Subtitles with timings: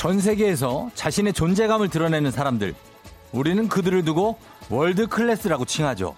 [0.00, 2.74] 전 세계에서 자신의 존재감을 드러내는 사람들.
[3.32, 4.38] 우리는 그들을 두고
[4.70, 6.14] world class라고 칭하죠.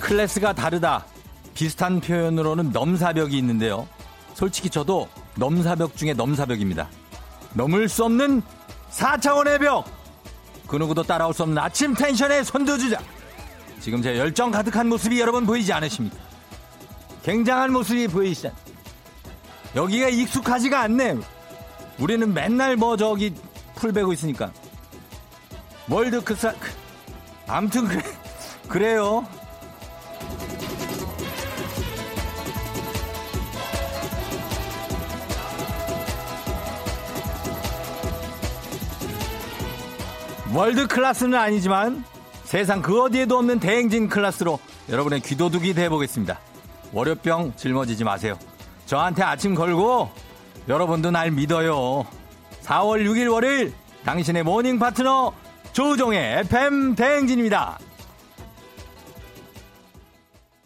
[0.00, 1.04] 클래스가 다르다.
[1.52, 3.86] 비슷한 표현으로는 넘사벽이 있는데요.
[4.32, 5.06] 솔직히 저도
[5.36, 6.88] 넘사벽 중에 넘사벽입니다.
[7.52, 8.40] 넘을 수 없는
[8.90, 9.95] 4차원의 벽!
[10.66, 12.98] 그 누구도 따라올 수 없는 아침 텐션의 선두주자.
[13.80, 16.16] 지금 제 열정 가득한 모습이 여러분 보이지 않으십니까?
[17.22, 18.52] 굉장한 모습이 보이시죠?
[19.74, 21.18] 여기가 익숙하지가 않네.
[21.98, 23.34] 우리는 맨날 뭐 저기
[23.74, 24.52] 풀 베고 있으니까.
[25.88, 26.52] world 크사,
[27.46, 28.02] 암튼 그래,
[28.68, 29.26] 그래요.
[40.56, 42.02] world class는 아니지만
[42.44, 46.40] 세상 그 어디에도 없는 대행진 클래스로 여러분의 귀도둑이 돼보겠습니다.
[46.94, 48.38] 월요병 짊어지지 마세요.
[48.86, 50.08] 저한테 아침 걸고
[50.66, 52.06] 여러분도 날 믿어요.
[52.62, 53.74] 4월 6일 월요일
[54.06, 55.34] 당신의 morning 파트너
[55.74, 57.78] 조우종의 FM 대행진입니다.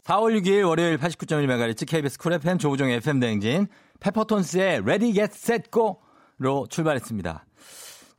[0.04, 3.66] 4월 6일 월요일 89.1MHz KBS 쿨 FM 조우종의 FM 대행진
[3.98, 7.44] 페퍼톤스의 Ready Get Set Go로 출발했습니다.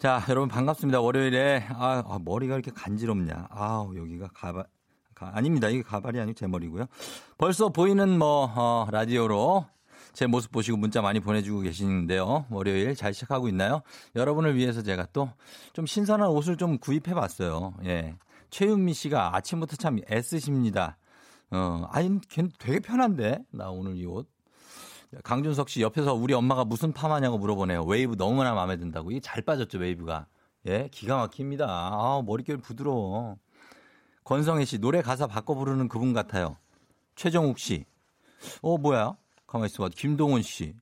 [0.01, 0.99] 자, 여러분 반갑습니다.
[0.99, 3.49] 월요일에 아, 아 머리가 이렇게 간지럽냐?
[3.51, 4.65] 아, 여기가 가발
[5.13, 5.69] 가, 아닙니다.
[5.69, 6.87] 이게 가발이 아니고 제 머리고요.
[7.37, 9.67] 벌써 보이는 뭐 어, 라디오로
[10.13, 12.47] 제 모습 보시고 문자 많이 보내주고 계시는데요.
[12.49, 13.83] 월요일 잘 시작하고 있나요?
[14.15, 15.29] 여러분을 위해서 제가 또
[15.73, 17.75] 좀 신선한 옷을 좀 구입해 봤어요.
[17.85, 18.15] 예.
[18.49, 20.97] 최윤미 씨가 아침부터 참 애쓰십니다.
[21.51, 22.19] 어, 아니,
[22.57, 23.43] 되게 편한데?
[23.51, 24.27] 나 오늘 이 옷.
[25.23, 27.83] 강준석 씨 옆에서 우리 엄마가 무슨 파마냐고 물어보네요.
[27.83, 29.11] 웨이브 너무나 마음에 든다고.
[29.11, 30.27] 이게 잘 빠졌죠, 웨이브가.
[30.67, 31.65] 예, 기가 막힙니다.
[31.67, 33.37] 아, 머릿결 부드러워.
[34.23, 36.57] 권성혜 씨, 노래 가사 바꿔 부르는 그분 같아요.
[37.15, 37.85] 최정욱 씨.
[38.61, 39.15] 어, 뭐야?
[39.47, 39.89] 가만히 있어봐.
[39.95, 40.75] 김동훈 씨.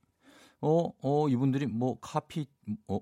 [0.60, 2.46] 어, 어, 이분들이 뭐, 카피,
[2.86, 3.00] 어,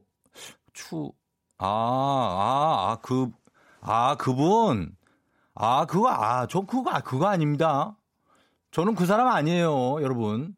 [0.73, 1.13] 추,
[1.59, 3.31] 아, 아, 아, 그,
[3.81, 4.97] 아, 그분.
[5.55, 7.97] 아, 그거, 아, 저 그거, 아, 그거 아닙니다.
[8.71, 10.55] 저는 그 사람 아니에요, 여러분.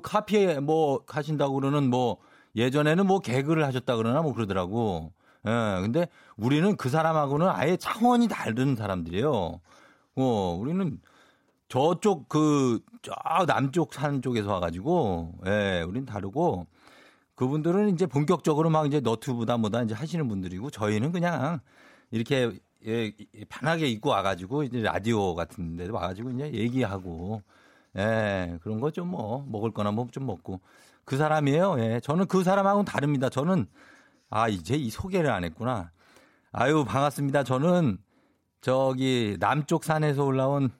[0.00, 2.18] 그 카피에 뭐 하신다고 그러는 뭐
[2.56, 5.12] 예전에는 뭐 개그를 하셨다 그러나 뭐 그러더라고.
[5.46, 9.60] 예, 근데 우리는 그 사람하고는 아예 차원이 다른 사람들이에요.
[10.16, 11.00] 어, 우리는
[11.68, 13.14] 저쪽 그, 저
[13.46, 16.66] 남쪽 산 쪽에서 와가지고, 예, 우린 다르고,
[17.34, 21.60] 그분들은 이제 본격적으로 막 이제 너튜브다 뭐다 이제 하시는 분들이고, 저희는 그냥
[22.10, 22.52] 이렇게
[22.84, 23.12] 예,
[23.48, 27.42] 편하게 입고 와가지고, 이제 라디오 같은 데도 와가지고 이제 얘기하고,
[27.98, 30.60] 예, 그런 거 좀 뭐, 먹을 거나 뭐 좀 먹고.
[31.04, 31.76] 그 사람이에요.
[31.80, 33.28] 예, 저는 그 사람하고는 다릅니다.
[33.28, 33.66] 저는,
[34.30, 35.90] 아, 이제 이 소개를 안 했구나.
[36.52, 37.44] 아유, 반갑습니다.
[37.44, 37.98] 저는
[38.60, 40.70] 저기 남쪽 산에서 올라온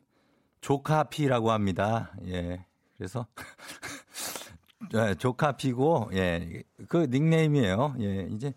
[0.60, 2.12] 조카피라고 합니다.
[2.26, 2.64] 예.
[2.96, 3.26] 그래서,
[4.94, 7.96] 예, 조카피고, 예, 그 닉네임이에요.
[8.00, 8.52] 예, 이제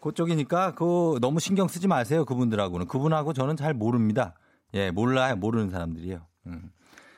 [0.00, 2.24] 그쪽이니까 그 너무 신경 쓰지 마세요.
[2.24, 2.86] 그분들하고는.
[2.88, 4.34] 그분하고 저는 잘 모릅니다.
[4.74, 5.36] 예, 몰라요.
[5.36, 6.20] 모르는 사람들이에요.
[6.48, 6.70] 음.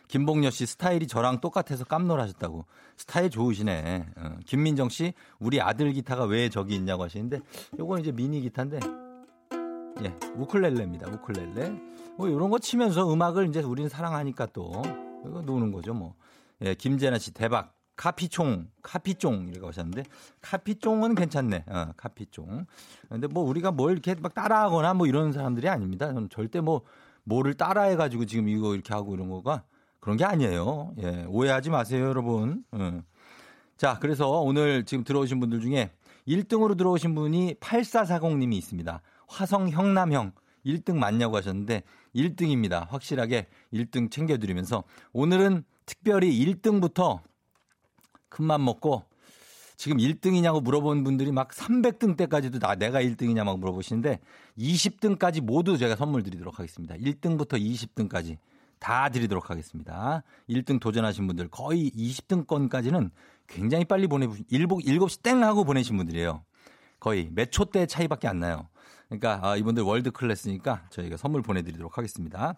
[0.09, 2.65] 김봉녀 씨 스타일이 저랑 똑같아서 깜놀하셨다고.
[2.97, 4.07] 스타일 좋으시네.
[4.17, 4.37] 어.
[4.47, 7.41] 김민정 씨 우리 아들 기타가 왜 저기 있냐고 하시는데
[7.79, 8.81] 요건 이제 미니 기타인데
[10.05, 11.09] 예, 우클렐레입니다.
[11.11, 11.71] 우클렐레.
[12.19, 14.83] 뭐 이런 거 치면서 음악을 이제 우리는 사랑하니까 또
[15.27, 16.15] 이거 노는 거죠, 뭐.
[16.63, 17.73] 예, 김재나 씨 대박.
[17.97, 20.05] 카피총, 카피종 이라고 하셨는데
[20.43, 21.65] 카피종은 괜찮네.
[21.67, 22.67] 어, 카피종.
[23.09, 26.09] 근데 뭐 우리가 뭘 이렇게 막 따라하거나 뭐 이런 사람들이 아닙니다.
[26.09, 26.83] 저는 절대 뭐
[27.25, 29.65] 뭐를 따라해 가지고 지금 이거 이렇게 하고 이런 거가
[30.07, 30.95] 그런 게 아니에요.
[31.03, 32.63] 예, 오해하지 마세요, 여러분.
[32.79, 33.03] 예.
[33.77, 35.91] 자, 그래서 오늘 지금 들어오신 분들 중에
[36.29, 39.03] 1등으로 들어오신 분이 8440님이 있습니다.
[39.27, 40.31] 화성 형남형
[40.65, 41.83] 1등 맞냐고 하셨는데
[42.15, 42.89] 1등입니다.
[42.89, 47.19] 확실하게 1등 챙겨드리면서 오늘은 특별히 1등부터
[48.29, 49.03] 큰맘 먹고
[49.77, 54.21] 지금 1등이냐고 물어본 분들이 막 300등 때까지도 나 내가 1등이냐 막 물어보시는데
[54.57, 56.95] 20등까지 모두 제가 선물 드리도록 하겠습니다.
[56.95, 58.39] 1등부터 20등까지
[58.79, 60.23] 다 드리도록 하겠습니다.
[60.49, 63.11] 1등 도전하신 분들 거의 20등권까지는
[63.47, 66.45] 굉장히 빨리 보내 7, 7시 땡 하고 보내신 분들이에요.
[67.01, 68.69] 거의 몇초대 차이밖에 안 나요.
[69.09, 72.55] 그러니까 아, 이분들 월드 클래스니까 저희가 선물 보내드리도록 하겠습니다.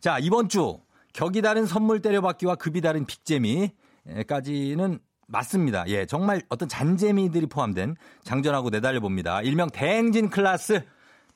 [0.00, 0.78] 자, 이번 주
[1.12, 5.84] 격이 다른 선물 때려받기와 급이 다른 빅재미까지는 맞습니다.
[5.88, 9.42] 예, 정말 어떤 잔재미들이 포함된 장전하고 내달려 봅니다.
[9.42, 10.84] 일명 대행진 클래스.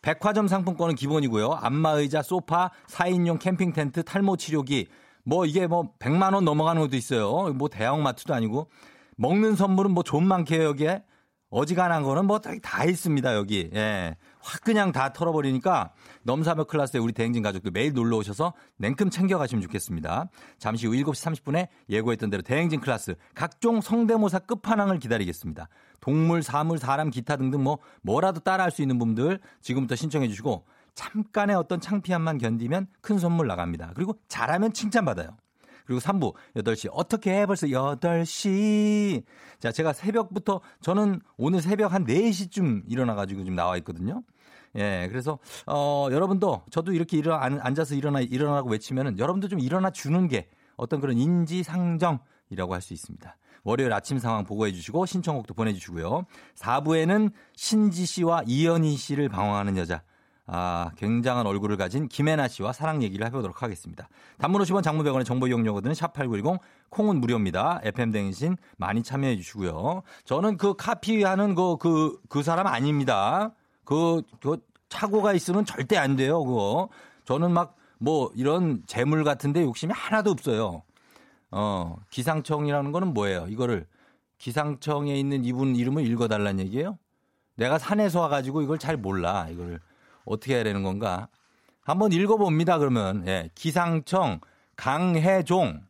[0.03, 1.53] 백화점 상품권은 기본이고요.
[1.53, 4.89] 안마의자, 소파, 4인용 캠핑 텐트, 탈모 치료기.
[5.25, 7.53] 뭐 이게 뭐 100만 원 넘어가는 것도 있어요.
[7.55, 8.69] 뭐 대형마트도 아니고
[9.17, 11.05] 먹는 선물은 뭐좀 많게요, 여기에.
[11.53, 13.71] 어지간한 거는 뭐 다 있습니다, 여기.
[13.75, 14.17] 예.
[14.41, 20.31] 확 그냥 다 털어버리니까 넘사벽 클래스에 우리 대행진 가족들 매일 놀러 오셔서 냉큼 챙겨가시면 좋겠습니다.
[20.59, 25.69] 잠시 후 7시 30분에 예고했던 대로 대행진 클래스 각종 성대모사 끝판왕을 기다리겠습니다.
[26.01, 30.65] 동물, 사물, 사람, 기타 등등 뭐 뭐라도 따라할 수 있는 분들 지금부터 신청해 주시고
[30.95, 33.93] 잠깐의 어떤 창피함만 견디면 큰 선물 나갑니다.
[33.95, 35.37] 그리고 잘하면 칭찬받아요.
[35.87, 39.23] 그리고 3부 8시 어떻게 해 벌써 8시
[39.59, 44.23] 자 제가 새벽부터 저는 오늘 새벽 한 4시쯤 일어나 가지고 지금 나와 있거든요.
[44.77, 50.29] 예, 그래서 어 여러분도 저도 이렇게 일어 앉아서 일어나 일어나라고 외치면은 여러분도 좀 일어나 주는
[50.29, 52.21] 게 어떤 그런 인지상정
[52.51, 53.37] 이라고 할 수 있습니다.
[53.65, 56.25] 월요일 아침 상황 보고해 주시고 신청곡도 보내주시고요.
[56.57, 60.03] 4부에는 신지 씨와 이연희 씨를 방황하는 여자
[60.47, 64.09] 아, 굉장한 얼굴을 가진 김혜나 씨와 사랑 얘기를 해보도록 하겠습니다.
[64.39, 66.59] 단문 50원 장무병원의 정보 이용료거든 샵8910
[66.91, 67.81] 콩은 무료입니다.
[67.85, 70.03] FM 댕신 많이 참여해 주시고요.
[70.25, 73.53] 저는 그 카피하는 그, 그, 그 사람 아닙니다.
[73.85, 74.59] 그, 그
[74.89, 76.45] 착오가 있으면 절대 안 돼요.
[76.45, 76.89] 그거.
[77.25, 80.83] 저는 막 뭐 이런 재물 같은데 욕심이 하나도 없어요.
[81.53, 83.47] 어, 기상청이라는 거는 뭐예요?
[83.49, 83.87] 이거를
[84.39, 86.99] 기상청에 있는 이분 이름을 읽어달라는 얘기예요?
[87.55, 89.47] 내가 산에서 와가지고 이걸 잘 몰라.
[89.51, 89.79] 이거를.
[90.25, 91.29] 어떻게 해야 되는 건가?
[91.85, 93.27] 한번 읽어봅니다, 그러면.
[93.27, 93.51] 예.
[93.55, 94.41] 기상청
[94.77, 95.81] 강혜종.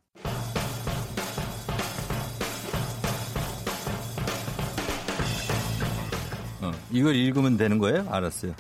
[6.62, 8.06] 어, 이걸 읽으면 되는 거예요?
[8.11, 8.55] 알았어요.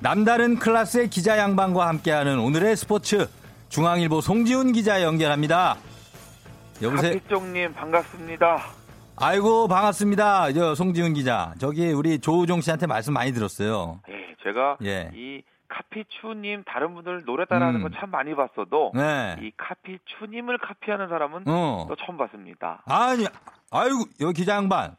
[0.00, 3.28] 남다른 클래스의 기자 양반과 함께하는 오늘의 스포츠
[3.68, 5.76] 중앙일보 송지훈 기자 연결합니다.
[6.82, 7.12] 여보세요.
[7.12, 8.81] 박희종님 반갑습니다.
[9.24, 10.52] 아이고 반갑습니다.
[10.52, 11.54] 저 송지훈 기자.
[11.60, 14.00] 저기 우리 조우종 씨한테 말씀 많이 들었어요.
[14.08, 14.34] 예.
[14.42, 15.12] 제가 예.
[15.14, 17.82] 이 카피추님 다른 분들 노래 따라하는 음.
[17.84, 19.36] 건참 많이 봤어도 네.
[19.40, 21.86] 이 카피추님을 카피하는 사람은 어.
[21.88, 22.82] 또 처음 봤습니다.
[22.86, 23.26] 아니,
[23.70, 24.96] 아이고 여기 기자 양반.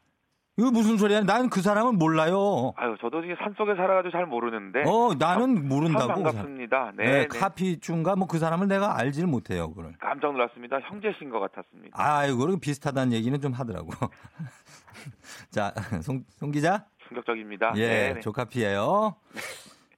[0.56, 1.22] 이거 무슨 소리야?
[1.22, 2.74] 나는 그 사람은 몰라요.
[2.76, 4.84] 아유, 저도 이게 산 속에 살아가지고 잘 모르는데.
[4.86, 6.14] 어, 나는 아, 모른다고.
[6.24, 6.92] 반갑습니다.
[6.96, 7.04] 네.
[7.04, 7.28] 네, 네.
[7.28, 9.94] 카피춘가 뭐 그 사람을 내가 알지를 못해요, 그걸.
[10.00, 10.80] 깜짝 놀랐습니다.
[10.82, 11.96] 형제신 것 같았습니다.
[12.00, 13.90] 아유, 그리고 비슷하다는 얘기는 좀 하더라고.
[15.50, 15.74] 자,
[16.04, 16.86] 송, 송 기자?
[17.08, 17.74] 충격적입니다.
[17.78, 18.20] 예, 네네.
[18.22, 19.16] 조카피예요.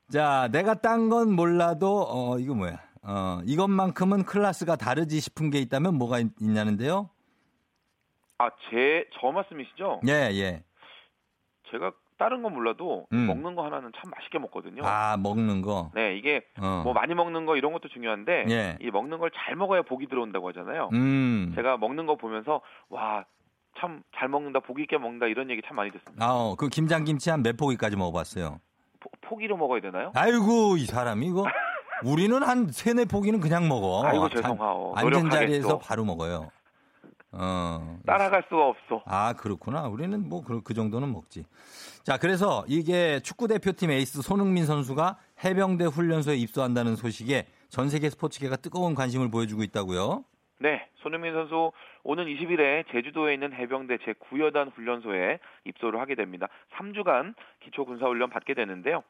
[0.10, 2.80] 자, 내가 딴 건 몰라도 어 이거 뭐야?
[3.04, 7.10] 어 이것만큼은 클래스가 다르지 싶은 게 있다면 뭐가 있, 있냐는데요?
[8.38, 10.02] 아, 제 저 말씀이시죠?
[10.08, 10.64] 예, 예.
[11.72, 13.28] 제가 다른 건 몰라도 음.
[13.28, 14.84] 먹는 거 하나는 참 맛있게 먹거든요.
[14.86, 15.92] 아, 먹는 거.
[15.94, 16.82] 네, 이게 어.
[16.84, 18.78] 뭐 많이 먹는 거 이런 것도 중요한데 예.
[18.82, 20.90] 이 먹는 걸 잘 먹어야 복이 들어온다고 하잖아요.
[20.94, 21.52] 음.
[21.56, 23.26] 제가 먹는 거 보면서 와,
[23.80, 26.26] 참 잘 먹는다, 보기 있게 먹는다 이런 얘기 참 많이 듣습니다.
[26.26, 28.60] 아, 어, 그 김장김치 한 몇 포기까지 먹어봤어요?
[29.02, 30.12] 포, 포기로 먹어야 되나요?
[30.16, 31.44] 아이고 이 사람이 이거
[32.06, 34.04] 우리는 한 세네 포기는 그냥 먹어.
[34.06, 34.94] 아이고 죄송하오.
[34.96, 36.50] 앉은 자리에서 바로 먹어요.
[37.38, 38.00] 어.
[38.06, 39.04] 따라갈 수가 없어.
[39.06, 39.88] 아, 그렇구나.
[39.88, 41.46] 우리는 뭐, 그, 그 정도는 먹지.
[42.04, 48.58] 자, 그래서 이게 축구 대표팀 에이스 손흥민 선수가 해병대 훈련소에 입소한다는 소식에 전 세계 스포츠계가
[48.58, 50.24] 뜨거운 관심을 보여주고 있다고요?
[50.60, 51.72] 네, 손흥민 선수
[52.04, 56.48] 오는 20일에 제주도에 있는 해병대 제9여단 훈련소에 입소를 하게 됩니다.
[56.78, 59.04] 3주간 기초 군사훈련 받게 되는데요.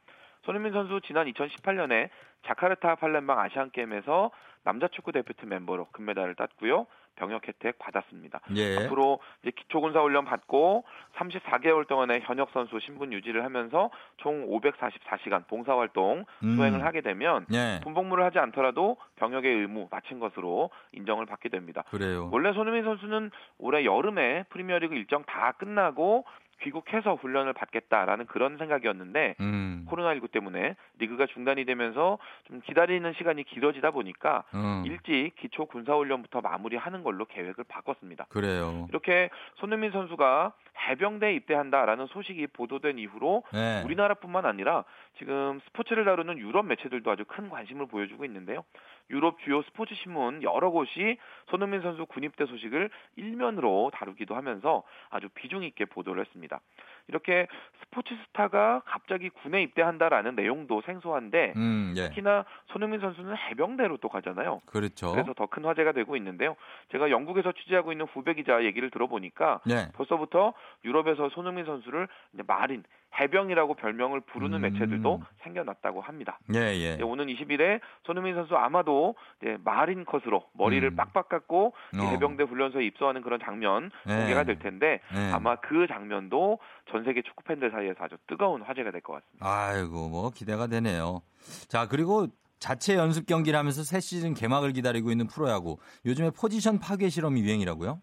[0.44, 2.10] 손흥민 선수 지난 2018년에
[2.48, 4.32] 자카르타 팔렘방 아시안게임에서
[4.64, 6.88] 남자 축구 대표팀 멤버로 금메달을 땄고요.
[7.16, 8.42] 병역 혜택 받았습니다.
[8.56, 8.86] 예.
[8.86, 10.84] 앞으로 이제 기초군사 훈련 받고
[11.16, 16.56] 34개월 동안의 현역 선수 신분 유지를 하면서 총 544시간 봉사 활동 음.
[16.56, 17.80] 수행을 하게 되면 예.
[17.84, 21.84] 군복무를 하지 않더라도 병역의 의무 마친 것으로 인정을 받게 됩니다.
[21.90, 22.30] 그래요.
[22.32, 26.26] 원래 손흥민 선수는 올해 여름에 프리미어리그 일정 다 끝나고
[26.62, 29.86] 귀국해서 훈련을 받겠다라는 그런 생각이었는데 음.
[29.90, 34.84] 코로나19 때문에 리그가 중단이 되면서 좀 기다리는 시간이 길어지다 보니까 음.
[34.86, 38.26] 일찍 기초 군사 훈련부터 마무리하는 걸로 계획을 바꿨습니다.
[38.30, 38.88] 그래요.
[38.90, 40.54] 이렇게 손흥민 선수가
[40.90, 43.82] 해병대에 입대한다라는 소식이 보도된 이후로 네.
[43.86, 44.84] 우리나라뿐만 아니라
[45.18, 48.64] 지금 스포츠를 다루는 유럽 매체들도 아주 큰 관심을 보여주고 있는데요.
[49.10, 51.18] 유럽 주요 스포츠 신문 여러 곳이
[51.50, 56.60] 손흥민 선수 군입대 소식을 일면으로 다루기도 하면서 아주 비중 있게 보도를 했습니다.
[57.08, 57.48] 이렇게
[57.82, 62.10] 스포츠 스타가 갑자기 군에 입대한다라는 내용도 생소한데 음, 예.
[62.10, 64.62] 특히나 손흥민 선수는 해병대로 또 가잖아요.
[64.66, 65.12] 그렇죠.
[65.12, 66.56] 그래서 더 큰 화제가 되고 있는데요.
[66.92, 69.92] 제가 영국에서 취재하고 있는 후배 기자 얘기를 들어보니까 예.
[69.94, 70.54] 벌써부터
[70.84, 72.84] 유럽에서 손흥민 선수를 이제 마린
[73.20, 74.62] 해병이라고 별명을 부르는 음.
[74.62, 76.40] 매체들도 생겨났다고 합니다.
[76.54, 76.96] 예, 예.
[76.98, 79.16] 네, 오는 20일에 손흥민 선수 아마도
[79.64, 80.96] 마린 컷으로 머리를 음.
[80.96, 82.02] 빡빡 깎고 이 어.
[82.04, 84.16] 해병대 훈련소에 입소하는 그런 장면 예.
[84.16, 85.32] 공개가 될 텐데 예.
[85.32, 86.60] 아마 그 장면도
[86.92, 89.46] 전 세계 축구 팬들 사이에서 아주 뜨거운 화제가 될 것 같습니다.
[89.48, 91.22] 아이고 뭐 기대가 되네요.
[91.68, 92.28] 자 그리고
[92.60, 95.78] 자체 연습 경기를 하면서 새 시즌 개막을 기다리고 있는 프로야구.
[96.06, 98.02] 요즘에 포지션 파괴 실험이 유행이라고요?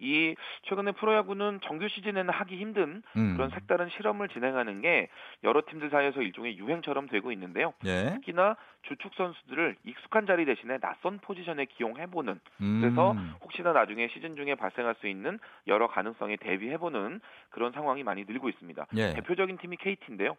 [0.00, 3.34] 네, 이 최근에 프로야구는 정규 시즌에는 하기 힘든 음.
[3.36, 5.08] 그런 색다른 실험을 진행하는 게
[5.44, 7.72] 여러 팀들 사이에서 일종의 유행처럼 되고 있는데요.
[7.84, 8.12] 예.
[8.14, 12.80] 특히나 주축 선수들을 익숙한 자리 대신에 낯선 포지션에 기용해보는 음.
[12.80, 18.48] 그래서 혹시나 나중에 시즌 중에 발생할 수 있는 여러 가능성에 대비해보는 그런 상황이 많이 늘고
[18.48, 18.86] 있습니다.
[18.96, 19.14] 예.
[19.14, 20.36] 대표적인 팀이 KT인데요.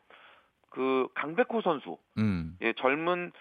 [0.69, 2.57] 그 강백호 선수, 음.
[2.61, 3.31] 예, 젊은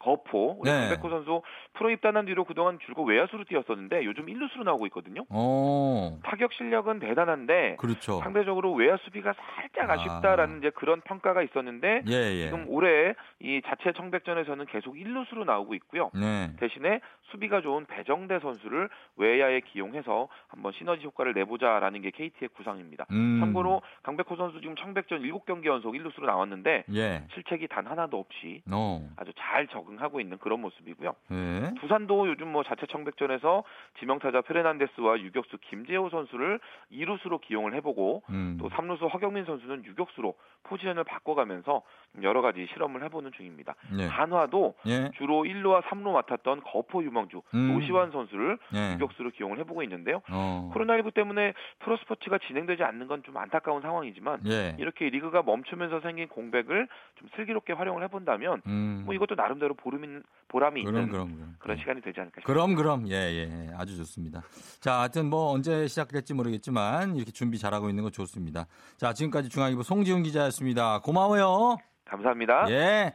[0.00, 0.88] 거포 우리 네.
[0.88, 1.42] 강백호 선수
[1.74, 5.24] 프로 입단한 뒤로 그동안 줄곧 외야수로 뛰었었는데 요즘 1루수로 나오고 있거든요.
[5.28, 6.18] 어.
[6.24, 8.18] 타격 실력은 대단한데 그렇죠.
[8.20, 12.44] 상대적으로 외야 수비가 살짝 아쉽다라는 이제 그런 평가가 있었는데 예, 예.
[12.46, 16.10] 지금 올해 이 자체 청백전에서는 계속 1루수로 나오고 있고요.
[16.14, 16.50] 네.
[16.58, 23.06] 대신에 수비가 좋은 배정대 선수를 외야에 기용해서 한번 시너지 효과를 내보자라는 게 KT의 구상입니다.
[23.12, 23.38] 음.
[23.40, 27.22] 참고로 강백호 선수 지금 청백전 7경기 연속 1루수로 나왔는데 예.
[27.34, 29.08] 실책이 단 하나도 없이 어.
[29.16, 31.14] 아주 잘 적응하고 있는 그런 모습이고요.
[31.32, 31.74] 예.
[31.80, 33.62] 두산도 요즘 뭐 자체 청백전에서
[34.00, 36.60] 지명타자 페르난데스와 유격수 김재호 선수를
[36.92, 38.58] 2루수로 기용을 해보고 음.
[38.60, 41.82] 또 3루수 허경민 선수는 유격수로 포지션을 바꿔가면서
[42.22, 43.74] 여러 가지 실험을 해보는 중입니다.
[43.98, 44.06] 예.
[44.06, 45.10] 한화도 예.
[45.16, 47.74] 주로 1루와 3루 맡았던 거포 유망주 음.
[47.74, 48.94] 노시환 선수를 예.
[48.94, 50.20] 유격수로 기용을 해보고 있는데요.
[50.30, 50.70] 어.
[50.74, 54.74] 코로나19 때문에 프로스포츠가 진행되지 않는 건 좀 안타까운 상황이지만 예.
[54.78, 59.02] 이렇게 리그가 멈추면서 생긴 공백을 좀 슬기롭게 활용을 해본다면 음.
[59.04, 61.56] 뭐 이것도 나름대로 있는 보람이 그럼 있는 그럼 그럼.
[61.58, 61.80] 그런 예.
[61.80, 62.46] 시간이 되지 않을까 싶습니다.
[62.46, 64.42] 그럼 그럼 예, 예 아주 좋습니다.
[64.80, 68.66] 자, 하여튼 뭐 언제 시작될지 모르겠지만 이렇게 준비 잘하고 있는 거 좋습니다.
[68.96, 71.00] 자, 지금까지 중앙일보 송지훈 기자였습니다.
[71.00, 71.76] 고마워요.
[72.04, 72.70] 감사합니다.
[72.70, 73.14] 예.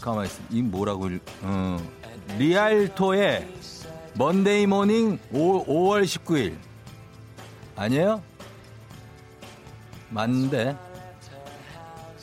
[0.00, 0.42] 가만히 있어.
[0.50, 1.76] 이 뭐라고 읽- 어.
[2.38, 3.48] 리알토의
[4.18, 6.56] Monday Morning 5, 5월 19일
[7.76, 8.22] 아니에요?
[10.10, 10.76] 맞는데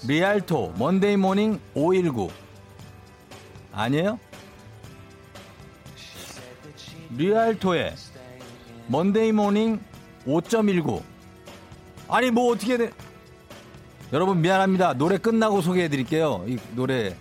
[0.07, 2.29] 리알토 Monday Morning 519
[3.71, 4.19] 아니에요?
[7.15, 7.95] 리알토의
[8.87, 9.79] Monday Morning
[10.25, 11.01] 5.19
[12.07, 12.91] 아니 뭐 어떻게 돼?
[14.11, 14.93] 여러분 미안합니다.
[14.93, 16.43] 노래 끝나고 소개해 드릴게요.
[16.47, 17.15] 이 노래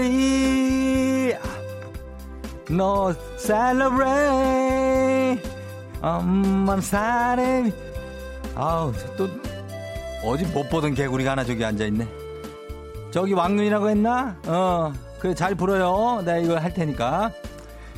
[0.00, 1.36] Memory
[2.70, 4.10] No celebrate.
[6.00, 7.70] 엄만 사람
[8.54, 9.28] 아우 또
[10.24, 12.08] 어디 못 보던 개구리가 하나 저기 앉아있네.
[13.10, 14.36] 저기 왕눈이라고 했나?
[14.46, 16.22] 어 그래 잘 불어요.
[16.24, 17.32] 내가 이거 할 테니까.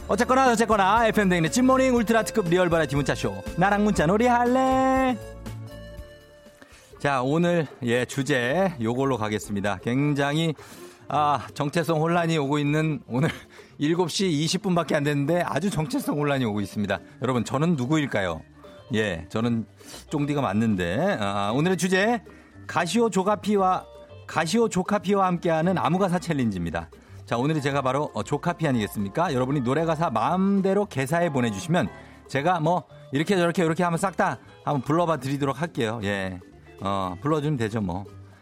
[0.08, 3.42] 어쨌거나 어쨌거나 FM대인의 찐모닝 울트라 특급 리얼 바라티 문자쇼.
[3.56, 5.16] 나랑 문자 놀이 할래?
[6.98, 9.78] 자, 오늘 예, 주제 요걸로 가겠습니다.
[9.82, 10.54] 굉장히
[11.14, 13.28] 아, 정체성 혼란이 오고 있는 오늘
[13.78, 16.98] 7시 20분밖에 안 됐는데 아주 정체성 혼란이 오고 있습니다.
[17.20, 18.40] 여러분, 저는 누구일까요?
[18.94, 19.66] 예, 저는
[20.08, 22.22] 쫑디가 맞는데 아, 오늘의 주제
[22.66, 23.84] 가시오 조카피와
[24.26, 26.88] 가시오 조카피와 함께하는 아무가사 챌린지입니다.
[27.26, 29.34] 자, 오늘이 제가 바로 어, 조카피 아니겠습니까?
[29.34, 31.88] 여러분이 노래 가사 마음대로 개사해 보내주시면
[32.28, 36.00] 제가 뭐 이렇게 저렇게 이렇게 하면 싹 다 한번 불러봐 드리도록 할게요.
[36.04, 36.40] 예.
[36.80, 38.04] 어, 불러주면 되죠, 뭐.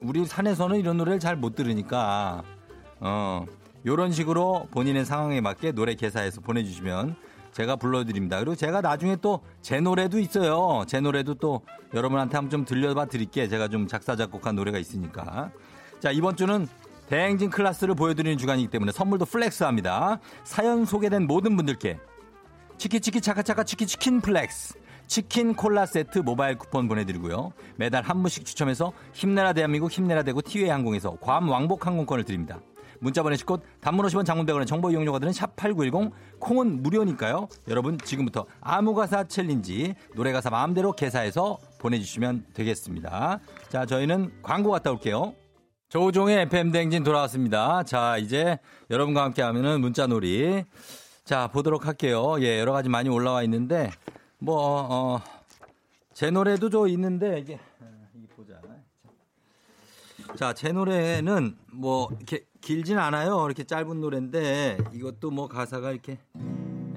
[0.00, 2.42] 우리 산에서는 이런 노래를 잘 못 들으니까
[3.00, 3.44] 어
[3.84, 7.16] 요런 식으로 본인의 상황에 맞게 노래 개사해서 보내주시면
[7.52, 8.38] 제가 불러드립니다.
[8.38, 10.84] 그리고 제가 나중에 또 제 노래도 있어요.
[10.86, 11.62] 제 노래도 또
[11.94, 13.48] 여러분한테 한번 좀 들려봐 드릴게.
[13.48, 15.50] 제가 좀 작사 작곡한 노래가 있으니까.
[16.00, 16.68] 자 이번 주는
[17.08, 20.18] 대행진 클래스를 보여드리는 주간이기 때문에 선물도 flex 합니다.
[20.44, 21.98] 사연 소개된 모든 분들께
[22.78, 24.74] 치키치키 차카차카 치키치킨 flex
[25.06, 27.52] 치킨 콜라 세트 모바일 쿠폰 보내드리고요.
[27.76, 32.60] 매달 한 분씩 추첨해서 힘내라 대한민국 힘내라 대구 티웨이 항공에서 괌 왕복 항공권을 드립니다.
[33.00, 37.48] 문자 보내실 곳 단문 50원 장문 100원의 정보 이용료가 드는 샵8910 콩은 무료니까요.
[37.68, 43.40] 여러분 지금부터 아무 가사 challenge 노래 가사 마음대로 개사해서 보내주시면 되겠습니다.
[43.68, 45.34] 자 저희는 광고 갔다 올게요.
[45.88, 47.82] 조우종의 FM 대행진 돌아왔습니다.
[47.84, 48.58] 자 이제
[48.90, 50.64] 여러분과 함께 하면은 문자 놀이
[51.24, 52.36] 자 보도록 할게요.
[52.40, 53.90] 예 여러 가지 많이 올라와 있는데
[54.38, 54.58] 뭐
[54.90, 55.20] 어,
[56.12, 58.60] 제 노래도 좀 있는데 이게 아, 이게 보자.
[60.36, 63.46] 자, 제 노래는 뭐 이렇게 길진 않아요.
[63.46, 66.18] 이렇게 짧은 노래인데 이것도 뭐 가사가 이렇게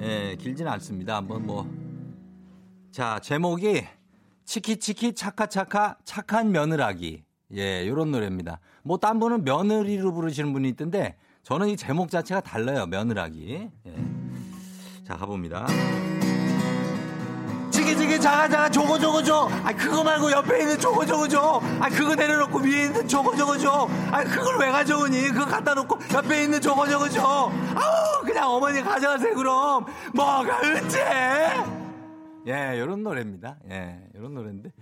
[0.01, 1.15] 예, 길진 않습니다.
[1.17, 1.69] 한번 뭐
[2.91, 3.85] 자, 제목이
[4.45, 7.23] 치키치키 차카차카 착한 며느라기.
[7.53, 8.59] 예, 요런 노래입니다.
[8.83, 12.85] 뭐 딴 분은 며느리로 부르시는 분이 있던데 저는 이 제목 자체가 달라요.
[12.87, 13.69] 며느라기.
[13.85, 13.95] 예.
[15.05, 15.67] 자, 가봅니다.
[17.79, 19.47] 지기 지기 자가 자가 저거 저거 줘.
[19.63, 21.61] 아 그거 말고 옆에 있는 저거 저거 줘.
[21.79, 23.87] 아 그거 내려놓고 위에 있는 저거 저거 줘.
[24.11, 25.29] 아 그걸 왜 가져오니?
[25.29, 27.49] 그거 갖다 놓고 옆에 있는 저거 저거 줘.
[27.75, 29.85] 아우 그냥 어머니 가져가세요 그럼.
[30.13, 31.63] 뭐가 은재?
[32.47, 33.55] 예, 요런 노래입니다.
[33.71, 34.73] 예, 요런 노래인데.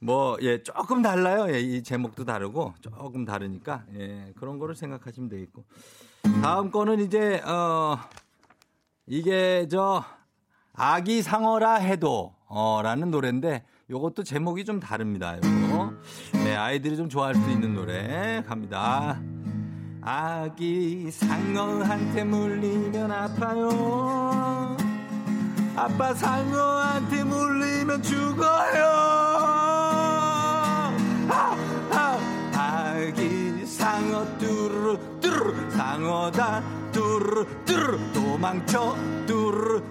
[0.00, 1.46] 뭐, 예, 조금 달라요.
[1.54, 5.62] 예, 이 제목도 다르고, 조금 다르니까, 예, 그런 거를 생각하시면 되겠고.
[6.42, 7.98] 다음 거는 이제, 어,
[9.06, 10.02] 이게 저,
[10.82, 15.36] 아기 상어라 해도 어라는 노래인데 요것도 제목이 좀 다릅니다.
[15.36, 15.92] 요거.
[16.42, 19.20] 네, 아이들이 좀 좋아할 수 있는 노래 갑니다.
[20.00, 24.74] 아기 상어한테 물리면 아파요.
[25.76, 28.84] 아빠 상어한테 물리면 죽어요.
[31.28, 31.56] 아,
[31.90, 32.18] 아,
[32.54, 39.82] 아기 상어 뚜루루 상어다 뚜루루 도망쳐 뚜루루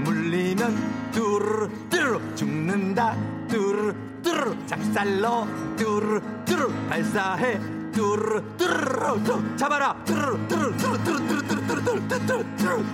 [0.00, 3.16] 물리면 뚜루루 죽는다
[3.48, 5.46] 뚜루루 작살로
[5.76, 7.58] 뚜루루 발사해
[7.92, 12.84] 뚜루루 뚜루루 뚜 잡아라 뚜루루 뚜루루 뚜루루 뚜루루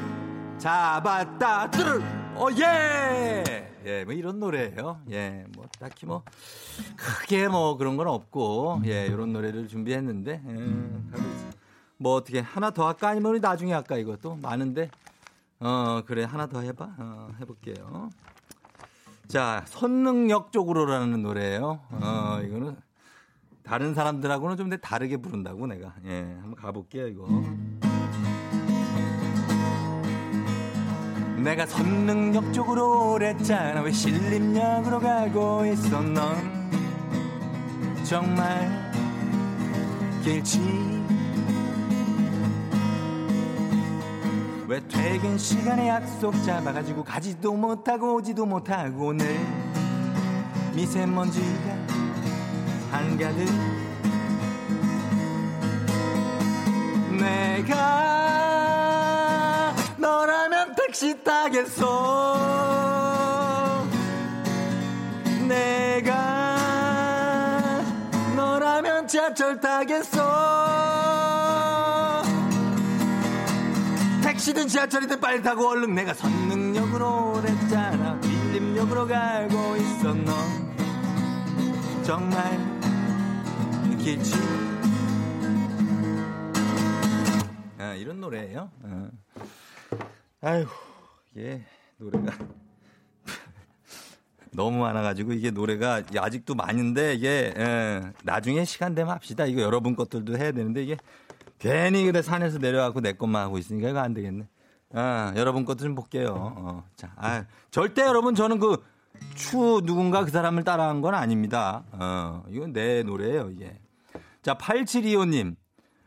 [0.58, 2.02] 잡았다 뚜루루
[2.36, 5.00] 오예 예, 뭐 이런 노래예요.
[5.10, 6.22] 예, 뭐 딱히 뭐
[6.96, 10.52] 크게 뭐 그런 건 없고 예, 이런 노래를 준비했는데 예,
[12.00, 13.08] 뭐 어떻게 하나 더 할까?
[13.10, 13.98] 아니면 우리 나중에 할까?
[13.98, 14.90] 이것도 많은데.
[15.60, 16.24] 어 그래.
[16.24, 16.88] 하나 더 해봐.
[16.98, 18.08] 어, 해볼게요.
[19.28, 21.78] 자 선능력 쪽으로라는 노래예요.
[21.90, 22.74] 어 이거는
[23.62, 25.92] 다른 사람들하고는 좀 다르게 부른다고 내가.
[26.06, 27.28] 예 한번 가볼게요 이거.
[31.36, 33.82] 내가 선능력 쪽으로 오랬잖아.
[33.82, 36.70] 왜 신림역으로 가고 있어 넌?
[38.04, 38.90] 정말
[40.24, 40.99] 길지
[44.70, 49.36] 왜 퇴근 시간에 약속 잡아가지고 가지도 못하고 오지도 못하고 오늘?
[50.76, 51.74] 미세먼지가
[52.92, 53.48] 한가득
[57.18, 57.74] 내가
[59.98, 61.88] 너라면 택시 타겠어
[65.48, 66.60] 내가
[68.36, 70.70] 너라면 지하철 타겠어
[74.40, 78.14] 택시든 지하철이든 빨리 타고 얼른 내가 선능력으로 오랬잖아.
[78.14, 80.32] 밀림역으로 가고 있어 너
[82.02, 82.58] 정말
[83.98, 84.34] 길지?
[87.78, 88.70] 아, 이런 노래예요?
[88.82, 89.08] 어.
[90.40, 90.66] 아휴
[91.36, 91.62] 예
[91.98, 92.32] 노래가.
[94.52, 99.44] 너무 많아가지고 이게 노래가 아직도 많은데 이게 예, 나중에 시간 되면 합시다.
[99.44, 100.96] 이거 여러분 것들도 해야 되는데 이게
[101.60, 104.48] 괜히 근데 산에서 내려가고 내 것만 하고 있으니까 이거 안 되겠네.
[104.92, 106.34] 아, 여러분 것도 좀 볼게요.
[106.56, 108.90] 어, 자, 아, 절대 여러분 저는 그
[109.34, 111.84] 추 누군가 그 사람을 따라한 건 아닙니다.
[111.92, 113.78] 어, 이건 내 노래예요, 이게.
[114.42, 115.56] 자, 8725님.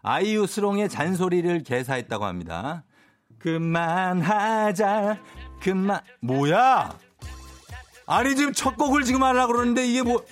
[0.02, 2.84] 아이유 스롱의 잔소리를 개사했다고 합니다.
[3.40, 5.20] 그만하자.
[5.62, 6.02] 그만.
[6.22, 6.98] 뭐야?
[8.06, 10.26] 아니, 지금 첫 곡을 지금 하려고 그러는데 이게 뭐,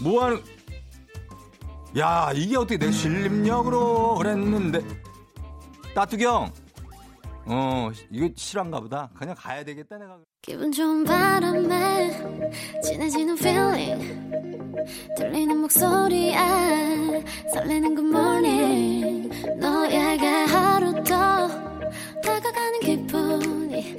[0.00, 0.42] 뭐 하는.
[1.98, 4.80] 야, 이게 어떻게 내 신림역으로 그랬는데.
[5.94, 6.52] 따뚜경.
[7.46, 9.10] 어, 이거 실한가 보다.
[9.14, 10.18] 그냥 가야 되겠다, 내가.
[10.42, 12.10] 기분 좋은 바람에
[12.82, 14.30] 진해지는 feeling
[15.16, 21.48] 들리는 목소리에 설레는 good morning 너에게 하루 더
[22.22, 23.96] 다가가는 기분이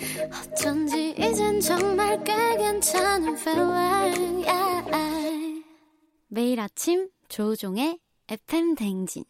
[0.51, 5.63] 어쩐지 이젠 정말 꽤 괜찮은 feeling yeah.
[6.29, 9.23] 매일 아침 조우종의 FM 댕진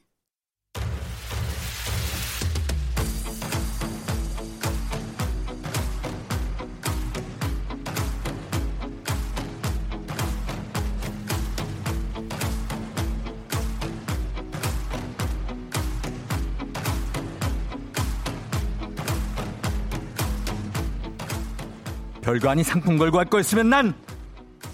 [22.22, 24.12] 별거 아닌 상품 걸고 할거 있으면 난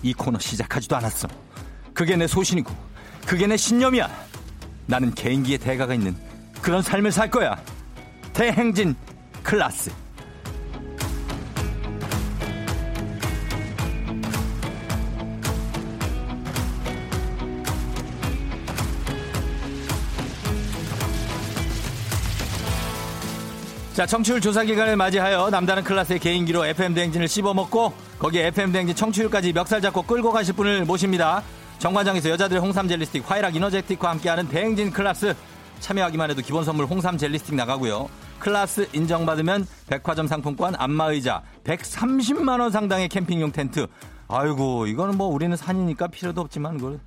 [0.04, 1.28] 이 코너 시작하지도 않았어.
[1.94, 2.72] 그게 내 소신이고
[3.28, 4.10] 그게 내 신념이야.
[4.86, 6.16] 나는 개인기의 대가가 있는
[6.62, 7.62] 그런 삶을 살 거야.
[8.32, 8.96] 대행진
[9.44, 9.92] 클라스.
[23.94, 29.52] 자, 청취율 조사 기간을 맞이하여 남다른 class의 개인기로 FM 대행진을 씹어먹고 거기에 FM 대행진 청취율까지
[29.52, 31.44] 멱살 잡고 끌고 가실 분을 모십니다.
[31.80, 35.36] 정관장에서 여자들의 홍삼 젤리 스틱, 화이락 이너제틱과 함께하는 대행진 클라스
[35.80, 38.10] 참여하기만 해도 기본 선물 홍삼 젤리 스틱 나가고요.
[38.40, 43.88] 클라스 인정받으면 백화점 상품권 안마의자 130만 원 상당의 캠핑용 텐트.
[44.28, 47.00] 아이고 이거는 뭐 우리는 산이니까 필요도 없지만 그걸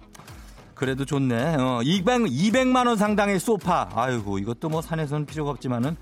[0.74, 1.56] 그래도 좋네.
[1.56, 3.88] 어, 200, 200만 원 상당의 소파.
[3.92, 5.96] 아이고 이것도 뭐 산에서는 필요가 없지만은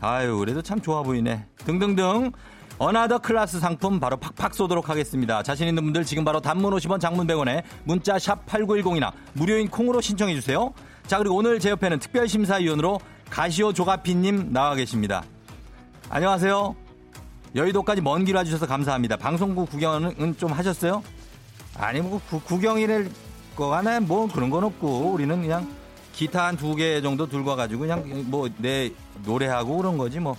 [0.00, 1.46] 아유 그래도 참 좋아 보이네.
[1.58, 2.32] 등등등.
[2.78, 5.42] another class 상품 바로 팍팍 쏘도록 하겠습니다.
[5.42, 10.34] 자신 있는 분들 지금 바로 단문 50원 장문 100원에 문자 샵 8910이나 무료인 콩으로 신청해
[10.34, 10.72] 주세요.
[11.06, 12.98] 자 그리고 오늘 제 옆에는 특별심사위원으로
[13.30, 15.22] 가시오 조가피님 나와 계십니다.
[16.10, 16.74] 안녕하세요.
[17.54, 19.16] 여의도까지 먼 길 와주셔서 감사합니다.
[19.16, 21.02] 방송국 구경은 좀 하셨어요?
[21.76, 23.08] 아니 뭐 구, 구경이랄
[23.54, 25.68] 거가네 뭐 그런 건 없고 우리는 그냥
[26.12, 28.90] 기타 한 두 개 정도 들고 와가지고 그냥 뭐 내
[29.24, 30.36] 노래하고 그런 거지 뭐.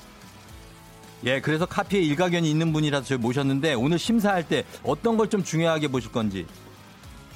[1.24, 5.88] 예, 그래서 카피에 일가견이 있는 분이라서 저희 모셨는데 오늘 심사할 때 어떤 걸 좀 중요하게
[5.88, 6.46] 보실 건지.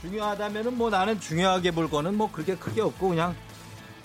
[0.01, 3.35] 중요하다면은 뭐 나는 중요하게 볼 거는 뭐 그렇게 크게 없고 그냥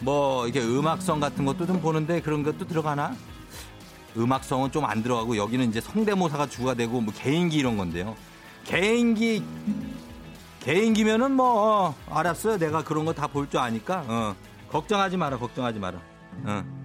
[0.00, 3.14] 뭐 이게 음악성 같은 것도 좀 보는데 그런 것도 들어가나?
[4.16, 8.16] 음악성은 좀 안 들어가고 여기는 이제 성대모사가 주가 되고 뭐 개인기 이런 건데요.
[8.64, 9.42] 개인기
[10.60, 12.58] 개인기면은 뭐 어, 알았어요.
[12.58, 14.34] 내가 그런 거 다 볼 줄 아니까 어,
[14.70, 15.37] 걱정하지 마라.
[15.38, 16.00] 걱정하지 마라.
[16.44, 16.83] 어.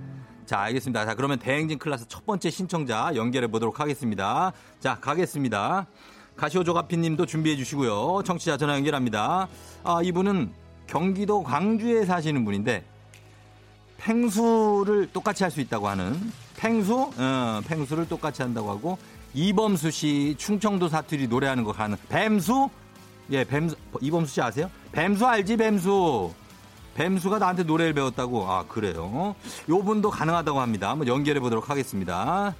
[0.49, 1.05] 자, 알겠습니다.
[1.05, 4.51] 자, 그러면 대행진 클래스 첫 번째 신청자 연결해 보도록 하겠습니다.
[4.79, 5.85] 자, 가겠습니다.
[6.35, 8.23] 가시오 조가피님도 준비해 주시고요.
[8.25, 9.47] 청취자 전화 연결합니다.
[9.83, 10.51] 아, 이분은
[10.88, 12.83] 경기도 광주에 사시는 분인데
[13.97, 16.19] 팽수를 똑같이 할 수 있다고 하는
[16.57, 18.97] 팽수, 어, 팽수를 똑같이 한다고 하고
[19.35, 22.71] 이범수 씨 충청도 사투리 노래하는 거 가는 뱀수,
[23.29, 24.71] 예, 뱀수 이범수 씨 아세요?
[24.93, 26.33] 뱀수 알지 뱀수.
[27.03, 28.43] 뱀수가 나한테 노래를 배웠다고.
[28.43, 29.33] 아 그래요.
[29.69, 30.89] 요 분도 가능하다고 합니다.
[30.89, 32.53] 한번 연결해 보도록 하겠습니다.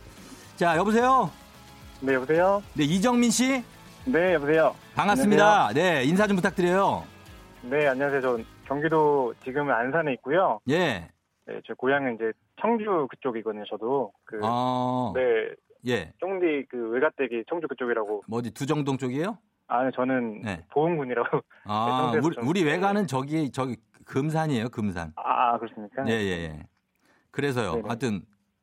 [0.56, 1.30] 자 여보세요.
[2.00, 2.64] 네, 여보세요?
[2.74, 3.62] 네 이정민 씨
[4.06, 4.74] 네, 여보세요?
[4.96, 5.74] 반갑습니다.
[5.74, 7.04] 네 인사 좀 부탁드려요.
[7.64, 8.22] 네, 안녕하세요.
[8.22, 10.62] 저 경기도 지금은 안산에 있고요.
[10.70, 11.10] 예.
[11.46, 14.14] 네, 제 고향은 이제 청주 그쪽이거든요, 저도.
[14.24, 15.12] 그, 어.
[15.16, 15.22] 네,
[15.88, 16.14] 예.
[16.22, 18.24] 쫑디 그 외가댁이 청주 그쪽이라고.
[18.28, 19.38] 뭐 어디 두정동 쪽이에요?
[19.68, 20.64] 아, 저는 네.
[20.72, 21.42] 보은군이라고.
[21.66, 23.76] 아 청주에서 우리, 좀- 우리 외가는 저기 저기
[24.14, 25.14] 금산이에요 금산.
[25.16, 26.04] 아, 그렇습니까?
[26.08, 26.64] 예, 예, 예.
[27.30, 27.74] 그래서요.
[27.76, 27.84] 네네.
[27.88, 28.22] 하여튼,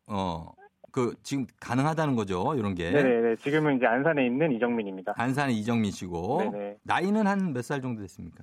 [0.08, 0.52] 어,
[0.90, 2.54] 그, 지금 가능하다는 거죠.
[2.56, 2.90] 이런 게.
[2.90, 5.14] 네네, 지금은 이제 안산에 있는 이정민입니다.
[5.16, 6.38] 안산의 이정민 씨고.
[6.50, 6.76] 네네.
[6.82, 8.42] 나이는 한 몇 살 정도 됐습니까?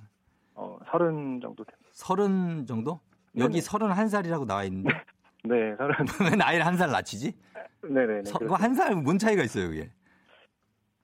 [0.54, 1.88] 어, 서른 정도 됩니다.
[1.92, 3.00] 서른 정도?
[3.36, 3.60] 여기 네네.
[3.60, 4.88] 서른 한 살이라고 나와 있는데.
[5.44, 5.94] 네, 서른.
[6.32, 7.34] 왜 나이를 한 살 낮추지?
[7.82, 8.24] 네네네.
[8.24, 8.64] 서- 그거 그렇습니다.
[8.64, 9.90] 한 살, 뭔 차이가 있어요, 그게?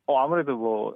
[0.07, 0.95] 어, 아무래도 뭐,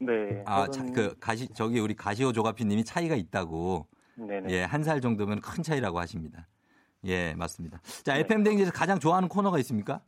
[0.00, 0.42] 네.
[0.46, 3.86] 아, 서른- 차- 그, 가시, 저기 우리 가시오 조가피 님이 차이가 있다고.
[4.16, 4.50] 네네.
[4.50, 6.46] 예, 한 살 정도면 큰 차이라고 하십니다.
[7.04, 7.80] 예, 맞습니다.
[8.04, 8.20] 자, 네.
[8.20, 10.00] FM댕지에서 가장 좋아하는 코너가 있습니까?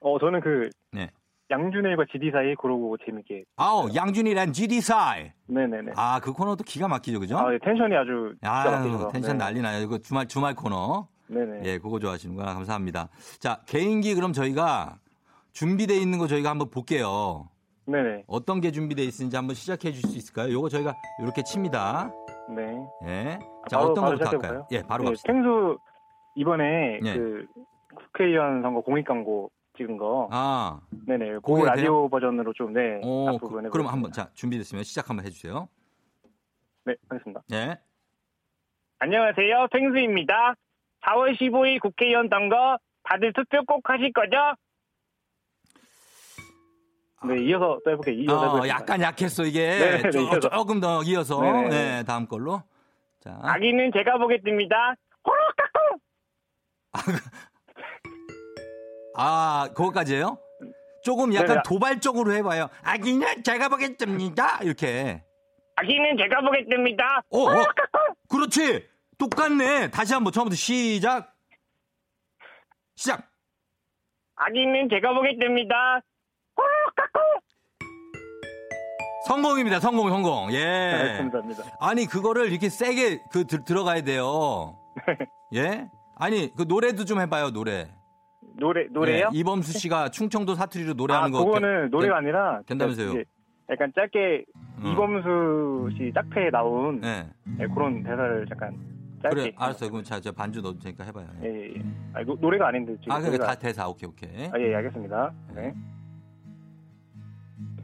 [0.00, 1.10] 어, 저는 그, 네.
[1.50, 3.44] 양준일과 지디 사이 그러고 재밌게.
[3.56, 5.30] 아우, 양준이란 GD사이.
[5.46, 5.92] 네네네.
[5.94, 7.38] 아, 그 코너도 기가 막히죠, 그죠?
[7.38, 9.08] 아, 예, 텐션이 아주 막히셔서.
[9.08, 9.44] 텐션 네.
[9.44, 9.82] 난리 나요.
[9.82, 11.06] 이거 주말, 주말 코너.
[11.28, 11.60] 네네.
[11.64, 12.54] 예, 그거 좋아하시는구나.
[12.54, 13.08] 감사합니다.
[13.38, 14.98] 자, 개인기 그럼 저희가
[15.52, 17.48] 준비되어 있는 거 저희가 한번 볼게요.
[17.86, 18.24] 네네.
[18.26, 20.52] 어떤 게 준비되어 있는지 한번 시작해 줄 수 있을까요?
[20.52, 22.10] 요거 저희가 이렇게 칩니다.
[22.54, 22.76] 네.
[23.06, 23.38] 예.
[23.68, 24.50] 자, 바로- 어떤 바로 거부터 시작해볼까요?
[24.60, 24.66] 할까요?
[24.72, 25.32] 예, 바로 네, 갑시다.
[25.32, 25.78] 펭수
[26.36, 27.14] 이번에 예.
[27.14, 27.46] 그
[27.94, 30.28] 국회의원 선거 공익 광고 찍은 거.
[30.30, 31.38] 아, 네네.
[31.42, 33.00] 그 라디오 버전으로 좀 네.
[33.02, 33.70] 오, 앞부분 그.
[33.70, 35.68] 그럼 한번, 자, 준비됐으면 시작 한번 해 주세요.
[36.84, 37.42] 네, 하겠습니다.
[37.52, 37.78] 예.
[38.98, 39.66] 안녕하세요.
[39.72, 40.54] 펭수입니다.
[41.02, 44.36] 4월 15일 국회의원 선거 다들 투표 꼭 하실 거죠?
[47.26, 48.14] 네, 이어서 또 해볼게요.
[48.16, 48.68] 이어서 어.
[48.68, 49.66] 약간 약했어, 이게.
[49.66, 50.40] 네, 네, 조, 이어서.
[50.50, 51.40] 조금 더 이어서.
[51.40, 52.04] 네, 네, 네, 네.
[52.04, 52.62] 다음 걸로.
[53.20, 53.38] 자.
[53.42, 54.94] 아기는 제가 보겠습니다.
[55.24, 55.98] 호로까꿍!
[59.16, 60.38] 아, 그거까지예요?
[61.02, 61.62] 조금 약간.
[61.64, 62.68] 도발적으로 해봐요.
[62.82, 64.58] 아기는 제가 보겠습니다.
[64.62, 65.22] 이렇게.
[65.76, 67.22] 아기는 제가 보겠습니다.
[67.30, 67.64] 어, 어.
[68.28, 68.86] 그렇지.
[69.18, 69.90] 똑같네.
[69.90, 71.34] 다시 한번 처음부터 시작.
[72.96, 73.30] 시작.
[74.36, 76.00] 아기는 제가 보겠습니다.
[79.26, 79.80] 성공입니다.
[79.80, 80.48] 성공, 성공.
[80.48, 80.54] 네,
[81.14, 81.18] 예.
[81.18, 81.62] 감사합니다.
[81.80, 84.76] 아니 그거를 이렇게 세게 그 들, 들어가야 돼요.
[85.54, 85.88] 예?
[86.16, 87.90] 아니 그 노래도 좀 해봐요 노래.
[88.56, 89.30] 노래 노래요?
[89.32, 91.44] 네, 이범수 씨가 충청도 사투리로 노래하는 아, 거.
[91.44, 93.10] 그거는 되- 노래가 되- 아니라 된다면서요?
[93.10, 93.24] 이제
[93.70, 94.44] 약간 짧게
[94.84, 94.88] 어.
[94.92, 97.26] 이범수 씨 짝패에 나온 네.
[97.58, 98.76] 네, 그런 대사를 잠깐
[99.22, 99.34] 짧게.
[99.40, 99.90] 그래, 알았어요.
[99.90, 101.26] 그럼 자, 저 반주 넣을 테니까 해봐요.
[101.42, 101.46] 예.
[101.48, 101.82] 예, 예.
[102.12, 103.10] 아, 노, 노래가 아닌데 지금.
[103.12, 103.88] 아, 그게 노래가- 다 대사.
[103.88, 104.46] 오케이, 오케이.
[104.52, 105.32] 아, 예, 예, 알겠습니다.
[105.54, 105.74] 네.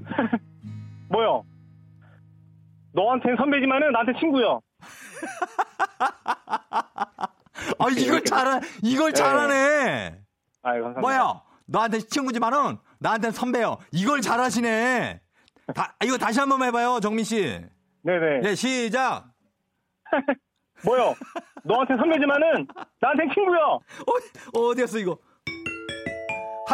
[1.10, 1.44] 뭐요?
[2.92, 4.60] 너한텐 선배지만은 나한테 친구요.
[7.78, 10.18] 아, 이걸 잘하, 이걸 잘하네.
[10.62, 11.00] 아유, 감사합니다.
[11.00, 11.42] 뭐야?
[11.66, 13.78] 너한테 친구지만은 나한테는 선배요.
[13.92, 15.20] 이걸 잘하시네.
[15.74, 17.60] 다, 이거 다시 한번 해봐요, 정민 씨.
[18.02, 18.40] 네네.
[18.44, 19.26] 예, 시작.
[20.84, 21.14] 뭐요?
[21.64, 22.66] 너한텐 선배지만은
[23.00, 23.80] 나한텐 친구요.
[24.06, 25.18] 어, 어디였어, 이거?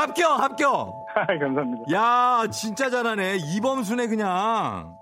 [0.01, 1.07] 합격, 합격.
[1.17, 1.93] 아, 감사합니다.
[1.93, 3.37] 야, 진짜 잘하네.
[3.39, 4.95] 이범수네, 그냥.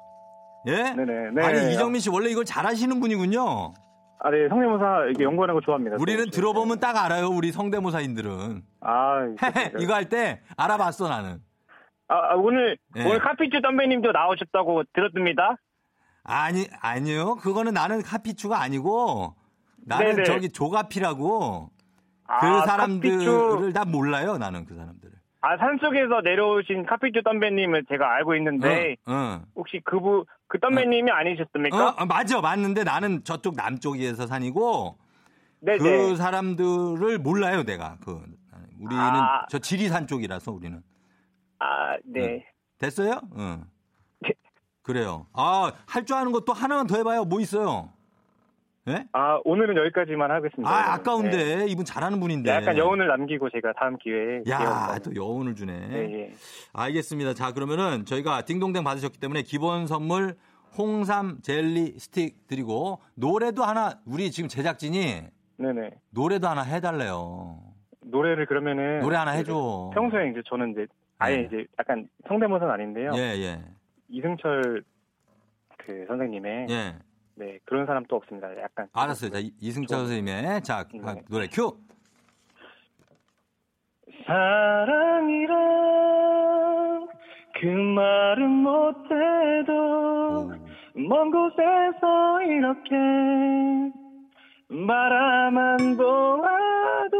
[0.66, 0.92] 예?
[0.94, 1.30] 네네.
[1.34, 1.42] 네.
[1.44, 3.74] 아니, 이정민 씨 원래 이걸 잘하시는 분이군요.
[4.20, 5.96] 아, 네, 성대모사 이게 연구하는 거 좋아합니다.
[5.98, 6.30] 우리는 또.
[6.30, 8.62] 들어보면 딱 알아요, 우리 성대모사인들은.
[8.80, 9.16] 아,
[9.78, 11.40] 이거 할 때 알아봤어, 나는.
[12.08, 13.04] 아, 아, 오늘 네.
[13.04, 15.56] 오늘 카피쭈 선배님도 나오셨다고 들었습니다.
[16.22, 17.34] 아니, 아니요.
[17.36, 19.34] 그거는 나는 카피추가 아니고,
[19.84, 20.24] 나는 네네.
[20.24, 21.68] 저기 조가피라고,
[22.26, 25.12] 아, 그 사람들을 다 몰라요, 나는 그 사람들을.
[25.42, 29.42] 아, 산 속에서 내려오신 카피쭈 선배님을 제가 알고 있는데 어, 어.
[29.56, 31.76] 혹시 그부 그 선배님이 아니셨습니까?
[31.76, 34.96] 어, 어, 맞아, 맞는데 나는 저쪽 남쪽에서 산이고,
[35.60, 35.78] 네네.
[35.78, 37.98] 그 사람들을 몰라요, 내가.
[38.04, 38.22] 그,
[38.80, 39.44] 우리는 아.
[39.50, 40.82] 저 지리산 쪽이라서 우리는.
[41.58, 42.46] 아, 네.
[42.78, 43.20] 됐어요?
[43.36, 43.64] 응.
[44.20, 44.30] 네.
[44.82, 45.26] 그래요.
[45.32, 47.24] 아, 할 줄 아는 것도 하나만 더 해봐요.
[47.24, 47.90] 뭐 있어요?
[48.88, 49.06] 예?
[49.12, 50.70] 아, 오늘은 여기까지만 하겠습니다.
[50.70, 51.56] 아, 아까운데.
[51.56, 51.66] 네.
[51.68, 52.50] 이분 잘하는 분인데.
[52.50, 54.98] 약간 여운을 남기고 제가 다음 기회에 야, 기회합니다.
[54.98, 55.72] 또 여운을 주네.
[55.88, 56.32] 네, 예.
[56.74, 57.32] 알겠습니다.
[57.32, 60.36] 자, 그러면은 저희가 딩동댕 받으셨기 때문에 기본 선물
[60.76, 65.22] 홍삼 젤리 스틱 드리고 노래도 하나 우리 지금 제작진이
[65.56, 65.90] 네네.
[66.10, 67.60] 노래도 하나 해달래요.
[68.02, 69.92] 노래를 그러면은 노래 하나 해줘.
[69.94, 70.86] 평소에 이제 저는 이제
[71.18, 71.42] 아예 네.
[71.44, 73.12] 이제 약간 성대모사는 아닌데요.
[73.14, 73.60] 예, 예,
[74.08, 74.82] 이승철
[75.78, 76.96] 그 선생님의 예.
[77.36, 78.48] 네 그런 사람 또 없습니다.
[78.60, 79.30] 약간 알았어요.
[79.30, 81.00] 자, 이- 이승철 선생님의 자 네.
[81.28, 81.76] 노래 큐.
[85.74, 87.08] 사랑이란
[87.60, 90.52] 그 말은 못해도 오.
[91.00, 92.94] 먼 곳에서 이렇게
[94.86, 97.16] 바라만 보아도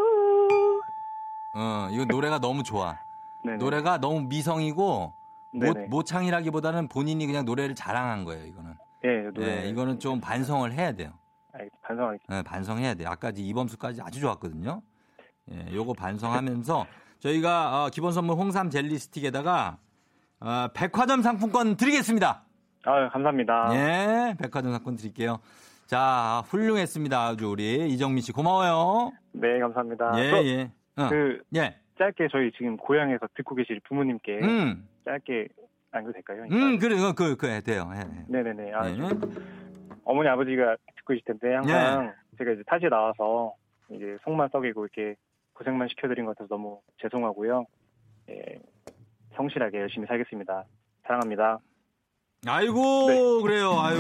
[1.56, 2.98] 어, 이거 노래가 너무 좋아.
[3.44, 3.58] 네네.
[3.58, 5.12] 노래가 너무 미성이고
[5.52, 5.72] 모.
[5.88, 8.44] 모창이라기보다는 본인이 그냥 노래를 자랑한 거예요.
[8.46, 8.74] 이거는.
[9.04, 9.30] 예.
[9.40, 11.12] 예, 이거는 좀 반성을 해야 돼요.
[11.52, 12.38] 아, 반성하겠습니다.
[12.38, 13.08] 예, 반성해야 돼요.
[13.10, 14.82] 아까 이범수까지 아주 좋았거든요.
[15.52, 16.86] 예, 요거 반성하면서
[17.18, 19.78] 저희가 어, 기본 선물 홍삼 젤리 스틱에다가
[20.40, 22.44] 어, 백화점 상품권 드리겠습니다.
[22.84, 23.70] 아, 감사합니다.
[23.74, 25.38] 예, 백화점 상품권 드릴게요.
[25.86, 27.18] 자, 훌륭했습니다.
[27.18, 29.12] 아주 우리 이정민 씨 고마워요.
[29.32, 30.12] 네, 감사합니다.
[30.18, 30.70] 예, 또 예.
[30.96, 31.76] 어, 그 예.
[31.98, 35.48] 짧게 저희 지금 고향에서 듣고 계실 부모님께 음, 짧게
[35.98, 36.44] 안도 될까요?
[36.50, 37.90] 음, 그래, 그, 그, 그, 돼요.
[37.94, 38.24] 예, 예.
[38.28, 38.72] 네네 네.
[38.72, 38.96] 아, 예.
[40.04, 43.54] 어머니 아버지가 듣고 계실 텐데 항상 제가 이제 타지에 나와서
[43.90, 45.16] 이제 속만 썩이고 이렇게
[45.54, 47.64] 고생만 시켜드린 것 같아서 너무 죄송하고요.
[48.30, 48.58] 예,
[49.36, 50.64] 성실하게 열심히 살겠습니다.
[51.06, 51.58] 사랑합니다.
[52.46, 53.42] 아이고, 네.
[53.42, 53.72] 그래요.
[53.78, 53.98] 아유.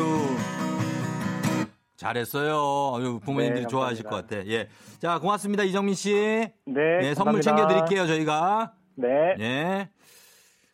[1.96, 2.96] 잘했어요.
[2.96, 4.16] 아유, 부모님들이 네, 좋아하실 것.
[4.16, 4.44] 같아.
[4.46, 4.68] 예.
[4.98, 5.62] 자, 고맙습니다.
[5.62, 6.12] 이정민 씨.
[6.12, 7.40] 네, 예, 선물 감사합니다.
[7.42, 8.74] 챙겨드릴게요, 저희가.
[8.96, 9.08] 네.
[9.38, 9.88] 예.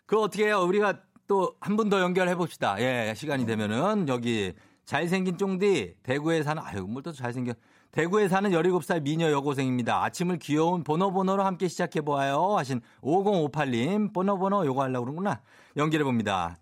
[0.07, 0.63] 그 어떻게 해요?
[0.63, 2.75] 우리가 또 한 분 더 연결해 봅시다.
[2.81, 4.53] 예, 시간이 되면은 여기
[4.85, 7.53] 잘생긴 쫑디 대구에 사는 아유, 뭘 또 잘생겨.
[7.93, 10.03] 대구에 사는 17살 미녀 여고생입니다.
[10.05, 12.57] 아침을 귀여운 번호번호로 함께 시작해 보아요.
[12.57, 14.13] 하신 5058님.
[14.13, 15.41] 번호번호 요거 하려고 그러구나.
[15.77, 16.57] 연결해 봅니다.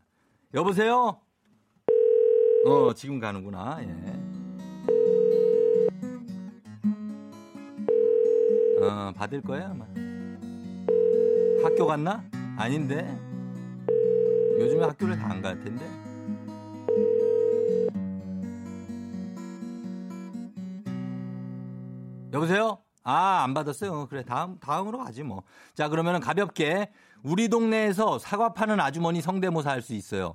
[0.55, 1.19] 여보세요?
[2.67, 3.79] 어, 지금 가는구나.
[3.83, 4.29] 예.
[8.85, 9.87] 어, 받을 거예요, 아마.
[11.65, 12.23] 학교 갔나?
[12.57, 13.28] 아닌데.
[14.59, 15.85] 요즘에 학교를 다 안 갈 텐데.
[22.33, 22.79] 여보세요?
[23.05, 24.07] 아, 안 받았어요.
[24.09, 25.43] 그래, 다음, 다음으로 가지 뭐.
[25.75, 26.91] 자, 그러면은 가볍게
[27.23, 30.35] 우리 동네에서 사과 파는 아주머니 성대모사 할 수 있어요.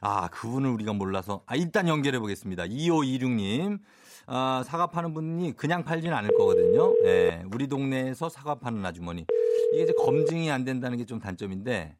[0.00, 1.42] 아, 그분을 우리가 몰라서.
[1.46, 2.64] 아, 일단 연결해 보겠습니다.
[2.64, 3.78] 2526님.
[4.26, 6.92] 아, 사과 파는 분이 그냥 팔지는 않을 거거든요.
[7.04, 9.24] 예, 우리 동네에서 사과 파는 아주머니.
[9.72, 11.96] 이게 이제 검증이 안 된다는 게 좀 단점인데,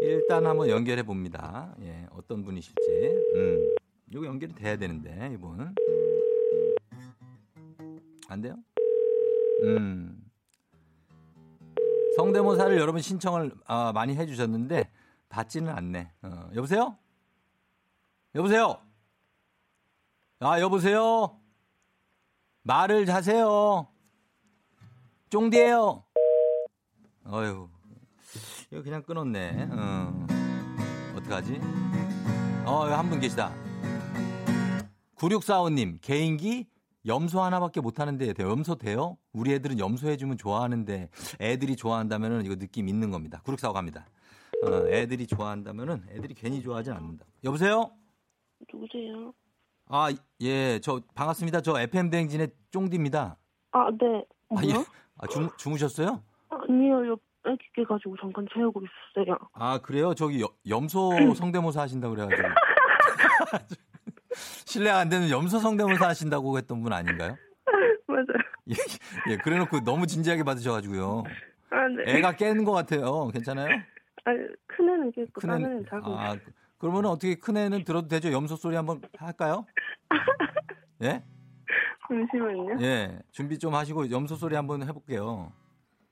[0.00, 1.74] 일단 한번 연결해 봅니다.
[1.80, 2.80] 예, 어떤 분이실지.
[3.34, 3.74] 음,
[4.12, 5.74] 이거 연결이 돼야 되는데, 이분.
[8.28, 8.56] 안 돼요?
[9.62, 10.22] 음.
[12.16, 14.90] 성대모사를 여러분 신청을 아, 많이 해주셨는데,
[15.28, 16.12] 받지는 않네.
[16.22, 16.96] 어, 여보세요?
[18.34, 18.78] 여보세요?
[20.40, 21.40] 아, 여보세요?
[22.62, 23.88] 말을 하세요.
[25.30, 26.04] 쫑디예요.
[27.24, 27.75] 어휴.
[28.76, 29.68] 이거 그냥 끊었네.
[29.72, 30.26] 어.
[31.16, 31.58] 어떡하지?
[32.66, 33.50] 어, 한 분 계시다.
[35.16, 36.66] 9645님, 개인기
[37.06, 39.16] 염소 하나밖에 못하는데 염소 돼요?
[39.32, 41.08] 우리 애들은 염소해주면 좋아하는데
[41.40, 43.40] 애들이 좋아한다면 이거 느낌 있는 겁니다.
[43.46, 44.06] 9645 갑니다.
[44.66, 47.24] 어, 애들이 좋아한다면은 애들이 괜히 좋아하진 않는다.
[47.44, 47.92] 여보세요?
[48.70, 49.32] 누구세요?
[49.88, 50.08] 아,
[50.42, 51.62] 예, 저 반갑습니다.
[51.62, 53.38] 저 FM 대행진의 쫑디입니다.
[53.70, 54.22] 아, 네.
[54.50, 54.84] 아, 예.
[55.16, 56.22] 아, 주, 주무셨어요?
[56.50, 59.36] 아니요, 옆 애기게 가지고 잠깐 재우고 있었어요.
[59.52, 60.14] 아, 그래요?
[60.14, 62.48] 저기 여- 염소 성대모사 하신다고 그래가지고.
[64.66, 67.36] 실례가 안 되는 염소 성대모사 하신다고 했던 분 아닌가요?
[68.06, 68.26] 맞아요.
[68.70, 68.74] 예,
[69.32, 71.24] 예, 그래 놓고 너무 진지하게 받으셔가지고요.
[71.70, 72.16] 아, 네.
[72.18, 73.28] 애가 깨는 것 같아요.
[73.28, 73.68] 괜찮아요?
[74.24, 74.30] 아,
[74.66, 76.02] 큰 애는 깼고, 큰 애는- 작은.
[76.12, 76.36] 아,
[76.78, 78.32] 그러면 어떻게 큰 애는 들어도 되죠?
[78.32, 79.64] 염소 소리 한번 할까요?
[81.02, 81.22] 예?
[82.08, 82.76] 잠시만요.
[82.80, 83.18] 예.
[83.30, 85.52] 준비 좀 하시고 염소 소리 한번 해볼게요.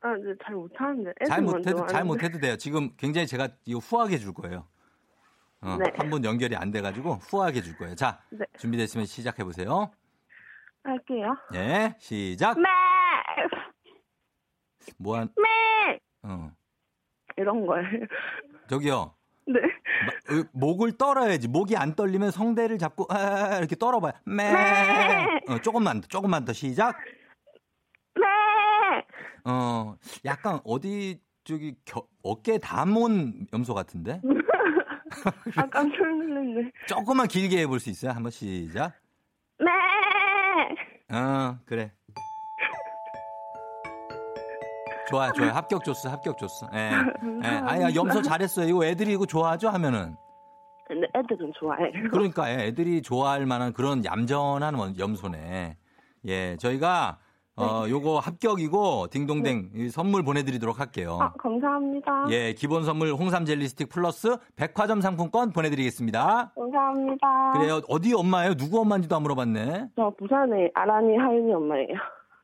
[0.05, 1.13] 아, 네, 잘 못하는데.
[1.27, 2.05] 잘 애들만 못해도, 잘.
[2.05, 2.57] 못해도 돼요.
[2.59, 4.67] 지금 굉장히 제가 이거 후하게 줄 거예요.
[5.63, 5.91] 어, 네.
[5.97, 7.95] 한분 연결이 안 돼가지고 후하게 줄 거예요.
[7.95, 8.45] 자, 네.
[8.59, 9.91] 준비됐으면 시작해보세요.
[10.83, 11.35] 할게요.
[11.55, 12.59] 예, 시작!
[12.61, 12.69] 매!
[14.99, 15.99] 뭐한, 매!
[16.23, 16.51] 어,
[17.39, 17.89] 이런 거예요.
[18.69, 19.15] 저기요.
[19.47, 19.55] 네.
[20.29, 21.49] 마- 목을 떨어야지.
[21.49, 24.13] 목이 안 떨리면 성대를 잡고, 아, 이렇게 떨어봐요.
[24.27, 24.53] 매!
[24.53, 25.27] 매!
[25.49, 26.95] 어, 조금만 더, 조금만 더 시작!
[29.45, 29.51] 매!
[29.51, 34.21] 어, 약간 어디, 저기, 겨, 어깨 담은 염소 같은데?
[35.57, 36.71] 아, 깜짝 놀랐네.
[36.89, 38.13] 조금만 길게 해볼 수 있어요?
[38.13, 38.93] 한번 시작.
[39.59, 41.17] 매!
[41.17, 41.93] 어, 그래.
[45.11, 45.51] 좋아요, 좋아요.
[45.53, 46.67] 합격 줬어, 합격 줬어.
[46.75, 46.91] 예.
[47.45, 47.47] 예.
[47.47, 48.67] 아야, 염소 잘했어요.
[48.67, 49.69] 이거 애들이 이거 좋아하죠?
[49.69, 50.17] 하면은.
[50.87, 51.93] 근데 애들은 좋아해.
[52.11, 55.77] 그러니까 예, 애들이 좋아할 만한 그런 얌전한 원- 염소네.
[56.27, 57.19] 예, 저희가
[57.57, 61.19] 어 요거 합격이고 딩동댕 이 선물 보내드리도록 할게요.
[61.21, 62.27] 아, 감사합니다.
[62.31, 66.53] 예, 기본 선물 홍삼 젤리 스틱 플러스 백화점 상품권 보내드리겠습니다.
[66.55, 67.53] 감사합니다.
[67.53, 67.81] 그래요.
[67.89, 68.55] 어디 엄마예요?
[68.55, 69.89] 누구 엄마인지도 안 물어봤네.
[69.95, 71.95] 저 부산의 아란이 하윤이 엄마예요.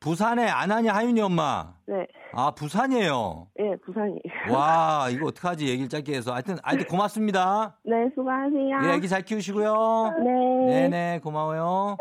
[0.01, 1.73] 부산의 아나니 하윤이 엄마.
[1.85, 2.07] 네.
[2.33, 3.49] 아, 부산이에요.
[3.59, 4.19] 예, 부산이에요.
[4.51, 5.67] 와, 이거 어떡하지?
[5.67, 6.33] 얘기를 짧게 해서.
[6.33, 7.77] 하여튼, 하여튼 고맙습니다.
[7.83, 8.79] 네, 수고하세요.
[8.83, 10.15] 예, 애기 잘 키우시고요.
[10.23, 10.65] 네.
[10.89, 11.97] 네네, 고마워요.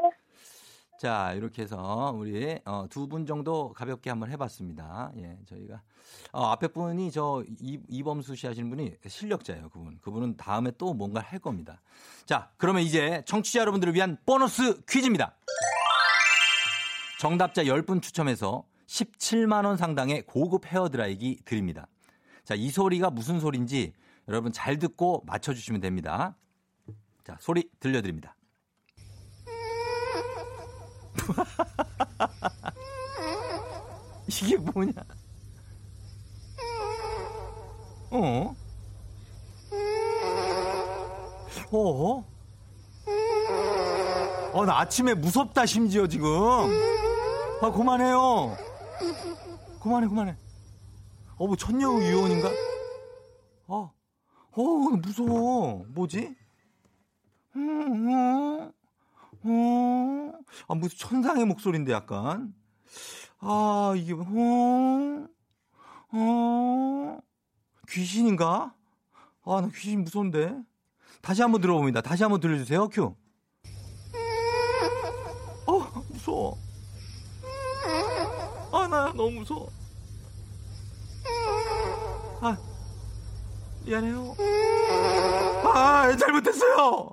[1.01, 5.13] 자, 이렇게 해서 우리 어, 두분 정도 가볍게 한번 해봤습니다.
[5.17, 5.81] 예, 저희가
[6.31, 9.71] 어, 앞에 분이 저 이, 이범수 씨 하시는 분이 실력자예요.
[9.71, 9.99] 그분.
[10.03, 11.81] 그분은 다음에 또 뭔가 할 겁니다.
[12.27, 15.35] 자, 그러면 이제 청취자 여러분들을 위한 보너스 퀴즈입니다.
[17.19, 21.87] 정답자 10분 추첨해서 17만 원 상당의 고급 헤어 드라이기 드립니다.
[22.45, 23.95] 자, 이 소리가 무슨 소리인지
[24.29, 26.37] 여러분 잘 듣고 맞춰 주시면 됩니다.
[27.25, 28.37] 자, 소리 들려드립니다.
[34.29, 34.93] 이게 뭐냐?
[38.11, 38.57] 어?
[41.73, 42.25] 어?
[44.53, 46.29] 어, 나 아침에 무섭다, 심지어 지금.
[47.63, 48.57] 아, 그만해요.
[49.81, 50.37] 그만해, 그만해.
[51.37, 52.51] 어, 뭐, 천녀의 유언인가?
[53.69, 53.93] 어,
[54.53, 55.85] 어, 무서워.
[55.89, 56.35] 뭐지?
[57.57, 58.73] 음, 어,
[59.43, 60.33] 어,
[60.69, 62.55] 아, 무슨 천상의 목소리인데, 약간.
[63.39, 65.27] 아, 이게, 어,
[66.13, 67.19] 어,
[67.89, 68.75] 귀신인가?
[69.45, 70.57] 아, 나 귀신 무서운데.
[71.23, 72.01] 다시 한번 들어봅니다.
[72.03, 73.15] 다시 한번 들려주세요, 큐.
[75.67, 76.59] 어, 무서워.
[78.73, 79.71] 아, 나 너무 무서워.
[82.43, 82.57] 아,
[83.85, 84.35] 미안해요.
[85.65, 87.11] 아, 잘못했어요.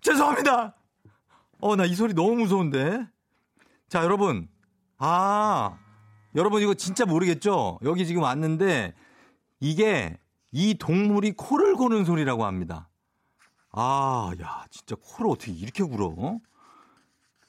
[0.00, 0.74] 죄송합니다.
[1.60, 3.06] 어, 나 이 소리 너무 무서운데.
[3.88, 4.48] 자, 여러분.
[4.98, 5.78] 아,
[6.34, 7.78] 여러분 이거 진짜 모르겠죠?
[7.84, 8.94] 여기 지금 왔는데
[9.60, 10.18] 이게
[10.52, 12.88] 이 동물이 코를 고는 소리라고 합니다.
[13.72, 16.14] 아, 야, 진짜 코를 어떻게 이렇게 굴어?
[16.16, 16.38] 어?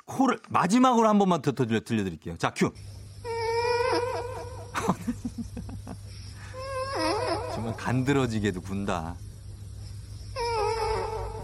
[0.06, 2.38] 코를 마지막으로 한 번만 더, 더 들려, 들려드릴게요.
[2.38, 2.72] 자, 큐.
[7.54, 9.16] 정말 간드러지게도 군다.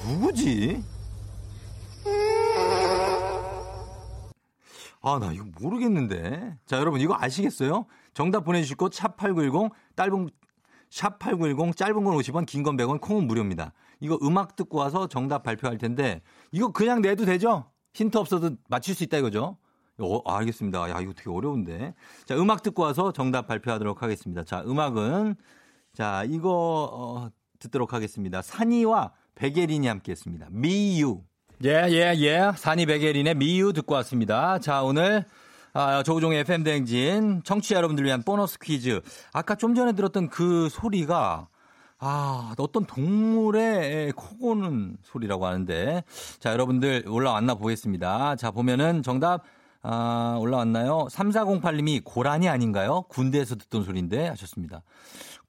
[0.08, 0.84] 누구지?
[5.04, 6.58] 아, 나 이거 모르겠는데.
[6.66, 7.86] 자, 여러분 이거 아시겠어요?
[8.14, 10.30] 정답 보내주실 곳 샵8910 짧은
[10.90, 13.74] 샵8910 짧은 건 50원, 긴 건 100원, 콩은 무료입니다.
[14.00, 17.70] 이거 음악 듣고 와서 정답 발표할 텐데 이거 그냥 내도 되죠?
[17.94, 19.58] 힌트 없어도 맞출 수 있다 이거죠?
[20.00, 20.90] 어, 알겠습니다.
[20.90, 21.94] 야, 이거 되게 어려운데.
[22.26, 24.44] 자, 음악 듣고 와서 정답 발표하도록 하겠습니다.
[24.44, 25.36] 자, 음악은
[25.94, 27.30] 자, 이거 어,
[27.60, 28.42] 듣도록 하겠습니다.
[28.42, 30.48] 산이와 백예린이 함께 했습니다.
[30.50, 31.22] 미유.
[31.62, 32.52] 예, 예, 예.
[32.56, 34.60] 산이 백예린의 미유 듣고 왔습니다.
[34.60, 35.24] 자, 오늘
[35.74, 39.02] 아, 조우종의 FM대행진, 청취자 여러분들 위한 보너스 퀴즈.
[39.32, 41.48] 아까 좀 전에 들었던 그 소리가,
[42.00, 46.04] 아, 어떤 동물의 코 고는 소리라고 하는데.
[46.40, 48.36] 자, 여러분들 올라왔나 보겠습니다.
[48.36, 49.44] 자, 보면은 정답,
[49.82, 51.08] 아, 올라왔나요?
[51.10, 53.04] 3408님이 고라니 아닌가요?
[53.10, 54.84] 군대에서 듣던 소리인데 하셨습니다.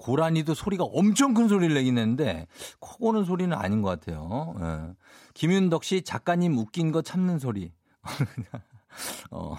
[0.04, 2.46] 고라니도 소리가 엄청 큰 소리를 내긴 했는데,
[2.78, 4.54] 코 고는 소리는 아닌 것 같아요.
[4.60, 4.94] 예.
[5.32, 7.72] 김윤덕 씨, 작가님 웃긴 거 참는 소리.
[9.30, 9.56] 어,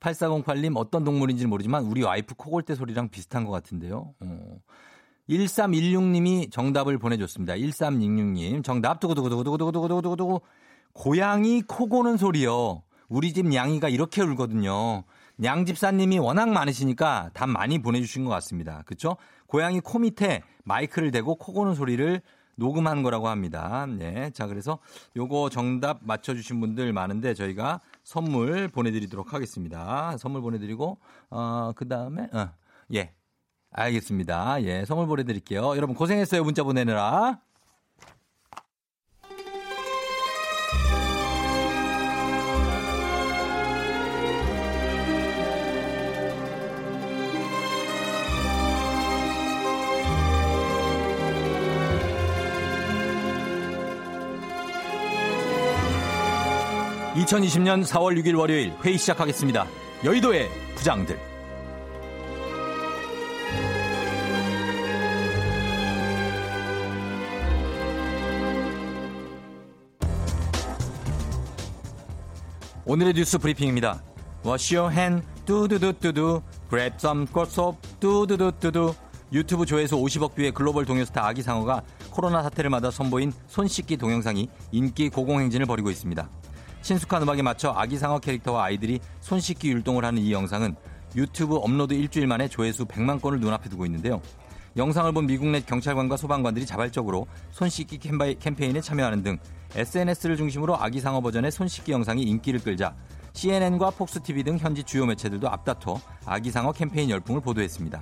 [0.00, 4.14] 8408님 어떤 동물인지는 모르지만 우리 와이프 코골대 소리랑 비슷한 것 같은데요.
[4.20, 4.60] 어.
[5.28, 7.54] 1316님이 정답을 보내줬습니다.
[7.54, 10.40] 1316님 정답 두구두구두구두구두구두구두구
[10.94, 12.82] 고양이 코 고는 소리요.
[13.08, 15.04] 우리 집 양이가 이렇게 울거든요.
[15.42, 18.82] 양 집사님이 워낙 많으시니까 답 많이 보내주신 것 같습니다.
[18.86, 19.16] 그렇죠?
[19.46, 22.22] 고양이 코 밑에 마이크를 대고 코 고는 소리를
[22.56, 23.86] 녹음한 거라고 합니다.
[23.86, 24.30] 네.
[24.30, 24.78] 자, 그래서
[25.14, 30.16] 요거 정답 맞춰주신 분들 많은데 저희가 선물 보내드리도록 하겠습니다.
[30.18, 30.98] 선물 보내드리고,
[31.30, 32.48] 어, 그 다음에, 어,
[32.94, 33.12] 예.
[33.72, 34.62] 알겠습니다.
[34.62, 34.86] 예.
[34.86, 35.76] 선물 보내드릴게요.
[35.76, 36.44] 여러분 고생했어요.
[36.44, 37.40] 문자 보내느라.
[57.16, 59.66] (2020년 4월 6일) 월요일 회의 시작하겠습니다
[60.04, 61.18] 여의도의 부장들
[72.88, 74.00] 오늘의 뉴스 브리핑입니다.
[74.46, 76.40] Wash your hand, 뚜두두뚜두.
[76.70, 78.94] Grab some soap, 뚜두두뚜두.
[79.32, 85.08] 유튜브 조회수 50억 뷰의 글로벌 동요스타 아기상어가 코로나 사태를 맞아 선보인 손 씻기 동영상이 인기
[85.08, 86.30] 고공행진을 벌이고 있습니다.
[86.86, 90.76] 친숙한 음악에 맞춰 아기상어 캐릭터와 아이들이 손 씻기 율동을 하는 이 영상은
[91.16, 94.22] 유튜브 업로드 일주일 만에 조회수 100만 건을 눈앞에 두고 있는데요.
[94.76, 97.98] 영상을 본 미국 내 경찰관과 소방관들이 자발적으로 손 씻기
[98.38, 99.36] 캠페인에 참여하는 등
[99.74, 102.94] SNS를 중심으로 아기상어 버전의 손 씻기 영상이 인기를 끌자
[103.32, 108.00] CNN과 폭스TV 등 현지 주요 매체들도 앞다퉈 아기상어 캠페인 열풍을 보도했습니다.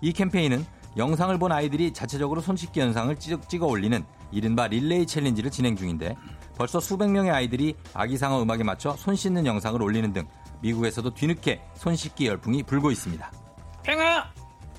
[0.00, 0.66] 이 캠페인은
[0.96, 6.16] 영상을 본 아이들이 자체적으로 손 씻기 영상을 찍- 찍어 올리는 이른바 릴레이 챌린지를 진행 중인데
[6.56, 10.26] 벌써 수백 명의 아이들이 아기상어 음악에 맞춰 손 씻는 영상을 올리는 등
[10.62, 13.30] 미국에서도 뒤늦게 손 씻기 열풍이 불고 있습니다.
[13.82, 14.32] 팽아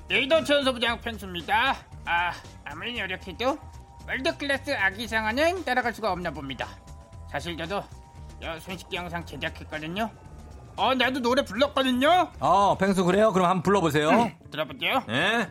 [0.09, 2.31] 여의도 천서부장 펜수입니다 아
[2.63, 3.57] 아무리 노력해도
[4.07, 6.67] 월드클래스 아기상어는 따라갈 수가 없나 봅니다
[7.31, 7.83] 사실 저도
[8.43, 10.09] 여 손씻기 영상 제작했거든요
[10.77, 13.31] 어 나도 노래 불렀거든요 어, 펭수 그래요?
[13.31, 14.31] 그럼 한번 불러보세요.
[14.51, 15.49] 들어볼게요 예?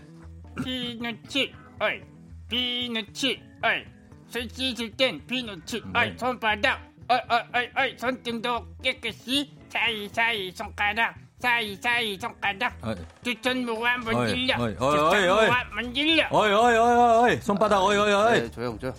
[0.62, 2.00] 비누치 어이
[2.48, 3.93] 비누치 어
[4.34, 6.00] 이손 씻을 땐 비누치 네.
[6.00, 12.74] 어이 손바닥 어이 어이 어이 어이 손등도 깨끗이 사이사이 손가락 사이사이 손가락.
[13.22, 15.26] 두천 어이, 문질려 두천.
[15.46, 18.40] 모아 문질려 어이, 어이, 어이, 어이, 손바닥, 어이, 어이, 어이.
[18.40, 18.94] 네, 조용 조용.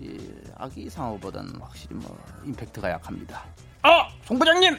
[0.00, 0.18] 이
[0.56, 3.44] 아기 상어보다는 확실히 뭐 임팩트가 약합니다.
[3.82, 4.08] 어!
[4.24, 4.78] 송 부장님!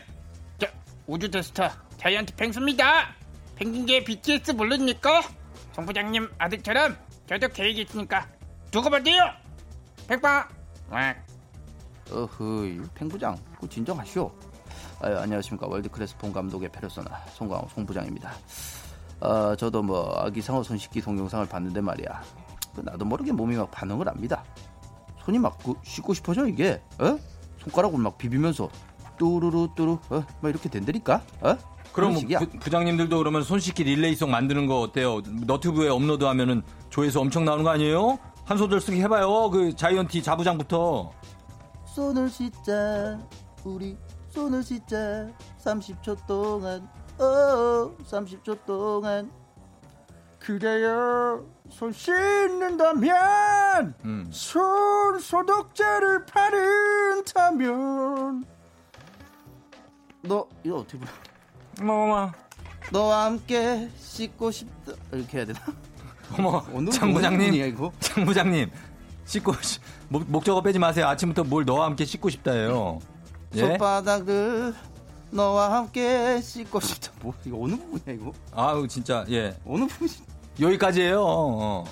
[0.60, 0.68] 저
[1.06, 3.16] 우주 대스타 자이언트 펭수입니다
[3.56, 5.22] 펭귄계 BTS 모릅니까?
[5.74, 8.28] 송 부장님 아들처럼 저도 계획이 있으니까
[8.72, 9.24] 두고 봐도요
[10.08, 10.48] 백방
[10.90, 11.16] 와
[12.10, 12.64] 어허,
[12.96, 14.32] 팽부장, 그 진정하시오.
[15.02, 18.32] 아유, 안녕하십니까 월드클래스 본 감독의 페르소나 송강호 송 부장입니다.
[19.20, 22.24] 어, 저도 뭐 아기 상어 손 씻기 동영상을 봤는데 말이야.
[22.76, 24.44] 그 나도 모르게 몸이 막 반응을 합니다.
[25.26, 26.82] 손이 막 그, 씻고 싶어져 이게.
[27.00, 27.18] 어?
[27.60, 28.70] 손가락을 막 비비면서
[29.18, 30.24] 뚜루루 뚜루 어?
[30.40, 31.22] 막 이렇게 된다니까.
[31.42, 31.58] 어?
[31.92, 32.14] 그럼.
[32.14, 35.22] 부, 부장님들도 그러면 손 씻기 릴레이송 만드는 거 어때요?
[35.46, 38.18] 너튜브에 업로드하면은 조회수 엄청 나오는 거 아니에요?
[38.48, 39.50] 한 소절 쓰기 해봐요.
[39.50, 41.12] 그 자이언티 자부장부터.
[41.86, 43.20] 손을 씻자
[43.66, 43.98] 우리
[44.30, 45.28] 손을 씻자
[45.60, 46.88] 30초 동안
[47.18, 49.30] 어 30초 동안
[50.40, 53.16] 그래요 손 씻는다면
[54.06, 54.30] 음.
[54.32, 57.66] 손 소독제를 바른다면
[60.22, 61.12] 너 이거 어떻게 불러
[61.82, 62.32] 어머,
[62.94, 65.60] 너와 함께 씻고 싶다 이렇게 해야 되나
[66.34, 67.92] 어머, 장뭐 부장님?
[68.00, 68.70] 장 부장님,
[69.26, 71.08] 씻고 시- 목, 목적어 빼지 마세요.
[71.08, 73.00] 아침부터 뭘 너와 함께 씻고 싶다예요.
[73.56, 73.60] 예?
[73.60, 74.74] 손바닥을
[75.32, 80.12] 너와 함께 씻고 싶다 뭐 이거 어느 부분이야 이거 아우 진짜 예 어느 부분이
[80.60, 81.22] 여기까지예요.
[81.24, 81.84] 어.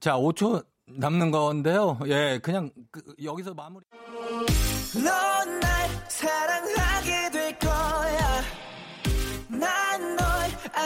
[0.00, 1.98] 자, 5초 남는 건데요.
[2.06, 3.84] 예, 그냥 그- 여기서 마무리.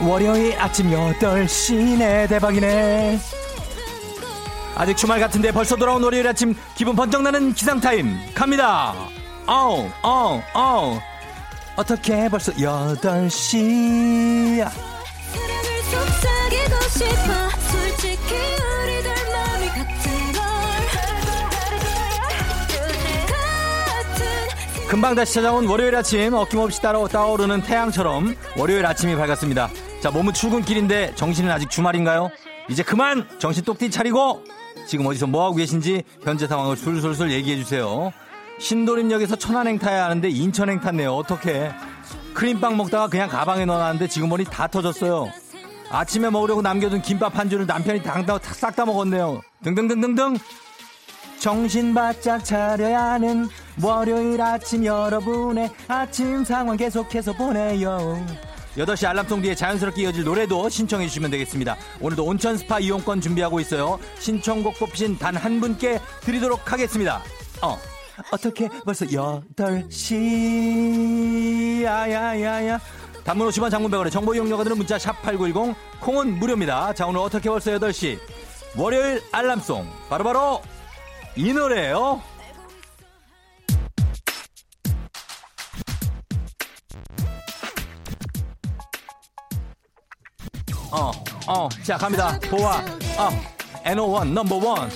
[0.00, 2.28] 월요일 아침 8시네.
[2.28, 3.18] 대박이네.
[4.74, 8.16] 아직 주말 같은데 벌써 돌아온 월요일 아침 기분 번쩍 나는 기상타임.
[8.34, 8.94] 갑니다.
[9.46, 10.98] 어우 어우 어우
[11.76, 14.58] 어떻게 벌써 8시?
[14.58, 14.72] 사랑을
[15.90, 17.32] 속삭이고 싶어.
[17.70, 18.34] 솔직히
[18.82, 20.42] 우리들 마음이 같은 걸.
[23.28, 29.68] 같은 금방 다시 찾아온 월요일 아침 어김없이 따라 떠오르는 태양처럼 월요일 아침이 밝았습니다.
[30.02, 32.28] 자, 몸은 출근길인데 정신은 아직 주말인가요?
[32.68, 34.42] 이제 그만 정신 똑띠 차리고
[34.84, 38.12] 지금 어디서 뭐하고 계신지 현재 상황을 술술술 얘기해 주세요.
[38.58, 41.14] 신도림역에서 천안행 타야 하는데 인천행 탔네요.
[41.14, 41.70] 어떻게?
[42.34, 45.30] 크림빵 먹다가 그냥 가방에 넣어놨는데 지금 머리 다 터졌어요.
[45.88, 48.02] 아침에 먹으려고 남겨둔 김밥 한 줄을 남편이
[48.42, 49.40] 싹 다 먹었네요.
[49.62, 50.36] 등등등등등.
[51.38, 53.48] 정신 바짝 차려야 하는
[53.80, 58.51] 월요일 아침 여러분의 아침 상황 계속해서 보내요.
[58.76, 61.76] 8시 알람통 뒤에 자연스럽게 이어질 노래도 신청해 주시면 되겠습니다.
[62.00, 63.98] 오늘도 온천 스파 이용권 준비하고 있어요.
[64.18, 67.22] 신청곡 뽑히신 단 한 분께 드리도록 하겠습니다.
[67.60, 67.78] 어.
[68.30, 72.78] 어떻게 벌써 8시 야야야야
[73.24, 76.92] 단문 50원 장문 100원에 정보 이용료가 드는 문자 샵 8910 콩은 무료입니다.
[76.94, 78.18] 자 오늘 어떻게 벌써 8시
[78.76, 80.62] 월요일 알람송 바로바로
[81.36, 82.22] 이 노래예요.
[90.92, 91.10] 어,
[91.46, 92.38] 어, 자 갑니다.
[92.50, 92.82] 보아,
[93.18, 93.30] 어,
[93.84, 94.90] NO1 넘버 원.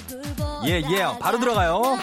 [0.66, 1.98] 예, 예, 바로 들어가요.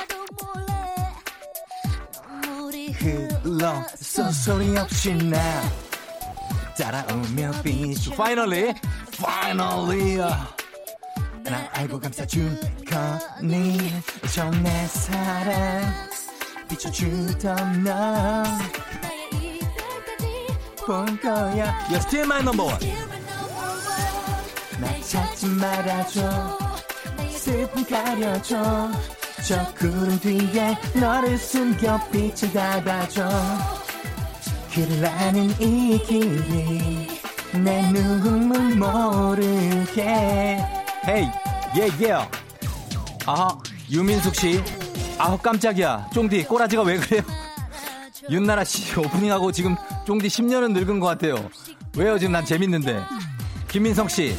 [3.00, 3.84] 흘러
[4.32, 5.38] 소리 없이 나
[6.78, 8.12] 따라오며 비추.
[8.14, 8.74] Finally,
[9.14, 10.18] finally.
[11.44, 12.58] 나 알고 감싸줄
[12.89, 13.78] 거니
[14.34, 15.94] 좀내 사랑
[16.70, 18.50] 비춰주던 넌볼
[21.22, 22.80] 거야 You're still my number one
[24.84, 26.58] 나 찾지 말아줘.
[27.30, 28.92] 슬픔 가려줘.
[29.48, 33.30] 저 구름 뒤에 너를 숨겨 빛을 닫아줘.
[34.72, 37.08] 길을 아는 이 길이
[37.54, 40.02] 내 눈물 모르게.
[41.08, 41.28] 헤이
[41.78, 42.14] 예예.
[43.26, 43.58] 아하
[43.90, 44.62] 유민숙 씨.
[45.18, 46.10] 아우 깜짝이야.
[46.14, 47.22] 쫑디 꼬라지가 왜 그래요?
[48.30, 49.76] 윤나라 씨 오프닝하고 지금
[50.06, 51.50] 쫑디 10년은 늙은 것 같아요.
[51.96, 52.20] 왜요?
[52.20, 53.02] 지금 난 재밌는데.
[53.68, 54.36] 김민성 씨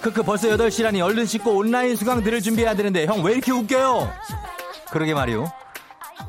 [0.00, 4.10] 크크 벌써 8시라니 얼른 씻고 온라인 수강 들을 준비해야 되는데 형 왜 이렇게 웃겨요
[4.90, 5.50] 그러게 말이요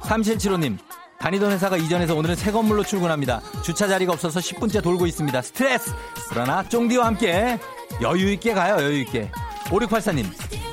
[0.02, 0.78] 3775님
[1.20, 3.42] 다니던 회사가 이전해서 오늘은 새 건물로 출근합니다.
[3.64, 5.40] 주차 자리가 없어서 10분째 돌고 있습니다.
[5.44, 5.92] 스트레스!
[6.30, 7.60] 그러나 쫑디와 함께
[8.02, 9.30] 여유있게 가요, 여유있게.
[9.66, 10.26] 5684님,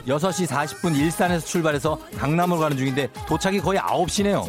[0.07, 4.47] 6시 40분 일산에서 출발해서 강남으로 가는 중인데 도착이 거의 9시네요.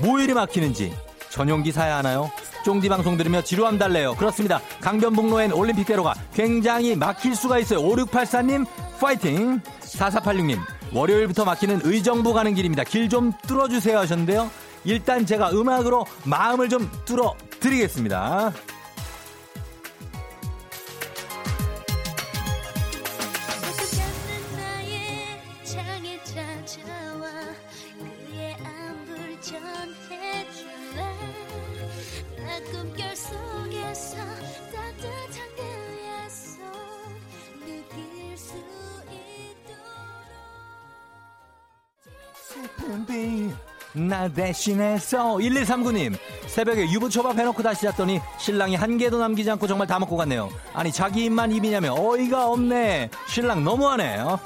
[0.00, 0.92] 뭐 이리 막히는지.
[1.30, 2.30] 전용기 사야 하나요?
[2.68, 4.14] 쫑디 방송 들으며 지루함 달래요.
[4.16, 4.60] 그렇습니다.
[4.82, 7.80] 강변북로엔 올림픽대로가 굉장히 막힐 수가 있어요.
[7.80, 8.66] 5684님,
[9.00, 9.62] 파이팅!
[9.80, 10.58] 4486님,
[10.92, 12.84] 월요일부터 막히는 의정부 가는 길입니다.
[12.84, 14.50] 길 좀 뚫어주세요 하셨는데요.
[14.84, 18.52] 일단 제가 음악으로 마음을 좀 뚫어 드리겠습니다.
[43.92, 46.16] 비나 대신해서 1139님
[46.46, 50.92] 새벽에 유부초밥 해놓고 다시 잤더니 신랑이 한 개도 남기지 않고 정말 다 먹고 갔네요 아니
[50.92, 54.38] 자기 입만 입이냐면 어이가 없네 신랑 너무하네 요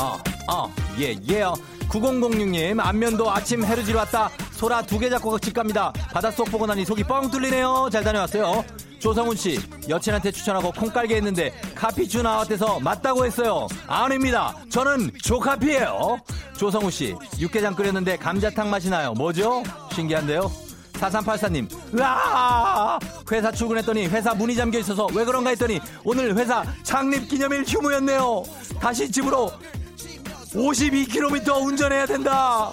[0.00, 1.52] 어, 어, 어, 예, 예요.
[1.90, 4.30] 9006님, 안면도 아침 해루질 왔다.
[4.52, 5.92] 소라 두 개 잡고 집 갑니다.
[6.12, 7.88] 바닷속 보고 나니 속이 뻥 뚫리네요.
[7.92, 8.64] 잘 다녀왔어요.
[8.98, 13.66] 조성훈 씨, 여친한테 추천하고 콩 깔게 했는데 카피추 나왔대서 맞다고 했어요.
[13.86, 14.54] 아닙니다.
[14.70, 16.18] 저는 조카피예요.
[16.56, 19.12] 조성훈 씨, 육개장 끓였는데 감자탕 맛이 나요.
[19.14, 19.62] 뭐죠?
[19.92, 20.50] 신기한데요.
[20.94, 21.66] 4384님,
[21.98, 22.98] 으아!
[23.32, 28.42] 회사 출근했더니 회사 문이 잠겨 있어서 왜 그런가 했더니 오늘 회사 창립 기념일 휴무였네요.
[28.78, 29.50] 다시 집으로
[30.52, 32.72] 52km 운전해야 된다.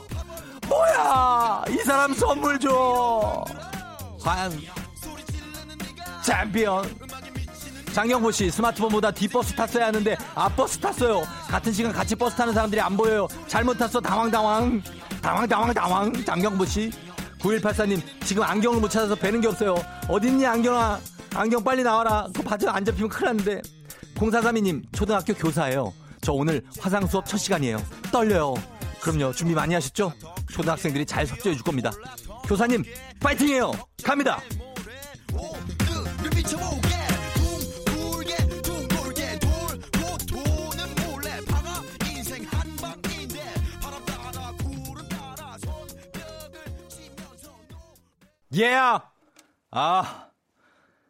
[0.67, 1.63] 뭐야!
[1.69, 3.43] 이 사람 선물 줘.
[4.21, 4.59] 과연
[6.23, 6.95] 챔피언.
[7.93, 11.23] 장경보 씨 스마트폰보다 뒷버스 탔어야 하는데 앞버스 탔어요.
[11.47, 13.28] 같은 시간 같이 버스 타는 사람들이 안 보여요.
[13.47, 14.82] 잘못 탔어 당황 당황
[15.21, 16.91] 당황 당황 당황 장경보 씨
[17.39, 19.75] 9184님 지금 안경을 못 찾아서 뵈는 게 없어요.
[20.07, 20.99] 어딨니 안경아
[21.34, 22.28] 안경 빨리 나와라.
[22.36, 23.61] 그 바지 안 잡히면 큰일 났는데
[24.15, 25.91] 0432님 초등학교 교사예요.
[26.28, 27.82] 저 오늘 화상 수업 첫 시간이에요.
[28.11, 28.53] 떨려요.
[28.99, 30.11] 그럼요 준비 많이 하셨죠?
[30.51, 31.89] 초등학생들이 잘 섭제해 줄 겁니다.
[32.45, 32.84] 교사님
[33.21, 33.71] 파이팅해요.
[34.03, 34.41] 갑니다.
[48.57, 48.75] 예!
[49.71, 50.28] 아,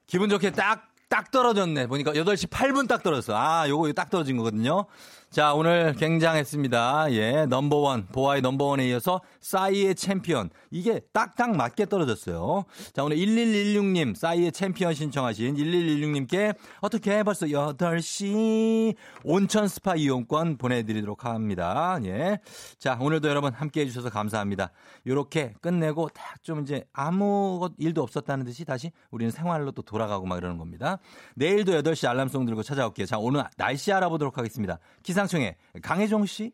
[0.06, 1.88] 기분 좋게 딱, 딱 떨어졌네.
[1.88, 3.36] 보니까 8시 8분 딱 떨어졌어.
[3.36, 4.86] 아, 요거 딱 떨어진 거거든요.
[5.30, 7.12] 자, 오늘 굉장했습니다.
[7.12, 10.50] 예, 넘버원, 보아의 넘버원에 이어서 싸이의 챔피언.
[10.72, 12.66] 이게 딱딱 맞게 떨어졌어요.
[12.94, 22.00] 자, 오늘 1116님, 싸이의 챔피언 신청하신 1116님께 어떻게 벌써 8시 온천 스파 이용권 보내드리도록 합니다.
[22.04, 22.40] 예.
[22.80, 24.72] 자, 오늘도 여러분 함께 해주셔서 감사합니다.
[25.06, 30.26] 요렇게 끝내고 딱 좀 이제 아무 것 일도 없었다는 듯이 다시 우리는 생활로 또 돌아가고
[30.26, 30.98] 막 이러는 겁니다.
[31.36, 33.06] 내일도 8시 알람송 들고 찾아올게요.
[33.06, 34.80] 자, 오늘 날씨 알아보도록 하겠습니다.
[35.04, 36.54] 기상청에 강혜종 씨.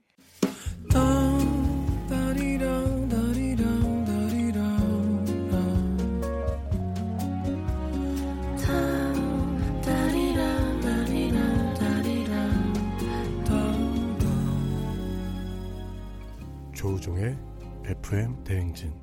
[17.03, 17.37] 조우종의
[17.85, 18.93] FM 대행진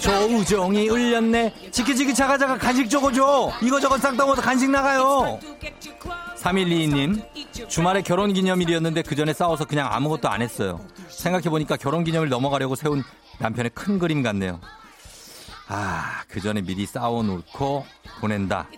[0.00, 1.70] 조우종이 울렸네.
[1.70, 3.52] 지키지키 자가자가 간식 적어줘.
[3.62, 5.38] 이거저거 싹다 먹어서 간식 나가요.
[6.38, 10.80] 3122님, 주말에 결혼 기념일이었는데 그 전에 싸워서 그냥 아무것도 안 했어요.
[11.08, 13.02] 생각해보니까 결혼 기념일 넘어가려고 세운
[13.38, 14.60] 남편의 큰 그림 같네요.
[15.68, 17.84] 아, 그 전에 미리 싸워놓고
[18.20, 18.68] 보낸다.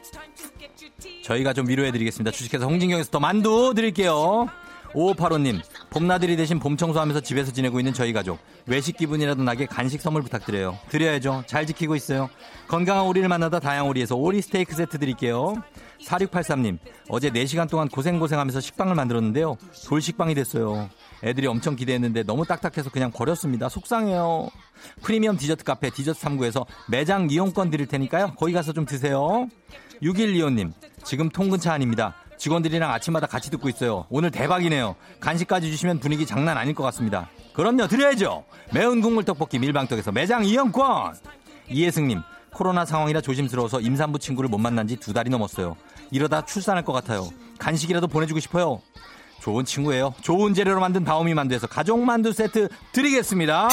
[1.25, 2.31] 저희가 좀 위로해드리겠습니다.
[2.33, 4.49] 주식회사 홍진경에서 더 만두 드릴게요.
[4.93, 8.41] 5585님, 봄나들이 대신 봄 청소하면서 집에서 지내고 있는 저희 가족.
[8.67, 10.79] 외식 기분이라도 나게 간식 선물 부탁드려요.
[10.89, 11.45] 드려야죠.
[11.47, 12.29] 잘 지키고 있어요.
[12.67, 15.55] 건강한 오리를 만나다 다양오리에서 오리 스테이크 세트 드릴게요.
[16.07, 16.79] 4683님,
[17.09, 19.57] 어제 4시간 동안 고생고생하면서 식빵을 만들었는데요.
[19.87, 20.89] 돌식빵이 됐어요.
[21.23, 23.69] 애들이 엄청 기대했는데 너무 딱딱해서 그냥 버렸습니다.
[23.69, 24.49] 속상해요.
[25.03, 28.35] 프리미엄 디저트 카페 디저트 3구에서 매장 이용권 드릴 테니까요.
[28.37, 29.49] 거기 가서 좀 드세요.
[30.03, 30.73] 6125님,
[31.05, 32.15] 지금 통근차 아닙니다.
[32.39, 34.07] 직원들이랑 아침마다 같이 듣고 있어요.
[34.09, 34.97] 오늘 대박이네요.
[35.21, 37.29] 간식까지 주시면 분위기 장난 아닐 것 같습니다.
[37.53, 38.45] 그럼요, 드려야죠.
[38.73, 41.15] 매운 국물 떡볶이 밀방떡에서 매장 이용권.
[41.69, 42.23] 이혜승님,
[42.55, 45.77] 코로나 상황이라 조심스러워서 임산부 친구를 못 만난 지 두 달이 넘었어요.
[46.11, 47.29] 이러다 출산할 것 같아요.
[47.59, 48.81] 간식이라도 보내주고 싶어요.
[49.41, 50.15] 좋은 친구예요.
[50.21, 53.69] 좋은 재료로 만든 다오미 만두에서 가족 만두 세트 드리겠습니다.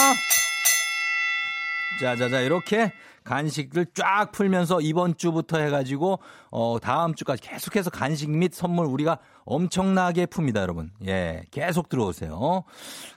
[2.00, 6.20] 자자자 이렇게 간식을 쫙 풀면서 이번 주부터 해가지고
[6.50, 9.18] 어 다음 주까지 계속해서 간식 및 선물 우리가
[9.48, 10.92] 엄청나게 풉니다 여러분.
[11.08, 12.64] 예 계속 들어오세요.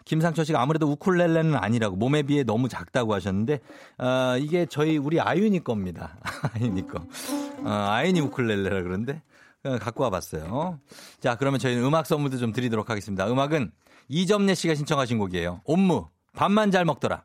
[0.05, 3.59] 김상철 씨가 아무래도 우쿨렐레는 아니라고 몸에 비해 너무 작다고 하셨는데
[3.99, 6.17] 어 이게 저희 우리 아윤이 겁니다.
[6.55, 7.01] 아윤이 거.
[7.65, 9.23] 어, 아윤이 우쿨렐레라 그런데
[9.65, 10.79] 어, 갖고 와봤어요.
[11.21, 13.31] 자 그러면 저희는 음악 선물도 좀 드리도록 하겠습니다.
[13.31, 13.73] 음악은
[14.09, 15.61] 이점례 씨가 신청하신 곡이에요.
[15.65, 17.25] 옴무 밥만 잘 먹더라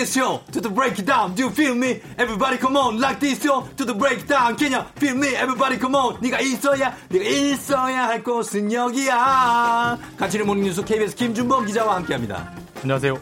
[0.00, 1.34] this, yo, to the break it down.
[1.34, 2.00] Do you feel me?
[2.16, 2.98] Everybody come on.
[2.98, 4.56] Like this, yo, to the break down.
[4.56, 5.34] Can you feel me?
[5.36, 6.16] Everybody come on.
[6.20, 9.98] 네가 있어야, 네가 있어야 할 곳은 여기야.
[10.16, 12.50] 같이는 모닝 뉴스 KBS 김준범 기자와 함께합니다.
[12.82, 13.18] 안녕하세요.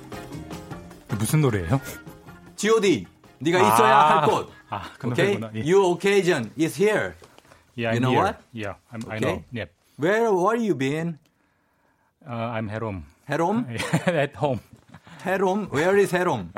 [1.19, 1.81] 무슨 노래예요?
[2.57, 3.07] G.O.D.
[3.41, 4.51] 네가 있어야 아, 할 곳.
[4.71, 5.41] 아, 그 Okay?
[5.55, 5.61] 예.
[5.65, 7.15] Your occasion is here.
[7.77, 8.23] Yeah, You know here.
[8.23, 8.37] what?
[8.53, 9.21] Yeah, I'm, I Okay.
[9.21, 9.43] know.
[9.53, 9.71] Yep.
[9.99, 11.19] Where, where you been?
[12.29, 13.05] Uh, I'm at home.
[13.29, 13.67] At home?
[14.07, 14.61] at home.
[15.27, 15.69] Home?
[15.73, 16.49] Where is home?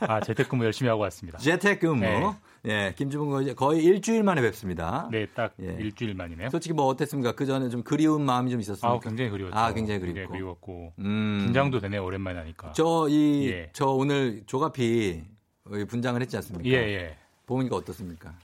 [0.00, 1.38] 아, 재택근무 열심히 하고 왔습니다.
[1.38, 2.00] 재택근무.
[2.00, 2.34] 네.
[2.66, 5.08] 예, 이제 거의 일주일 만에 뵙습니다.
[5.10, 5.76] 네, 딱 예.
[5.78, 6.50] 일주일 만이네요.
[6.50, 7.32] 솔직히 뭐 어땠습니까?
[7.32, 8.96] 그 전에 좀 그리운 마음이 좀 있었습니까?
[8.96, 9.56] 아, 굉장히 그리웠죠.
[9.56, 10.32] 아, 굉장히 굉장히 그립고.
[10.32, 10.92] 그리웠고.
[10.98, 11.40] 음.
[11.44, 12.04] 긴장도 되네요.
[12.04, 12.72] 오랜만에 하니까.
[12.72, 13.70] 저, 이, 예.
[13.72, 15.22] 저 오늘 조가피
[15.64, 16.68] 어, 분장을 했지 않습니까?
[16.68, 17.16] 예, 예.
[17.46, 18.34] 보니까 어떻습니까?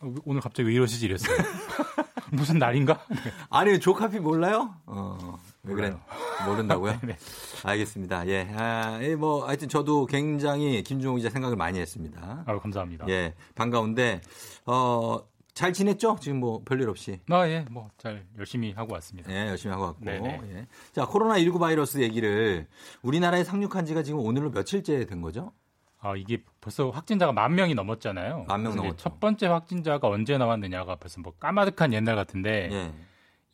[0.00, 1.36] 어, 오늘 갑자기 왜 이러시지 이랬어요.
[2.30, 3.04] 무슨 날인가?
[3.50, 4.74] 아니, 조카피 몰라요?
[4.86, 5.94] 어, 왜 그래?
[6.46, 6.98] 모른다고요?
[7.04, 7.16] 네.
[7.64, 8.26] 알겠습니다.
[8.26, 8.48] 예.
[8.56, 12.42] 아, 예, 뭐, 하여튼 저도 굉장히 김종욱 기자 생각을 많이 했습니다.
[12.46, 13.06] 아, 감사합니다.
[13.08, 14.20] 예, 반가운데,
[14.66, 15.18] 어,
[15.54, 16.16] 잘 지냈죠?
[16.20, 17.20] 지금 뭐 별일 없이.
[17.30, 17.64] 아, 예.
[17.70, 19.30] 뭐 잘 열심히 하고 왔습니다.
[19.30, 20.04] 예, 열심히 하고 왔고.
[20.04, 20.40] 네네.
[20.52, 20.66] 예.
[20.92, 22.66] 자, 코로나19 바이러스 얘기를
[23.02, 25.52] 우리나라에 상륙한 지가 지금 오늘로 며칠째 된 거죠?
[26.00, 28.46] 아, 이게 벌써 확진자가 만 명이 넘었잖아요.
[28.48, 28.96] 만명 넘었죠.
[28.96, 32.92] 첫 번째 확진자가 언제 나왔느냐가 벌써 뭐 까마득한 옛날 같은데 예.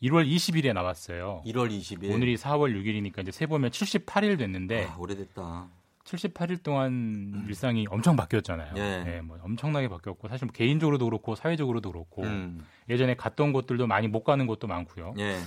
[0.01, 1.43] 1월 20일에 나왔어요.
[1.45, 2.11] 1월 20일.
[2.13, 5.67] 오늘이 4월 6일이니까 이제 세 보면 78일 됐는데 아, 오래됐다.
[6.05, 8.73] 78일 동안 일상이 엄청 바뀌었잖아요.
[8.77, 9.03] 예.
[9.07, 12.65] 예, 뭐 엄청나게 바뀌었고 사실 뭐 개인적으로도 그렇고 사회적으로도 그렇고 음.
[12.89, 15.13] 예전에 갔던 곳들도 많이 못 가는 곳도 많고요.
[15.19, 15.37] 예.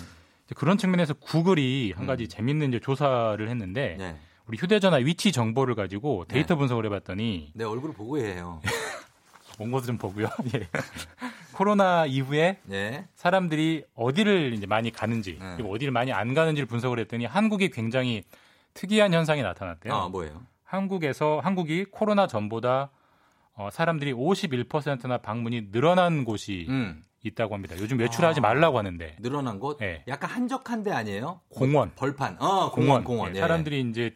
[0.55, 2.07] 그런 측면에서 구글이 한 음.
[2.07, 4.17] 가지 재밌는 이제 조사를 했는데 예.
[4.47, 6.59] 우리 휴대전화 위치 정보를 가지고 데이터 네.
[6.59, 8.61] 분석을 해봤더니 내 얼굴을 보고 해요.
[9.59, 10.29] 온 것도 좀 보고요.
[10.55, 10.69] 예.
[11.53, 13.07] 코로나 이후에 예.
[13.15, 15.55] 사람들이 어디를 이제 많이 가는지 네.
[15.57, 18.25] 그리고 어디를 많이 안 가는지를 분석을 했더니 한국이 굉장히
[18.75, 19.95] 특이한 현상이 나타났대요.
[19.95, 20.43] 아, 뭐예요?
[20.65, 22.91] 한국에서 한국이 코로나 전보다
[23.55, 27.03] 어, 사람들이 51%나 방문이 늘어난 곳이 음.
[27.23, 27.77] 있다고 합니다.
[27.79, 28.43] 요즘 외출하지 아.
[28.43, 29.81] 말라고 하는데 늘어난 곳?
[29.83, 30.03] 예.
[30.09, 31.41] 약간 한적한 데 아니에요?
[31.51, 32.39] 공원, 벌판.
[32.41, 33.33] 어, 공원, 공원.
[33.33, 33.41] 예, 예.
[33.41, 34.15] 사람들이 이제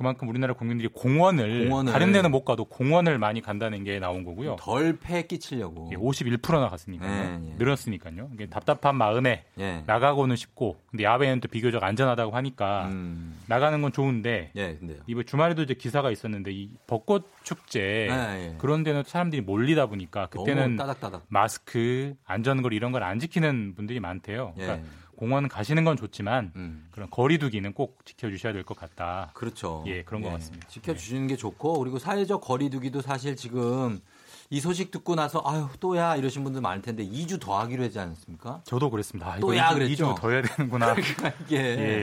[0.00, 4.56] 그만큼 우리나라 국민들이 공원을, 공원을 다른 데는 못 가도 공원을 많이 간다는 게 나온 거고요.
[4.58, 5.90] 덜패 끼치려고.
[5.92, 7.10] 예, 51%나 갔으니까요.
[7.10, 7.54] 예, 예.
[7.58, 8.30] 늘었으니까요.
[8.32, 9.82] 이게 답답한 마음에 예.
[9.86, 13.38] 나가고는 싶고, 근데 야외는 또 비교적 안전하다고 하니까 음.
[13.46, 14.78] 나가는 건 좋은데 예.
[15.06, 18.54] 이번 주말에도 이제 기사가 있었는데 이 벚꽃 축제 예, 예.
[18.56, 21.26] 그런 데는 사람들이 몰리다 보니까 그때는 따닥따닥.
[21.28, 24.54] 마스크, 안전거리 이런 걸 안 지키는 분들이 많대요.
[24.56, 24.62] 예.
[24.62, 24.88] 그러니까
[25.20, 26.88] 공원 가시는 건 좋지만 음.
[26.90, 29.30] 그런 거리두기는 꼭 지켜주셔야 될 것 같다.
[29.34, 29.84] 그렇죠.
[29.86, 30.66] 예, 그런 것 같습니다.
[30.68, 34.00] 지켜주시는 게 좋고 그리고 사회적 거리두기도 사실 지금
[34.48, 38.62] 이 소식 듣고 나서 아유 또야 이러신 분들 많을 텐데 2주 더 하기로 했지 않습니까?
[38.64, 39.32] 저도 그랬습니다.
[39.34, 40.14] 아, 또야 2주, 그랬죠?
[40.18, 40.94] 더 해야 되는구나.
[41.46, 41.56] 이게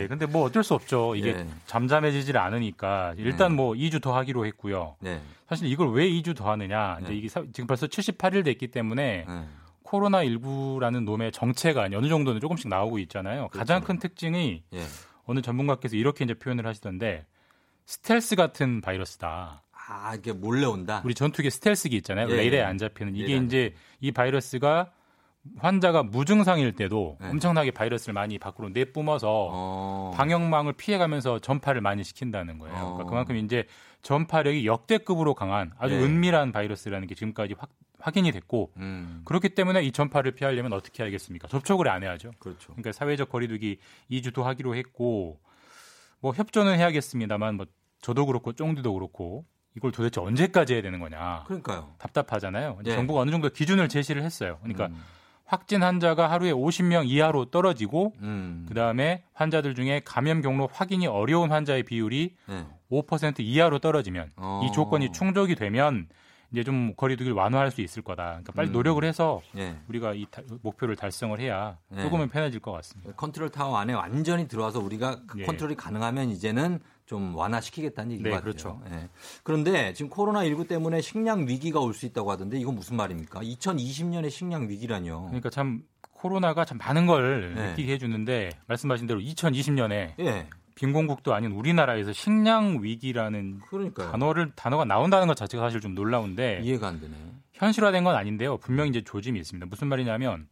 [0.03, 1.15] 예, 근데 뭐 어쩔 수 없죠.
[1.15, 1.47] 이게 예.
[1.65, 3.55] 잠잠해지질 않으니까 일단 네.
[3.55, 4.95] 뭐 2주 더 하기로 했고요.
[4.99, 5.19] 네.
[5.49, 6.99] 사실 이걸 왜 2주 더 하느냐.
[7.01, 7.15] 이제 네.
[7.17, 9.45] 이게 사- 지금 벌써 78일 됐기 때문에 네.
[9.87, 13.47] 코로나 19라는 놈의 정체가 어느 정도는 조금씩 나오고 있잖아요.
[13.47, 14.83] 가장 큰 특징이 예.
[15.23, 17.25] 어느 전문가께서 이렇게 이제 표현을 하시던데
[17.85, 19.63] 스텔스 같은 바이러스다.
[19.71, 21.01] 아 이게 몰래 온다.
[21.05, 22.29] 우리 전투기 스텔스기 있잖아요.
[22.29, 22.63] 예, 레이더에 예.
[22.63, 24.91] 안 잡히는 이게 안 이제 이 바이러스가
[25.57, 27.29] 환자가 무증상일 때도 네.
[27.29, 30.11] 엄청나게 바이러스를 많이 밖으로 내뿜어서 어.
[30.15, 32.75] 방역망을 피해가면서 전파를 많이 시킨다는 거예요.
[32.75, 32.93] 어.
[32.93, 33.65] 그러니까 그만큼 이제
[34.01, 36.03] 전파력이 역대급으로 강한 아주 네.
[36.03, 37.69] 은밀한 바이러스라는 게 지금까지 확,
[37.99, 39.21] 확인이 됐고 음.
[39.25, 41.47] 그렇기 때문에 이 전파를 피하려면 어떻게 해야겠습니까?
[41.47, 42.31] 접촉을 안 해야죠.
[42.39, 42.73] 그렇죠.
[42.73, 43.79] 그러니까 사회적 거리두기
[44.11, 45.39] 2주도 하기로 했고
[46.19, 47.65] 뭐 협조는 해야겠습니다만 뭐
[48.01, 49.45] 저도 그렇고 쫑디도 그렇고
[49.75, 51.43] 이걸 도대체 언제까지 해야 되는 거냐.
[51.45, 51.93] 그러니까요.
[51.99, 52.79] 답답하잖아요.
[52.85, 52.95] 예.
[52.95, 54.57] 정부가 어느 정도 기준을 제시를 했어요.
[54.61, 55.03] 그러니까 음.
[55.47, 58.65] 확진 환자가 하루에 50명 이하로 떨어지고 음.
[58.67, 62.65] 그다음에 환자들 중에 감염 경로 확인이 어려운 환자의 비율이 네.
[62.91, 64.61] 5% 이하로 떨어지면 어.
[64.65, 66.07] 이 조건이 충족이 되면
[66.51, 68.23] 이제 좀 거리두기를 완화할 수 있을 거다.
[68.23, 68.73] 그러니까 빨리 음.
[68.73, 69.75] 노력을 해서 예.
[69.89, 72.01] 우리가 이 다- 목표를 달성을 해야 네.
[72.03, 73.11] 조금은 편해질 것 같습니다.
[73.15, 75.43] 컨트롤 타워 안에 완전히 들어와서 우리가 그 예.
[75.45, 78.51] 컨트롤이 가능하면 이제는 좀 완화시키겠다는 얘기인 네, 것 같아요.
[78.51, 78.81] 그렇죠.
[78.91, 79.09] 예.
[79.43, 83.39] 그런데 지금 코로나19 때문에 식량 위기가 올 수 있다고 하던데 이건 무슨 말입니까?
[83.41, 85.23] 2020년에 식량 위기라뇨.
[85.27, 87.69] 그러니까 참 코로나가 참 많은 걸 네.
[87.69, 90.47] 느끼게 해주는데 말씀하신 대로 2020년에 예.
[90.75, 94.11] 빈곤국도 아닌 우리나라에서 식량 위기라는 그러니까요.
[94.11, 97.13] 단어를 단어가 나온다는 것 자체가 사실 좀 놀라운데 이해가 안 되네.
[97.53, 98.57] 현실화된 건 아닌데요.
[98.57, 99.65] 분명히 이제 조짐이 있습니다.
[99.67, 100.47] 무슨 말이냐면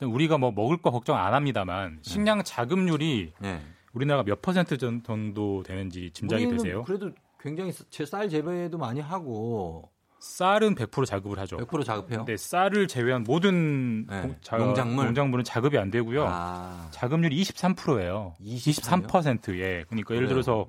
[0.00, 3.62] 우리가 뭐 먹을 거 걱정 안 합니다만 식량 자급률이 네.
[3.96, 6.84] 우리나라가 몇 퍼센트 전- 정도 되는지 짐작이 되세요?
[6.84, 11.56] 그래도 굉장히 제- 쌀 재배도 많이 하고 쌀은 100% 자급을 하죠.
[11.56, 12.18] 100% 자급해요.
[12.20, 14.20] 근데 쌀을 제외한 모든 네.
[14.22, 15.06] 공- 자- 농작물?
[15.06, 16.26] 농작물은 자급이 안 되고요.
[16.28, 18.34] 아, 자급률이 23%예요.
[18.40, 19.06] 23%요?
[19.06, 19.84] 23%예.
[19.88, 20.28] 그러니까 예를 그래요?
[20.28, 20.68] 들어서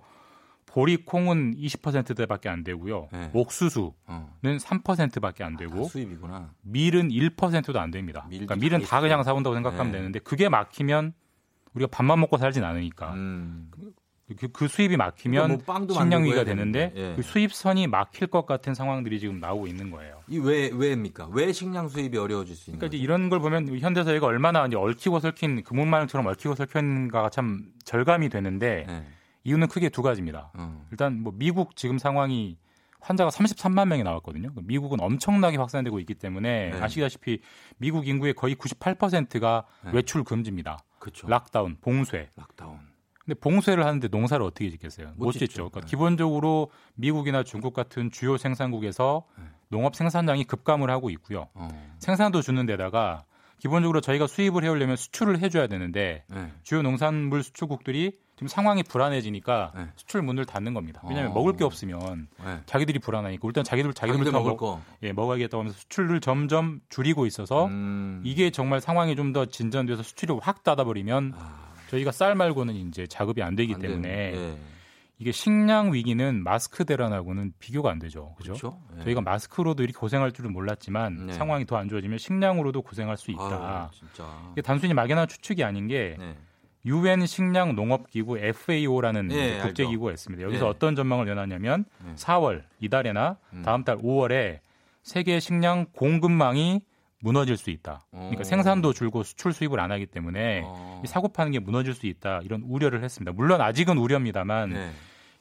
[0.65, 3.07] 보리 콩은 20%대밖에 안 되고요.
[3.11, 3.31] 네.
[3.33, 4.29] 옥수수는 어.
[4.43, 6.51] 3%밖에 안다 되고 수입이구나.
[6.61, 8.25] 밀은 1%도 안 됩니다.
[8.29, 9.23] 밀도 그러니까 밀은 다다 그냥.
[9.23, 9.97] 사온다고 생각하면 네.
[9.97, 11.13] 되는데 그게 막히면
[11.73, 13.71] 우리가 밥만 먹고 살진 않으니까 음.
[14.37, 17.13] 그, 그 수입이 막히면 뭐 빵도 식량 위기가 되는데 예.
[17.15, 20.21] 그 수입선이 막힐 것 같은 상황들이 지금 나오고 있는 거예요.
[20.27, 21.29] 이 왜 왜입니까?
[21.31, 23.01] 왜 식량 수입이 어려워질 수 있는 그러니까?
[23.01, 28.83] 이런 걸 보면 현대 사회가 얼마나 이제 얽히고 설킨 금은마을처럼 얽히고 설킨가가 참 절감이 되는데
[28.85, 29.05] 네.
[29.45, 30.51] 이유는 크게 두 가지입니다.
[30.55, 30.85] 어.
[30.91, 32.57] 일단 뭐 미국 지금 상황이
[32.99, 34.51] 환자가 33만 명이 나왔거든요.
[34.63, 36.81] 미국은 엄청나게 확산되고 있기 때문에 네.
[36.81, 37.39] 아시다시피
[37.77, 39.91] 미국 인구의 거의 98%가 네.
[39.93, 40.79] 외출 금지입니다.
[41.07, 41.27] 그렇죠.
[41.27, 42.29] lockdown, 봉쇄.
[42.35, 42.79] lockdown.
[43.23, 45.13] 근데 봉쇄를 하는데 농사를 어떻게 짓겠어요?
[45.15, 45.45] 못 못, 짓죠.
[45.47, 45.69] 짓죠.
[45.69, 45.87] 그러니까 네.
[45.87, 49.45] 기본적으로 미국이나 중국 같은 주요 생산국에서 네.
[49.69, 51.47] 농업 생산량이 급감을 하고 있고요.
[51.53, 51.95] 어.
[51.99, 53.25] 생산도 주는 데다가
[53.59, 56.53] 기본적으로 저희가 수입을 해오려면 수출을 해줘야 되는데 네.
[56.63, 59.87] 주요 농산물 수출국들이 지금 상황이 불안해지니까 네.
[59.95, 61.01] 수출 문을 닫는 겁니다.
[61.03, 61.33] 왜냐하면 어.
[61.33, 62.59] 먹을 게 없으면 네.
[62.67, 64.81] 자기들이 불안하니까 일단 자기들 자기들 자기들부터 먹을 먹, 거.
[65.03, 68.21] 예, 먹어야겠다고 하면서 수출을 점점 줄이고 있어서 음.
[68.23, 73.41] 이게 정말 상황이 좀 더 진전돼서 수출이 확 닫아버리면 아, 저희가 쌀 말고는 이제 자급이
[73.43, 74.57] 안 되기 안 때문에 예.
[75.19, 78.35] 이게 식량 위기는 마스크 대란하고는 비교가 안 되죠.
[78.37, 78.53] 그죠?
[78.53, 78.79] 그렇죠.
[78.99, 79.03] 예.
[79.03, 81.33] 저희가 마스크로도 이렇게 고생할 줄은 몰랐지만 네.
[81.33, 83.89] 상황이 더 안 좋아지면 식량으로도 고생할 수 있다.
[83.91, 84.31] 아유.
[84.53, 86.37] 이게 단순히 막연한 추측이 아닌 게 네.
[86.85, 89.85] 유엔 식량 농업 기구 FAO라는 네, 국제.
[89.85, 90.43] 기구가 있습니다.
[90.43, 90.69] 여기서 네.
[90.69, 92.15] 어떤 전망을 내놨냐면 네.
[92.15, 93.61] 4월 이달에나 음.
[93.63, 94.59] 다음 달 5월에
[95.03, 96.81] 세계 식량 공급망이
[97.19, 98.05] 무너질 수 있다.
[98.11, 98.43] 그러니까 어.
[98.43, 101.01] 생산도 줄고 수출 수입을 안 하기 때문에 어.
[101.03, 102.41] 이 사고 파는 게 무너질 수 있다.
[102.43, 103.31] 이런 우려를 했습니다.
[103.31, 104.91] 물론 아직은 우려입니다만 네.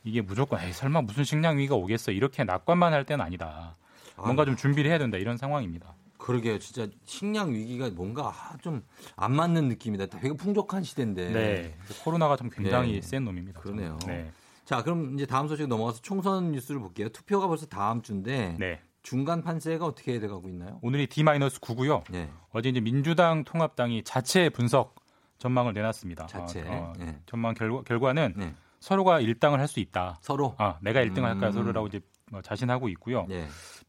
[0.05, 3.75] 이게 무조건 에이, 설마 무슨 식량 위기가 오겠어 이렇게 낙관만 할 때는 아니다.
[4.17, 5.96] 뭔가 좀 준비를 해야 된다 이런 상황입니다.
[6.27, 6.59] 그러게요.
[6.59, 8.83] 진짜 식량 위기가 뭔가 좀
[9.17, 10.07] 안 맞는 느낌이다.
[10.07, 11.31] 되게 풍족한 시대인데.
[11.31, 11.75] 네.
[12.03, 13.01] 코로나가 좀 굉장히 네.
[13.01, 13.61] 센 놈입니다.
[13.61, 13.99] 그러네요.
[14.07, 14.31] 네.
[14.65, 17.09] 자, 그럼 이제 다음 소식 넘어가서 총선 뉴스를 볼게요.
[17.09, 18.81] 투표가 벌써 다음 주인데 네.
[19.03, 20.81] 중간 판세가 어떻게 돼가고 있나요?
[20.83, 22.03] 오늘이 D-9고요.
[22.11, 22.29] 네.
[22.51, 24.97] 어제 이제 민주당 통합당이 자체 분석
[25.39, 26.27] 전망을 내놨습니다.
[26.27, 26.63] 자체.
[26.63, 27.21] 어, 어, 네.
[27.27, 28.55] 전망 결과, 결과는 네.
[28.81, 30.19] 서로가 일당을 할 수 있다.
[30.21, 30.55] 서로.
[30.59, 31.53] 아, 내가 1등을 할까 음.
[31.53, 32.01] 서로라고 이제
[32.31, 33.27] 뭐 자신하고 있고요.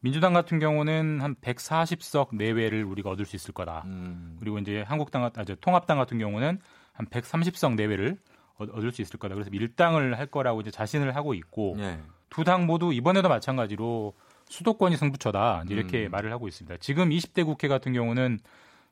[0.00, 3.82] 민주당 같은 경우는 한 140석 내외를 우리가 얻을 수 있을 거다.
[3.86, 4.36] 음.
[4.40, 6.60] 그리고 이제 한국당, 아, 저 통합당 같은 경우는
[6.92, 8.18] 한 130석 내외를
[8.58, 9.34] 얻- 얻을 수 있을 거다.
[9.34, 12.00] 그래서 일당을 할 거라고 이제 자신을 하고 있고 네.
[12.30, 14.14] 두당 모두 이번에도 마찬가지로
[14.48, 16.10] 수도권이 승부처다 이렇게 음.
[16.10, 16.78] 말을 하고 있습니다.
[16.80, 18.38] 지금 20대 국회 같은 경우는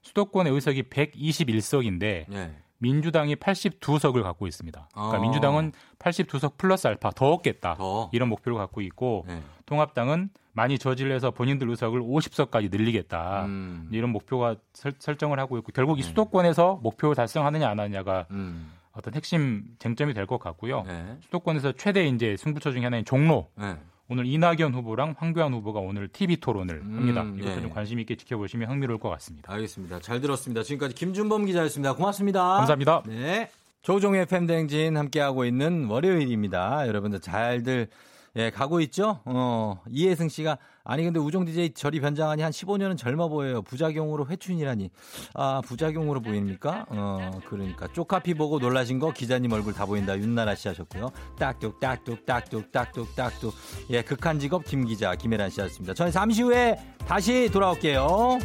[0.02, 2.56] 수도권의 의석이 121석인데 네.
[2.78, 4.88] 민주당이 82석을 갖고 있습니다.
[4.92, 5.20] 그러니까 어.
[5.20, 7.74] 민주당은 82석 플러스 알파 더 얻겠다.
[7.74, 8.10] 더.
[8.12, 9.42] 이런 목표를 갖고 있고 네.
[9.66, 13.44] 통합당은 많이 저질러서 본인들 의석을 50석까지 늘리겠다.
[13.44, 13.88] 음.
[13.92, 16.08] 이런 목표가 설, 정을 하고 있고 결국 이 네.
[16.08, 18.72] 수도권에서 목표 달성하느냐 안 하느냐가 음.
[18.92, 20.82] 어떤 핵심 쟁점이 될 것 같고요.
[20.86, 21.16] 네.
[21.24, 23.76] 수도권에서 최대 이제 승부처 중에 하나인 종로 네.
[24.08, 27.22] 오늘 이낙연 후보랑 황교안 후보가 오늘 TV 토론을 음, 합니다.
[27.22, 27.60] 이것도 네.
[27.60, 29.52] 좀 관심 있게 지켜보시면 흥미로울 것 같습니다.
[29.52, 30.00] 알겠습니다.
[30.00, 30.62] 잘 들었습니다.
[30.62, 31.94] 지금까지 김준범 기자였습니다.
[31.94, 32.40] 고맙습니다.
[32.40, 33.02] 감사합니다.
[33.06, 33.50] 네.
[33.82, 36.86] 조종의 팬댕진 함께하고 있는 월요일입니다.
[36.86, 37.88] 여러분들 잘들
[38.36, 39.20] 예, 가고 있죠?
[39.24, 43.62] 어, 이혜승 씨가 아니 근데 우종 DJ 저리 변장하니 한 15년은 젊어 보여요.
[43.62, 44.90] 부작용으로 회춘이라니.
[45.34, 46.86] 아, 부작용으로 보입니까?
[46.90, 50.16] 어, 그러니까 쪽카피 보고 놀라신 거 기자님 얼굴 다 보인다.
[50.16, 51.10] 윤나라 씨 하셨고요.
[51.38, 53.54] 딱뚝 딱뚝 딱뚝 딱뚝 딱뚝.
[53.90, 55.94] 예, 극한 직업 김 기자 김혜란 씨였습니다.
[55.94, 56.76] 저는 잠시 후에
[57.06, 58.38] 다시 돌아올게요.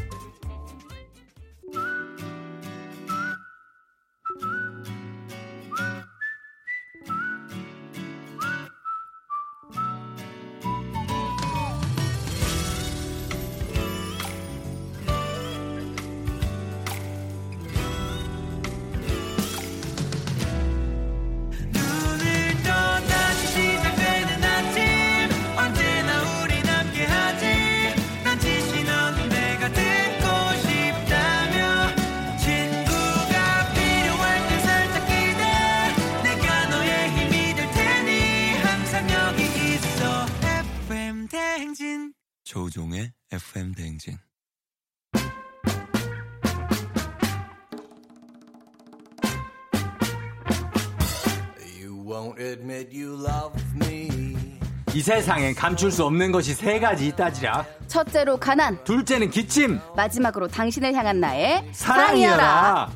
[55.11, 57.65] 세상엔 감출 수 없는 것이 세 가지 있다지라.
[57.87, 59.77] 첫째로 가난, 둘째는 기침.
[59.93, 62.89] 마지막으로 당신을 향한 나의 사랑이여라.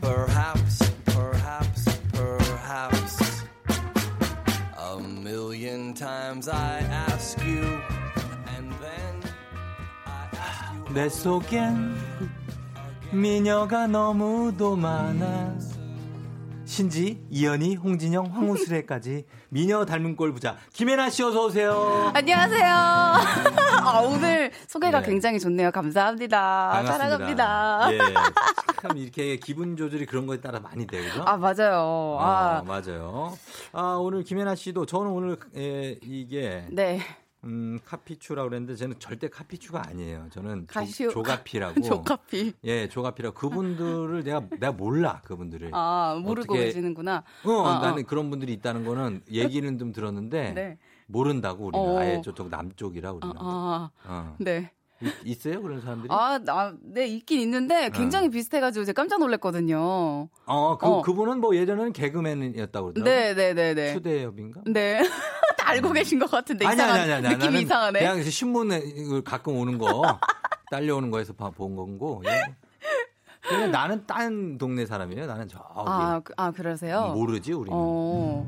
[0.00, 3.44] Perhaps, perhaps, perhaps.
[4.76, 6.80] A million times I
[7.12, 7.62] ask you,
[8.56, 9.22] and then
[10.04, 10.94] I ask you.
[10.94, 11.94] 내 속엔
[13.12, 15.75] 미녀가 너무도 많아.
[16.66, 22.10] 신지, 이연희, 홍진영, 황우수래까지 미녀 닮은 꼴 부자 김혜나 씨 어서 오세요.
[22.12, 22.66] 안녕하세요.
[23.86, 25.06] 아, 오늘 소개가 네.
[25.06, 25.70] 굉장히 좋네요.
[25.70, 26.82] 감사합니다.
[26.84, 27.88] 사랑합니다.
[27.92, 27.98] 예,
[28.82, 32.18] 참 이렇게 기분 조절이 그런 거에 따라 많이 돼요, 아, 맞아요.
[32.20, 33.38] 아, 어, 맞아요.
[33.72, 37.00] 아 오늘 김혜나 씨도 저는 오늘 예, 이게 네.
[37.46, 40.26] 음, 카피추라고 그랬는데 저는 절대 카피추가 아니에요.
[40.30, 41.80] 저는 가시오- 조, 조가피라고.
[41.82, 42.52] 조카피.
[42.64, 45.70] 예, 조가피라고 그분들을 내가 내가 몰라 그분들을.
[45.72, 47.22] 아, 모르고 어떻게- 계시는구나.
[47.44, 47.78] 어, 아, 아.
[47.80, 50.78] 나는 그런 분들이 있다는 거는 얘기는 좀 들었는데 네.
[51.06, 51.98] 모른다고 우리는 어.
[51.98, 53.34] 아예 저쪽 남쪽이라 우리는.
[53.38, 54.36] 아, 어.
[54.40, 54.72] 네.
[55.02, 56.08] 있, 있어요 그런 사람들이?
[56.10, 60.28] 아, 나, 네, 있긴 있는데 굉장히 비슷해가지고 제가 깜짝 놀랐거든요.
[60.46, 61.02] 어, 그 어.
[61.02, 63.04] 그분은 뭐 예전에는 개그맨이었다고 그러더라고.
[63.04, 63.92] 네, 네, 네, 네.
[63.92, 64.62] 추대엽인가?
[64.66, 65.00] 네.
[65.66, 67.36] 다 알고 계신 것 같은데 아니, 이상한 아니, 아니, 아니.
[67.36, 67.98] 느낌이 이상하네.
[67.98, 69.86] 그냥 신문에 이거 가끔 오는 거
[70.70, 72.22] 딸려오는 거에서 봐- 본 거고.
[72.26, 72.54] 예.
[73.42, 75.26] 그냥 나는 딴 동네 사람이에요.
[75.26, 77.12] 나는 저기 아, 그- 아 그러세요?
[77.14, 77.76] 모르지 우리는.
[77.78, 78.46] 어.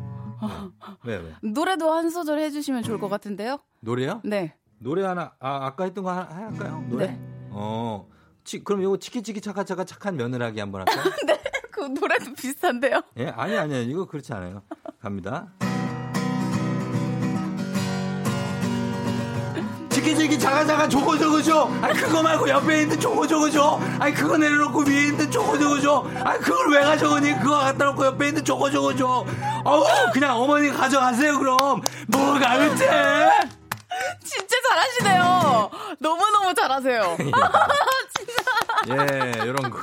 [1.05, 1.33] 왜 왜?
[1.43, 3.59] 노래도 한 소절 해주시면 좋을 것 같은데요?
[3.81, 4.21] 노래요?
[4.25, 4.55] 네.
[4.79, 6.85] 노래 하나 아 아까 했던 거 하나 할까요?
[6.89, 7.09] 노래?
[7.09, 7.19] 네.
[7.51, 8.09] 어.
[8.45, 11.13] 치, 그럼 이거 치키치키 차카차카 착한 며느라기 한번 할까요?
[11.71, 13.03] 그 노래도 비슷한데요?
[13.19, 13.81] 예, 아니 아니요.
[13.83, 14.63] 이거 그렇지 않아요.
[15.01, 15.53] 갑니다.
[19.99, 21.69] 치키치키 자가자가 저거 저거 줘.
[21.83, 23.81] 아니 그거 말고 옆에 있는 저거 저거 줘.
[23.99, 26.07] 아니 그거 내려놓고 위에 있는 저거 저거 줘.
[26.25, 27.41] 아니 그걸 왜 가져오니?
[27.41, 29.25] 그거 갖다 놓고 옆에 있는 저거 저거 줘.
[29.65, 31.83] 어우 그냥 어머니 가져가세요 그럼.
[32.07, 33.31] 뭐가 어째?
[34.23, 35.71] 진짜 잘하시네요.
[35.99, 37.17] 너무너무 잘하세요.
[38.91, 39.81] 예, 이런 거.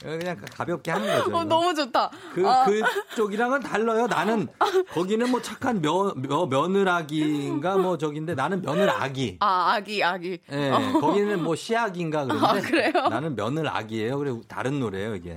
[0.00, 1.36] 그냥 가볍게 하는 거죠.
[1.36, 1.44] 어.
[1.44, 2.10] 너무 좋다.
[2.34, 4.06] 그, 아, 그쪽이랑은 달라요.
[4.06, 4.48] 나는,
[4.92, 9.38] 거기는 뭐 착한 며, 며, 며느라기인가 뭐 저긴데 나는 며느라기.
[9.40, 10.38] 아, 아기, 아기.
[10.52, 11.00] 예, 어.
[11.00, 12.46] 거기는 뭐 시아기인가 그런데.
[12.46, 13.08] 아, 그래요?
[13.08, 14.18] 나는 며느라기예요.
[14.18, 15.34] 그래, 다른 노래예요 이게.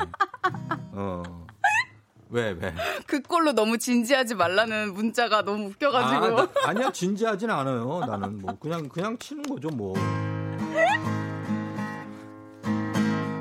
[0.92, 1.24] 어.
[2.30, 2.74] 왜, 왜?
[3.08, 6.26] 그 꼴로 너무 진지하지 말라는 문자가 너무 웃겨가지고.
[6.26, 8.04] 아, 나, 아니야, 진지하진 않아요.
[8.08, 9.94] 나는 뭐, 그냥, 그냥 치는 거죠, 뭐.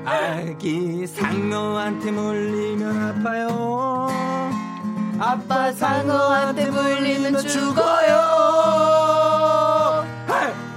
[0.05, 4.09] 아기 상어한테 물리면 아파요.
[5.19, 8.17] 아빠 상어한테 물리면 죽어요.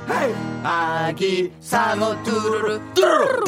[0.09, 0.34] Hey.
[0.63, 3.43] 아기 상어 뚜루루 뚜루루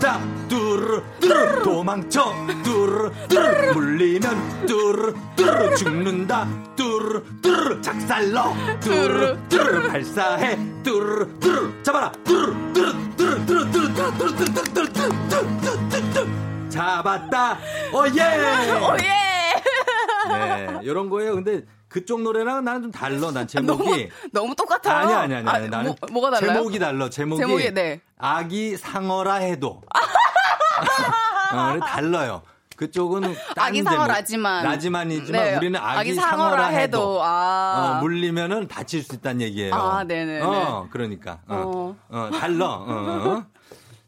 [0.00, 0.20] 따
[0.52, 2.30] 뚜루루 뚜루루 도망쳐
[2.62, 6.46] 뚜루루 뚜루루 물리면 뚜루루 뚜루루 죽는다
[6.76, 14.34] 뚜루루 뚜루루 작살러 뚜루루 뚜루루 발사해 뚜루루 뚜루루 잡아라 뚜루루 뚜루루 뚜루루 뚜루루 뚜루루 뚜루루
[14.34, 17.58] 뚜루루 뚜루루 뚜루루 뚜루루 잡았다
[17.94, 18.22] 오예
[18.90, 19.22] 오예!
[20.28, 21.34] 네, 이런 거예요.
[21.34, 23.30] 근데 그쪽 노래랑 나는 좀 달라.
[23.30, 24.96] 난 제목이 너무 똑같아요.
[24.96, 25.48] 아니 아니 아니.
[25.48, 25.66] 아니.
[25.66, 26.56] 아, 나는 뭐, 뭐가 달라요?
[26.56, 27.10] 제목이 달라.
[27.10, 28.00] 제목이, 제목이, 네.
[28.18, 29.82] 아기 상어라 해도.
[31.52, 32.42] 어, 달라요.
[32.76, 33.20] 그쪽은
[33.54, 34.08] 딴 아기 상어 제목.
[34.08, 34.64] 라지만.
[34.64, 37.22] 라지만이지만 네, 우리는 아기, 아기 상어라, 해도, 해도.
[37.22, 37.98] 아.
[37.98, 39.74] 어, 물리면은 다칠 수 있다는 얘기예요.
[39.74, 40.40] 아, 네네네.
[40.40, 41.38] 어, 그러니까.
[41.46, 42.30] 어, 어.
[42.30, 42.30] 어,
[43.30, 43.44] 어.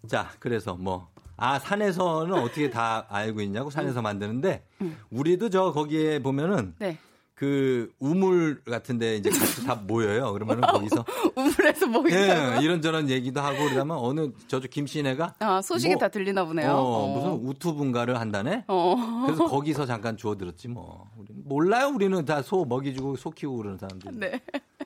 [0.08, 1.08] 자, 그래서 뭐.
[1.36, 4.64] 아, 산에서는 어떻게 다 알고 있냐고 산에서 만드는데
[5.10, 6.96] 우리도 저 거기에 보면은 네.
[7.44, 10.32] 그 우물 같은데 이제 같이 다 모여요.
[10.32, 11.04] 그러면은 거기서
[11.36, 16.44] 우물에서 뭐 예, 이런저런 얘기도 하고 그러다면 어느 저쪽 김씨네가 아, 소식이 뭐, 다 들리나
[16.46, 16.70] 보네요.
[16.70, 17.14] 어, 어.
[17.14, 18.64] 무슨 우투분가를 한다네.
[18.68, 19.24] 어.
[19.26, 21.10] 그래서 거기서 잠깐 주워 들었지 뭐.
[21.44, 21.88] 몰라요.
[21.94, 24.10] 우리는 다 소 먹이주고 소 키우고 그러는 사람들.
[24.18, 24.40] 네.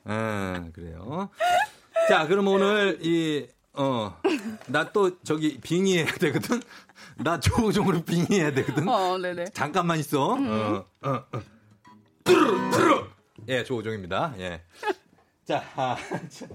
[0.09, 1.29] 예, 그래요.
[2.09, 4.13] 자, 그럼 오늘 이 어,
[4.67, 6.61] 나 또 저기 빙의해야 되거든.
[7.17, 8.87] 나 조종으로 빙의해야 되거든.
[8.89, 9.45] 어, 네네.
[9.53, 10.33] 잠깐만 있어.
[10.35, 10.49] 음.
[10.49, 11.41] 어, 어, 어.
[12.23, 13.07] 뚜루, 뚜루.
[13.47, 14.33] 예, 조종입니다.
[14.39, 14.61] 예.
[15.45, 15.97] 자, 아,
[16.29, 16.47] 참.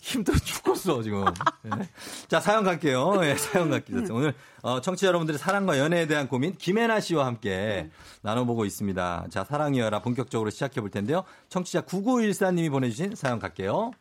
[0.00, 1.24] 힘들어 죽겠어, 지금.
[1.66, 1.88] 예.
[2.28, 3.20] 자, 사연 갈게요.
[3.24, 4.04] 예, 사연 갈게요.
[4.10, 7.90] 오늘, 어, 청취자 여러분들의 사랑과 연애에 대한 고민, 김혜나 씨와 함께
[8.22, 9.26] 나눠보고 있습니다.
[9.30, 11.24] 자, 사랑이여라 본격적으로 시작해 볼 텐데요.
[11.48, 13.92] 청취자 9914님이 보내주신 사연 갈게요.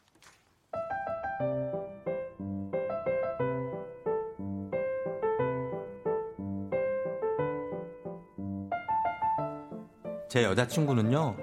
[10.29, 11.35] 제 여자친구는요,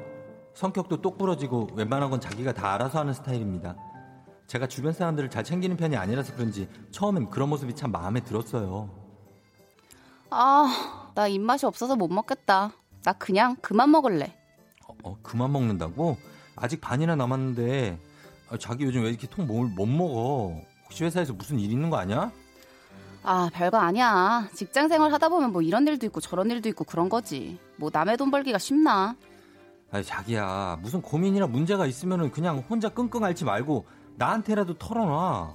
[0.55, 3.77] 성격도 똑부러지고 웬만한 건 자기가 다 알아서 하는 스타일입니다.
[4.47, 8.91] 제가 주변 사람들을 잘 챙기는 편이 아니라서 그런지 처음엔 그런 모습이 참 마음에 들었어요.
[10.31, 12.73] 아, 나 입맛이 없어서 못 먹겠다.
[13.05, 14.37] 나 그냥 그만 먹을래.
[15.03, 16.17] 어, 그만 먹는다고?
[16.57, 17.99] 아직 반이나 남았는데
[18.51, 20.61] 아, 자기 요즘 왜 이렇게 통못 먹어?
[20.85, 22.31] 혹시 회사에서 무슨 일 있는 거 아니야?
[23.23, 24.49] 아, 별거 아니야.
[24.55, 27.59] 직장 생활 하다 보면 뭐 이런 일도 있고 저런 일도 있고 그런 거지.
[27.77, 29.17] 뭐 남의 돈 벌기가 쉽나?
[29.91, 35.55] 아니 자기야 무슨 고민이나 문제가 있으면은 그냥 혼자 끙끙 앓지 말고 나한테라도 털어놔.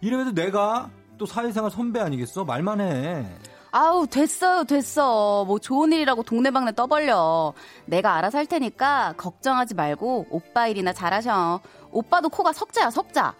[0.00, 2.44] 이래도 내가 또 사회생활 선배 아니겠어?
[2.44, 3.26] 말만 해.
[3.70, 5.44] 아우, 됐어요, 됐어.
[5.46, 7.52] 뭐 좋은 일이라고 동네방네 떠벌려.
[7.86, 11.60] 내가 알아서 할 테니까 걱정하지 말고 오빠 일이나 잘하셔.
[11.90, 13.34] 오빠도 코가 석자야, 석자.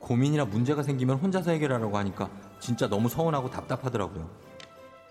[0.00, 4.28] 고민이나 문제가 생기면 혼자서 해결하라고 하니까 진짜 너무 서운하고 답답하더라고요.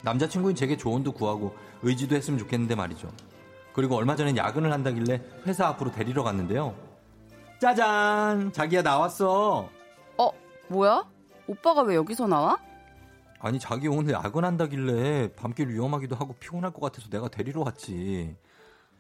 [0.02, 3.12] 남자친구인 제게 조언도 구하고 의지도 했으면 좋겠는데 말이죠.
[3.74, 6.76] 그리고 얼마 전에 야근을 한다길래 회사 앞으로 데리러 갔는데요.
[7.60, 8.52] 짜잔!
[8.52, 9.70] 자기야 나왔어.
[10.18, 10.30] 어,
[10.68, 11.06] 뭐야?
[11.48, 12.58] 오빠가 왜 여기서 나와?
[13.40, 18.36] 아니 자기 오늘 야근한다길래 밤길 위험하기도 하고 피곤할 것 같아서 내가 데리러 왔지.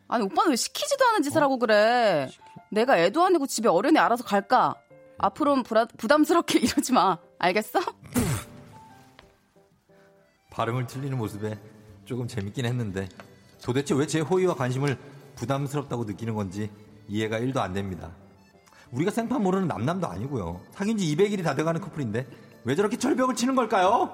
[0.07, 2.27] 아니, 오빠는 왜 시키지도 않은 짓을 하고 그래?
[2.69, 4.75] 내가 애도 아니고 집에 어른이 알아서 갈까?
[5.19, 5.63] 앞으로는
[5.97, 7.17] 부담스럽게 이러지 마.
[7.39, 7.79] 알겠어?
[10.51, 11.57] 발음을 틀리는 모습에
[12.05, 13.07] 조금 재밌긴 했는데
[13.63, 14.97] 도대체 왜 제 호의와 관심을
[15.35, 16.69] 부담스럽다고 느끼는 건지
[17.07, 18.11] 이해가 1도 안 됩니다.
[18.91, 20.61] 우리가 생판 모르는 남남도 아니고요.
[20.71, 22.27] 사귄 지 200일이 다 돼가는 커플인데
[22.65, 24.11] 왜 저렇게 철벽을 치는 걸까요?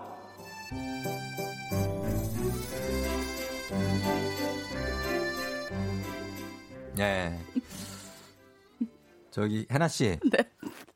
[6.95, 7.39] 네.
[9.31, 10.17] 저기 해나 씨.
[10.31, 10.37] 네.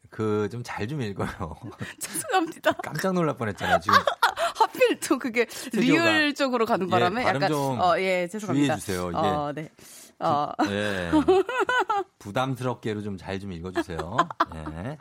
[0.10, 1.56] 그 좀 잘좀 읽어요.
[2.00, 2.74] 죄송합니다.
[2.84, 3.80] 깜짝 놀랄 뻔했잖아요.
[3.80, 3.98] 지금
[4.62, 8.78] 하필 또 그게 리을 쪽으로 가는 예, 바람에 발음 약간 좀 어, 예, 죄송합니다.
[8.78, 9.12] 주의해 주세요.
[9.14, 9.18] 예.
[9.18, 9.70] 어, 네.
[10.20, 10.52] 어.
[10.70, 11.12] 예.
[12.20, 14.18] 부담스럽게로 좀잘좀 읽어주세요.
[14.56, 14.98] 예.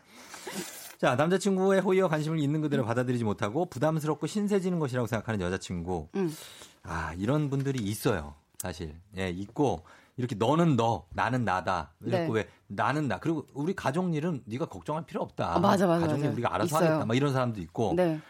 [1.01, 6.09] 자, 남자친구의 호의와 관심을 있는 그대로 받아들이지 못하고 부담스럽고 신세지는 것이라고 생각하는 여자친구.
[6.15, 6.35] 음.
[6.83, 8.35] 아, 이런 분들이 있어요.
[8.59, 8.95] 사실.
[9.17, 9.83] 예, 있고,
[10.19, 11.93] 이렇게 너는 너, 나는 나다.
[12.03, 12.29] 이렇게 네.
[12.31, 13.19] 왜 나는 나.
[13.19, 15.55] 그리고 우리 가족 일은 네가 걱정할 필요 없다.
[15.55, 16.33] 아, 맞아, 맞아, 가족 일.
[16.33, 16.89] 우리가 알아서 있어요.
[16.91, 17.07] 하겠다.
[17.07, 17.95] 막 이런 사람도 있고.
[17.97, 18.21] 네.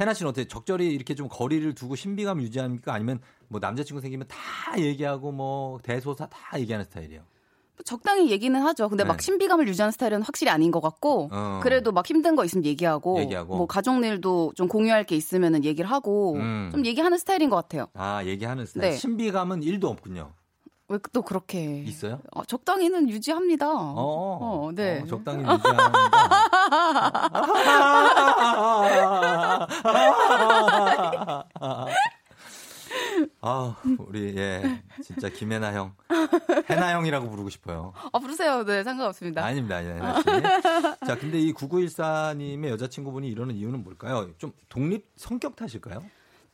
[0.00, 2.92] 해나 씨는 어떻게 적절히 이렇게 좀 거리를 두고 신비감 유지합니까?
[2.92, 7.22] 아니면 뭐 남자친구 생기면 다 얘기하고 뭐 대소사 다 얘기하는 스타일이에요?
[7.84, 8.88] 적당히 얘기는 하죠.
[8.88, 9.08] 근데 네.
[9.08, 11.60] 막 신비감을 유지하는 스타일은 확실히 아닌 것 같고, 어.
[11.62, 13.56] 그래도 막 힘든 거 있으면 얘기하고, 얘기하고.
[13.56, 16.70] 뭐 가족 일도 좀 공유할 게 있으면은 얘기를 하고, 음.
[16.72, 17.86] 좀 얘기하는 스타일인 것 같아요.
[17.94, 18.90] 아, 얘기하는 스타일.
[18.90, 18.96] 네.
[18.96, 20.32] 신비감은 1도 없군요.
[20.88, 22.20] 왜 또 그렇게 있어요?
[22.32, 23.68] 어, 적당히는 유지합니다.
[23.70, 25.00] 어, 어, 네.
[25.02, 25.92] 어, 적당히 유지한다.
[33.40, 35.94] 아, 우리 예, 진짜 김혜나 형,
[36.70, 37.92] 해나 형이라고 부르고 싶어요.
[38.12, 38.64] 아, 부르세요.
[38.64, 39.44] 네, 상관없습니다.
[39.44, 40.96] 아닙니다, 아닙니다.
[41.06, 44.30] 자, 근데 이 9914님의 여자친구분이 이러는 이유는 뭘까요?
[44.38, 46.02] 좀 독립 성격 탓일까요?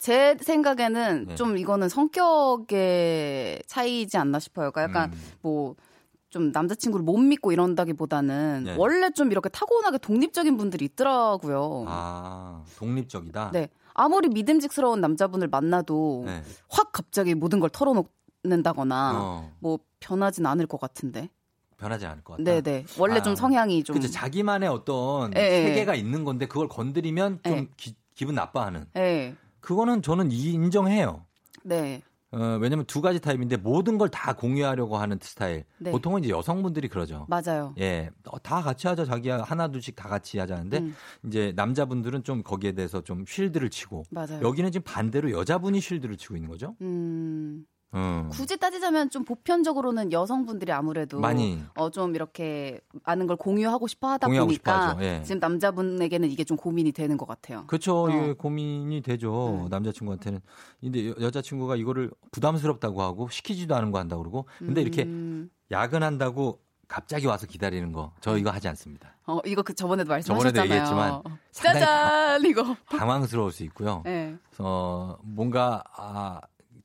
[0.05, 1.35] 제 생각에는 네.
[1.35, 4.71] 좀 이거는 성격의 차이지 않나 싶어요.
[4.71, 5.19] 그러니까 약간 음.
[5.41, 8.75] 뭐좀 남자친구를 못 믿고 이런다기보다는 네.
[8.77, 11.87] 원래 좀 이렇게 타고나게 독립적인 분들이 있더라고요.
[11.89, 13.53] 아, 독립적이다.
[13.55, 13.71] 네.
[13.95, 16.43] 아무리 믿음직스러운 남자분을 만나도 네.
[16.69, 21.31] 확 갑자기 모든 걸 털어놓는다거나 어, 뭐 변하진 않을 것 같은데.
[21.79, 22.61] 변하지 않을 것 같다.
[22.61, 22.85] 네네.
[22.99, 23.95] 원래 아, 좀 성향이 좀.
[23.95, 25.69] 그치, 자기만의 어떤 예, 예.
[25.69, 27.69] 세계가 있는 건데 그걸 건드리면 좀 예.
[27.79, 28.85] 기, 기분 나빠하는.
[28.93, 29.35] 네.
[29.65, 31.25] 그거는 저는 이- 인정해요.
[31.65, 32.03] 네.
[32.33, 35.65] 어, 왜냐면 두 가지 타입인데 모든 걸 다 공유하려고 하는 스타일.
[35.79, 35.91] 네.
[35.93, 37.27] 보통은 이제 여성분들이 그러죠.
[37.29, 37.75] 맞아요.
[37.79, 40.95] 예, 어, 다 같이 하자 자기야 하나 둘씩 다 같이 하자는데 음.
[41.27, 44.41] 이제 남자분들은 좀 거기에 대해서 좀 쉴드를 치고 맞아요.
[44.43, 46.75] 여기는 지금 반대로 여자분이 쉴드를 치고 있는 거죠.
[46.83, 47.65] 음.
[47.95, 48.29] 음.
[48.33, 51.63] 굳이 따지자면 좀 보편적으로는 여성분들이 아무래도 많이.
[51.77, 55.03] 어 좀 이렇게 많은 걸 공유하고 싶어 하다 공유하고 싶어 보니까 하죠.
[55.05, 55.23] 예.
[55.23, 57.65] 지금 남자분에게는 이게 좀 고민이 되는 것 같아요.
[57.69, 58.05] 그렇죠.
[58.05, 58.09] 어.
[58.11, 59.65] 이게 고민이 되죠.
[59.65, 59.69] 음.
[59.71, 60.41] 남자친구한테는.
[60.81, 64.47] 근데 여- 여자친구가 이거를 부담스럽다고 하고 시키지도 않은 거 한다고 그러고.
[64.59, 65.51] 근데 이렇게 음.
[65.71, 68.13] 야근한다고 갑자기 와서 기다리는 거.
[68.21, 69.17] 저 이거 하지 않습니다.
[69.27, 70.71] 어 이거 그 저번에도 저번에도 말씀하셨잖아요.
[70.71, 71.23] 얘기했지만
[71.53, 72.77] 상당히 짜잔 이거.
[72.91, 74.03] 당황스러울 수 있고요.
[74.05, 74.37] 네.
[74.59, 76.41] 어, 뭔가 아,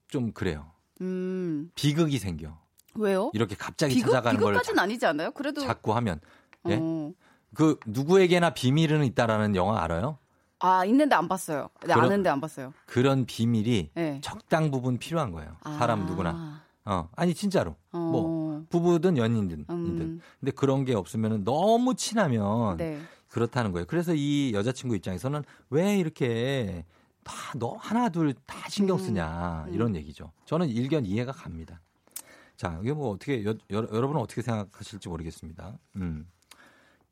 [0.08, 0.68] 좀 그래요.
[1.02, 2.58] 음 비극이 생겨.
[2.96, 3.32] 왜요?
[3.34, 5.32] 이렇게 갑자기 비극 찾아가는 걸 비극까지는 아니지 않아요?
[5.32, 6.20] 그래도 자꾸 하면.
[6.68, 6.78] 예?
[6.82, 7.12] 어.
[7.54, 10.18] 그 누구에게나 비밀은 있다라는 영화 알아요?
[10.60, 11.70] 아 있는데 안 봤어요.
[11.82, 12.74] 네, 그럼- 아는데 안 봤어요.
[12.86, 14.20] 그런 비밀이 네.
[14.22, 15.56] 적당 부분 필요한 거예요.
[15.64, 16.06] 사람 아.
[16.06, 16.62] 누구나.
[16.86, 17.76] 어, 아니 진짜로.
[17.92, 17.98] 어.
[17.98, 19.66] 뭐 부부든 연인든.
[19.70, 20.22] 음.
[20.40, 23.00] 근데 그런 게 없으면 너무 친하면 네.
[23.30, 23.86] 그렇다는 거예요.
[23.88, 26.84] 그래서 이 여자친구 입장에서는 왜 이렇게
[27.30, 29.04] 다 너 하나 둘 다 신경 음.
[29.04, 30.32] 쓰냐 이런 얘기죠.
[30.46, 31.82] 저는 일견 이해가 갑니다.
[32.58, 35.78] 자, 이게 뭐 어떻게 여, 러 여러분은 어떻게 생각하실지 모르겠습니다.
[35.96, 36.30] 음.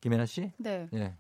[0.02, 0.52] 김혜나 씨?
[0.58, 0.88] 네.
[0.94, 1.16] 예.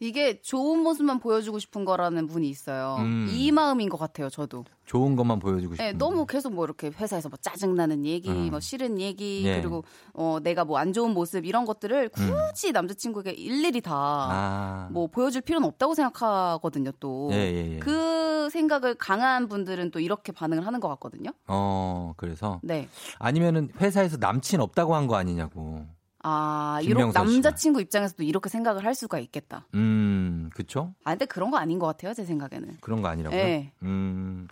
[0.00, 2.96] 이게 좋은 모습만 보여주고 싶은 거라는 분이 있어요.
[3.00, 3.28] 음.
[3.30, 4.64] 이 마음인 것 같아요, 저도.
[4.86, 5.84] 좋은 것만 보여주고 싶은.
[5.84, 8.48] 네, 너무 계속 뭐 이렇게 회사에서 뭐 짜증나는 얘기, 음.
[8.50, 9.60] 뭐 싫은 얘기, 예.
[9.60, 9.84] 그리고
[10.14, 14.88] 어, 내가 뭐 안 좋은 모습 이런 것들을 굳이 남자친구에게 일일이 다 아.
[14.92, 17.28] 뭐 보여줄 필요는 없다고 생각하거든요, 또.
[17.32, 17.78] 예, 예, 예.
[17.80, 21.32] 그 생각을 강한 분들은 또 이렇게 반응을 하는 것 같거든요.
[21.48, 22.60] 어, 그래서.
[22.62, 22.88] 네.
[23.18, 25.86] 아니면은 회사에서 남친 없다고 한 거 아니냐고.
[26.30, 27.10] 아, 이런.
[27.12, 29.66] 남자친구 입장에서도 이렇게 생각을 할 수가 있겠다.
[29.74, 30.92] 음, 그쵸?
[31.04, 32.76] 아, 근데 그런 거 아닌 것 같아요, 제 생각에는.
[32.80, 33.40] 그런 거 아니라고요?
[33.42, 33.72] 네.
[33.82, 34.46] 음,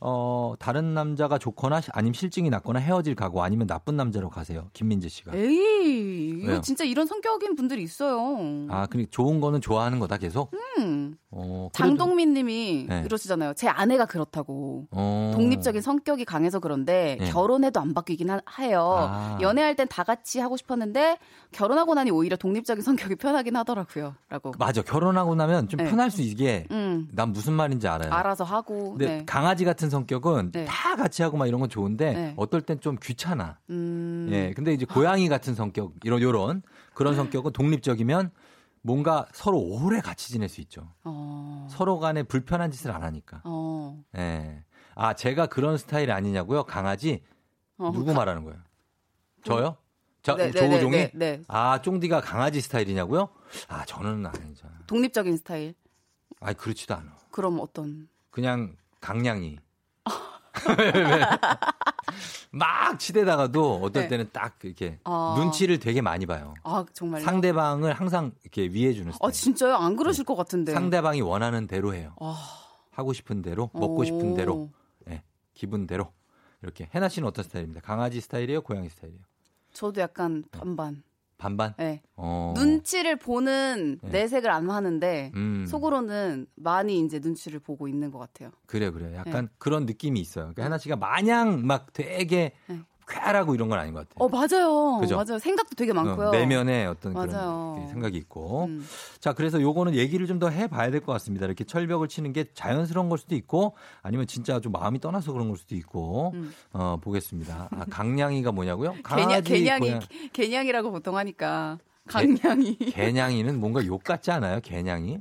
[0.00, 4.68] 어, 다른 남자가 좋거나 시- 아니면 실증이 났거나 헤어질 각오 아니면 나쁜 남자로 가세요.
[4.72, 5.32] 김민재 씨가.
[5.36, 6.60] 에이, 이거?
[6.62, 8.66] 진짜 이런 성격인 분들이 있어요.
[8.70, 10.50] 아, 근데 좋은 거는 좋아하는 거다 계속?
[10.78, 11.16] 음.
[11.30, 13.02] 어, 그래도- 장동민 님이 네.
[13.04, 13.52] 이러시잖아요.
[13.54, 14.86] 제 아내가 그렇다고.
[14.90, 15.32] 어.
[15.34, 17.30] 독립적인 성격이 강해서 그런데 네.
[17.30, 18.94] 결혼해도 안 바뀌긴 하, 해요.
[19.10, 19.38] 아.
[19.42, 21.17] 연애할 땐 다 같이 하고 싶었는데
[21.50, 24.14] 결혼하고 나니 오히려 독립적인 성격이 편하긴 하더라고요.
[24.28, 24.52] 라고.
[24.58, 24.82] 맞아.
[24.82, 25.88] 결혼하고 나면 좀 네.
[25.88, 27.08] 편할 수 있게 음.
[27.12, 28.12] 난 무슨 말인지 알아요.
[28.12, 28.90] 알아서 하고.
[28.90, 29.24] 근데 네.
[29.24, 30.64] 강아지 같은 성격은 네.
[30.66, 32.34] 다 같이 하고 막 이런 건 좋은데 네.
[32.36, 33.58] 어떨 땐 좀 귀찮아.
[33.70, 34.28] 음.
[34.30, 34.52] 예.
[34.54, 36.62] 근데 이제 고양이 같은 성격 이런 요런
[36.94, 38.30] 그런 성격은 독립적이면
[38.82, 40.92] 뭔가 서로 오래 같이 지낼 수 있죠.
[41.04, 41.66] 어.
[41.70, 43.40] 서로 간에 불편한 짓을 안 하니까.
[43.44, 43.98] 어.
[44.16, 44.62] 예.
[44.94, 46.64] 아, 제가 그런 스타일 아니냐고요?
[46.64, 47.22] 강아지?
[47.78, 47.90] 어.
[47.92, 48.58] 누구 말하는 거예요?
[49.44, 49.76] 저요?
[50.28, 50.96] 저, 네, 네, 조우종이?
[50.96, 51.44] 네, 네, 네.
[51.48, 53.28] 아, 쫑디가 강아지 스타일이냐고요?
[53.68, 54.68] 아, 저는 아니죠.
[54.86, 55.74] 독립적인 스타일.
[56.40, 57.16] 아니, 그렇지도 않아.
[57.30, 58.08] 그럼 어떤?
[58.30, 59.58] 그냥 강냥이.
[62.50, 64.08] 막 치대다가도 어떨 네.
[64.08, 65.34] 때는 딱 이렇게 아.
[65.38, 66.54] 눈치를 되게 많이 봐요.
[66.62, 67.24] 아, 정말요?
[67.24, 69.28] 상대방을 항상 이렇게 위해 주는 스타일.
[69.28, 69.74] 아, 진짜요?
[69.74, 70.72] 안 그러실 것 같은데.
[70.72, 72.14] 상대방이 원하는 대로 해요.
[72.20, 72.36] 아.
[72.90, 74.36] 하고 싶은 대로, 먹고 싶은 오.
[74.36, 74.70] 대로,
[75.08, 75.22] 예,
[75.54, 76.12] 기분대로.
[76.62, 76.88] 이렇게.
[76.92, 77.80] 해나 씨는 어떤 스타일입니다?
[77.80, 78.62] 강아지 스타일이에요?
[78.62, 79.22] 고양이 스타일이에요?
[79.78, 81.04] 저도 약간 반반.
[81.36, 81.72] 반반?
[81.78, 82.02] 네.
[82.16, 82.52] 어.
[82.56, 84.10] 눈치를 보는 네.
[84.10, 85.66] 내색을 안 하는데 음.
[85.68, 88.50] 속으로는 많이 이제 눈치를 보고 있는 것 같아요.
[88.66, 89.14] 그래요, 그래요.
[89.14, 89.52] 약간 네.
[89.58, 90.46] 그런 느낌이 있어요.
[90.46, 92.80] 그러니까 해나 씨가 마냥 막 되게 네.
[93.08, 94.24] 쾌활하고 이런 건 아닌 것 같아요.
[94.24, 95.16] 어 맞아요, 그죠?
[95.16, 95.38] 맞아요.
[95.38, 96.28] 생각도 되게 많고요.
[96.28, 97.74] 어, 내면에 어떤 맞아요.
[97.76, 98.64] 그런 생각이 있고.
[98.66, 98.86] 음.
[99.20, 101.46] 자, 그래서 요거는 얘기를 좀 더 해봐야 될 것 같습니다.
[101.46, 105.56] 이렇게 철벽을 치는 게 자연스러운 걸 수도 있고 아니면 진짜 좀 마음이 떠나서 그런 걸
[105.56, 106.52] 수도 있고 음.
[106.72, 107.68] 어, 보겠습니다.
[107.72, 108.94] 아, 강냥이가 뭐냐고요?
[109.02, 109.98] 강아지, 개냥이
[110.32, 112.76] 개냥이라고 보통 하니까 강냥이.
[112.94, 114.60] 개냥이는 뭔가 욕 같지 않아요?
[114.60, 115.18] 개냥이?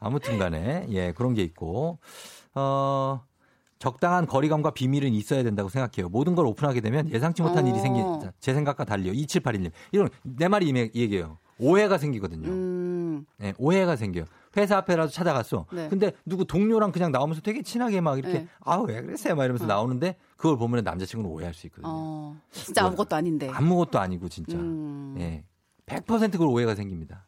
[0.00, 1.98] 아무튼 간에, 예, 그런 게 있고,
[2.54, 3.20] 어,
[3.78, 6.08] 적당한 거리감과 비밀은 있어야 된다고 생각해요.
[6.08, 7.68] 모든 걸 오픈하게 되면 예상치 못한 어.
[7.68, 9.12] 일이 생기, 자, 제 생각과 달리요.
[9.12, 9.70] 2781님.
[9.92, 11.38] 이런, 내 말이 이 얘기예요.
[11.60, 12.48] 오해가 생기거든요.
[12.48, 14.24] 음, 예, 오해가 생겨요.
[14.56, 15.66] 회사 앞에라도 찾아갔어.
[15.72, 15.88] 네.
[15.88, 18.48] 근데 누구 동료랑 그냥 나오면서 되게 친하게 막 이렇게, 네.
[18.60, 19.34] 아우, 왜 그랬어요?
[19.34, 21.88] 막 이러면서 나오는데 그걸 보면 남자친구는 오해할 수 있거든요.
[21.92, 23.48] 어, 진짜 아무것도 아닌데.
[23.48, 24.56] 아무것도 아니고, 진짜.
[24.56, 25.16] 음.
[25.18, 25.44] 예.
[25.86, 27.27] 100% 그걸 오해가 생깁니다.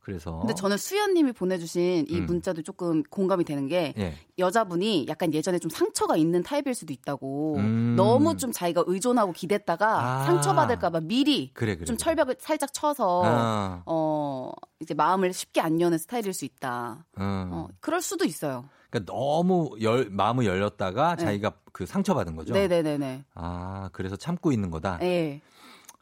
[0.00, 0.38] 그래서.
[0.40, 2.26] 근데 저는 수연님이 보내주신 이 음.
[2.26, 4.14] 문자도 조금 공감이 되는 게 예.
[4.38, 7.94] 여자분이 약간 예전에 좀 상처가 있는 타입일 수도 있다고 음.
[7.96, 10.24] 너무 좀 자기가 의존하고 기댔다가 아.
[10.24, 11.84] 상처받을까봐 미리 그래, 그래.
[11.84, 12.04] 좀 그래.
[12.04, 13.82] 철벽을 살짝 쳐서 아.
[13.86, 17.04] 어 이제 마음을 쉽게 안 여는 스타일일 수 있다.
[17.18, 17.50] 음.
[17.52, 18.64] 어, 그럴 수도 있어요.
[18.90, 21.24] 그러니까 너무 열, 마음을 열렸다가 네.
[21.24, 22.52] 자기가 그 상처받은 거죠.
[22.52, 23.24] 네네네네.
[23.34, 24.98] 아, 그래서 참고 있는 거다.
[25.02, 25.40] 예,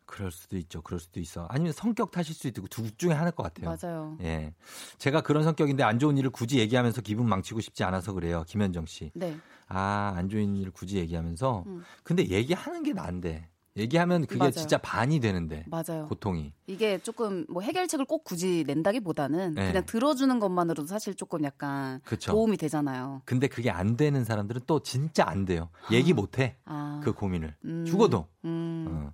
[0.08, 0.80] 그럴 수도 있죠.
[0.80, 1.46] 그럴 수도 있어.
[1.50, 3.76] 아니면 성격 탓일 수도 있고 둘 중에 하나일 것 같아요.
[3.80, 4.16] 맞아요.
[4.22, 4.54] 예.
[4.96, 8.42] 제가 그런 성격인데 안 좋은 일을 굳이 얘기하면서 기분 망치고 싶지 않아서 그래요.
[8.48, 9.12] 김현정 씨.
[9.14, 9.36] 네.
[9.68, 11.64] 아, 안 좋은 일을 굳이 얘기하면서.
[11.66, 11.84] 음.
[12.02, 13.48] 근데 얘기하는 게 나은데.
[13.78, 14.50] 얘기하면 그게 맞아요.
[14.50, 15.64] 진짜 반이 되는데.
[15.68, 16.06] 맞아요.
[16.08, 16.52] 고통이.
[16.66, 19.66] 이게 조금 뭐 해결책을 꼭 굳이 낸다기보다는 네.
[19.68, 22.32] 그냥 들어주는 것만으로도 사실 조금 약간 그쵸.
[22.32, 23.22] 도움이 되잖아요.
[23.24, 25.68] 근데 그게 안 되는 사람들은 또 진짜 안 돼요.
[25.92, 26.56] 얘기 못 해.
[26.64, 27.00] 아.
[27.02, 27.54] 그 고민을.
[27.64, 27.84] 음.
[27.86, 28.26] 죽어도.
[28.44, 28.86] 음.
[28.90, 29.12] 어.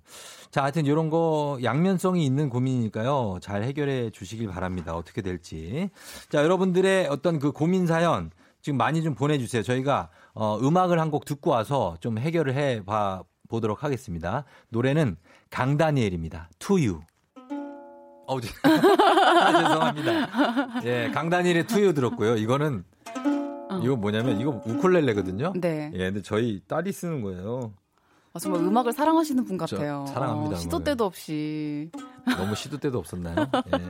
[0.51, 3.37] 자, 하여튼 이런 거 양면성이 있는 고민이니까요.
[3.41, 4.95] 잘 해결해 주시길 바랍니다.
[4.95, 5.89] 어떻게 될지.
[6.29, 8.31] 자, 여러분들의 어떤 그 고민 사연
[8.61, 9.61] 지금 많이 좀 보내주세요.
[9.63, 14.45] 저희가 어, 음악을 한 곡 듣고 와서 좀 해결을 해봐 보도록 하겠습니다.
[14.69, 15.17] 노래는
[15.49, 16.49] 강다니엘입니다.
[16.59, 16.99] To You.
[18.27, 20.81] 어우, 아, 죄송합니다.
[20.85, 22.37] 예, 강다니엘의 To You 들었고요.
[22.37, 22.83] 이거는
[23.83, 25.47] 이거 뭐냐면 이거 우쿨렐레거든요.
[25.47, 25.53] 어.
[25.55, 25.91] 네.
[25.93, 27.73] 예, 근데 저희 딸이 쓰는 거예요.
[28.33, 30.05] 아, 정말 음 악을 사랑하시는 분저 같아요.
[30.07, 30.83] 사랑합니다, 어, 시도.
[30.83, 31.89] 때도 없이.
[32.37, 33.35] 너무 시도 때도 없었나요?
[33.39, 33.87] 예.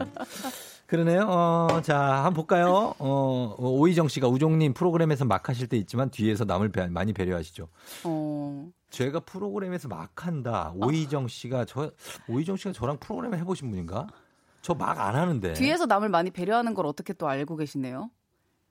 [0.85, 1.21] 그러네요.
[1.27, 2.93] 어, 자, 한번 볼까요?
[2.99, 7.67] 어, 어, 오희정 씨가 우종님 프로그램에서 막 하실 때 있지만 뒤에서 남을 배- 많이 배려하시죠.
[8.03, 8.67] 어.
[8.95, 10.71] 제가 프로그램에서 막 한다.
[10.75, 11.91] 오희정 씨가 저
[12.29, 14.07] 오희정 씨가 저랑 프로그램을 해보신 분인가?
[14.61, 15.53] 저 막 안 하는데.
[15.53, 18.09] 뒤에서 남을 많이 배려하는 걸 어떻게 또 알고 계시네요.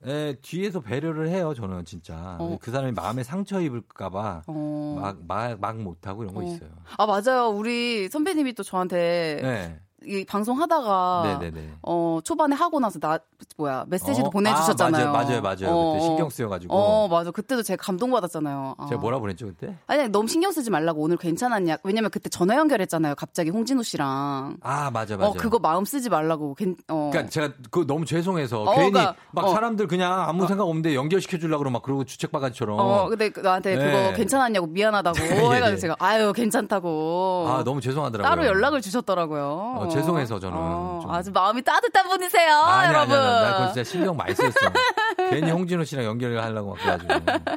[0.06, 1.52] 예, 뒤에서 배려를 해요.
[1.54, 2.58] 저는 진짜 어.
[2.60, 4.98] 그 사람이 마음에 상처 입을까봐 어.
[5.00, 6.44] 막 막 막 못하고 이런 거 어.
[6.44, 6.70] 있어요.
[6.98, 7.48] 아, 맞아요.
[7.50, 9.80] 우리 선배님이 또 저한테 네.
[10.06, 11.72] 이 방송하다가 네네네.
[11.82, 13.18] 어 초반에 하고 나서 나
[13.56, 14.30] 뭐야 메시지도 어?
[14.30, 15.08] 보내주셨잖아요.
[15.08, 15.92] 아, 맞아요, 맞아요, 맞아요.
[15.92, 16.74] 그때 신경 쓰여가지고.
[16.74, 17.30] 어 맞아.
[17.30, 18.74] 그때도 제가 감동받았잖아요.
[18.78, 18.86] 어.
[18.86, 19.76] 제가 뭐라 보냈죠 그때?
[19.86, 21.78] 아니 너무 신경 쓰지 말라고 오늘 괜찮았냐?
[21.84, 23.14] 왜냐면 그때 전화 연결했잖아요.
[23.16, 24.56] 갑자기 홍진호 씨랑.
[24.62, 25.28] 아 맞아 맞아.
[25.30, 26.54] 어 그거 마음 쓰지 말라고.
[26.54, 27.10] 괜, 어.
[27.12, 29.48] 그러니까 제가 그 너무 죄송해서 어, 괜히 그러니까, 막 어.
[29.52, 32.78] 사람들 그냥 아무 생각 없는데 연결시켜 주려고 막 그러고 주책 바가지처럼.
[32.78, 33.84] 어, 근데 그- 나한테 네.
[33.84, 35.76] 그거 괜찮았냐고 미안하다고 예, 해가지고 예.
[35.76, 37.46] 제가 아유 괜찮다고.
[37.48, 38.28] 아 너무 죄송하더라고요.
[38.28, 39.88] 따로 연락을 주셨더라고요.
[39.94, 41.10] 어, 죄송해서 저는 어, 좀.
[41.10, 43.16] 아주 마음이 따뜻한 분이세요, 아니, 아니, 여러분.
[43.16, 44.50] 아니, 나 그거 진짜 신경 많이 썼어.
[45.30, 47.54] 괜히 홍진호 씨랑 연결을 하려고 막 그래가지고.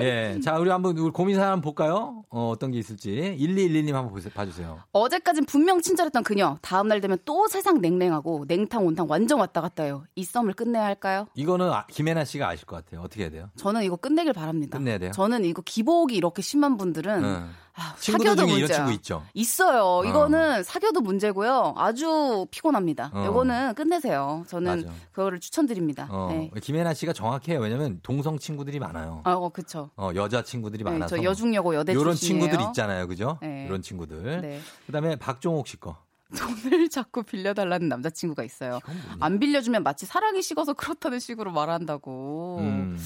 [0.00, 0.40] 예.
[0.42, 2.24] 자, 우리 한번 우리 고민 한번 볼까요?
[2.30, 3.36] 어, 어떤 게 있을지.
[3.38, 4.80] 1212님 한번 보세요, 봐주세요.
[4.92, 6.56] 어제까진 분명 친절했던 그녀.
[6.62, 10.04] 다음 날 되면 또 세상 냉랭하고 냉탕 온탕 완전 왔다 갔다 해요.
[10.14, 11.26] 이 썸을 끝내야 할까요?
[11.34, 13.02] 이거는 아- 김혜나 씨가 아실 것 같아요.
[13.02, 13.50] 어떻게 해야 돼요?
[13.56, 14.78] 저는 이거 끝내길 바랍니다.
[14.78, 15.10] 끝내야 돼요?
[15.12, 17.50] 저는 이거 기복이 이렇게 심한 분들은 응.
[17.74, 18.76] 아, 친구들 사겨도 중에 이런 문제야.
[18.76, 19.22] 친구 있죠.
[19.32, 20.02] 있어요.
[20.08, 21.74] 이거는 사겨도 문제고요.
[21.76, 23.10] 아주 피곤합니다.
[23.14, 23.24] 어.
[23.24, 24.44] 이거는 끝내세요.
[24.48, 24.94] 저는 맞아.
[25.12, 26.06] 그거를 추천드립니다.
[26.10, 26.50] 어, 네.
[26.60, 27.60] 김혜나 씨가 정확해요.
[27.60, 29.22] 왜냐면 동성 친구들이 많아요.
[29.24, 29.90] 아, 어, 그쵸.
[29.96, 31.16] 어, 여자 친구들이 네, 많아서.
[31.16, 32.14] 저 여중여고 여대 이런.
[32.14, 33.08] 친구들 있잖아요.
[33.08, 33.38] 그죠?
[33.40, 33.64] 네.
[33.66, 34.40] 이런 친구들.
[34.42, 34.60] 네.
[34.86, 35.96] 그다음에 박종옥 씨 거.
[36.36, 38.80] 돈을 자꾸 빌려달라는 남자친구가 있어요.
[39.20, 42.58] 안 빌려주면 마치 사랑이 식어서 그렇다는 식으로 말한다고.
[42.60, 42.98] 음.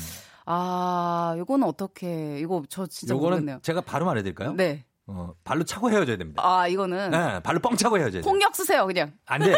[0.46, 3.58] 아, 이거는 어떻게, 이거 저 진짜 요거는 모르겠네요.
[3.62, 4.52] 제가 바로 말해 드릴까요?
[4.54, 4.84] 네.
[5.08, 6.42] 어, 발로 차고 헤어져야 됩니다.
[6.44, 8.30] 아, 이거는 네, 발로 뻥 차고 헤어져야 돼요.
[8.30, 9.12] 폭력 쓰세요, 그냥.
[9.26, 9.52] 안 돼.
[9.54, 9.56] 어.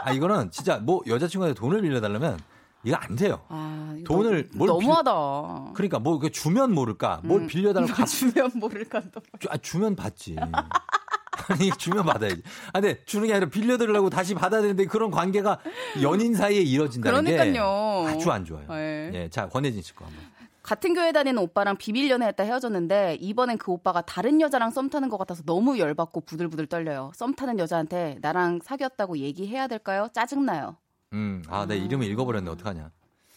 [0.00, 2.38] 아, 이거는 진짜 뭐 여자친구한테 돈을 빌려달라면
[2.84, 3.40] 이거 안 돼요.
[3.48, 5.72] 아, 이거 돈을 너무, 뭘 너무하다.
[5.74, 7.46] 그러니까 뭐그 주면 모를까, 뭘 음.
[7.46, 9.20] 빌려달라고 갚, 주면 모를까 또.
[9.38, 10.36] 주, 아, 주면 받지.
[11.48, 12.42] 아니 주면 받아야지.
[12.72, 15.58] 아, 근데 주는 게 아니라 빌려드리려고 다시 받아야 되는데 그런 관계가
[16.02, 18.06] 연인 사이에 이뤄진다는 게 그러니까요.
[18.08, 18.66] 아주 안 좋아요.
[18.68, 19.10] 네.
[19.14, 20.22] 예, 자 권혜진 씨거 한번.
[20.62, 25.16] 같은 교회 다니는 오빠랑 비밀 연애했다 헤어졌는데 이번엔 그 오빠가 다른 여자랑 썸 타는 것
[25.18, 27.10] 같아서 너무 열받고 부들부들 떨려요.
[27.16, 30.08] 썸 타는 여자한테 나랑 사귀었다고 얘기해야 될까요?
[30.12, 30.76] 짜증나요.
[31.14, 32.48] 음, 아, 내 이름을 읽어버렸네.
[32.50, 32.90] 어떡하냐.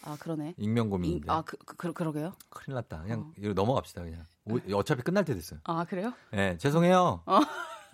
[0.04, 0.54] 아 그러네.
[0.56, 1.26] 익명 고민인데.
[1.32, 2.32] 아 그, 그, 그러게요.
[2.48, 3.02] 큰일 났다.
[3.02, 4.04] 그냥 이거 넘어갑시다.
[4.04, 4.22] 그냥.
[4.44, 5.58] 오- 어차피 끝날 때 됐어요.
[5.64, 6.12] 아 그래요?
[6.34, 7.22] 예, 죄송해요.
[7.26, 7.40] 어.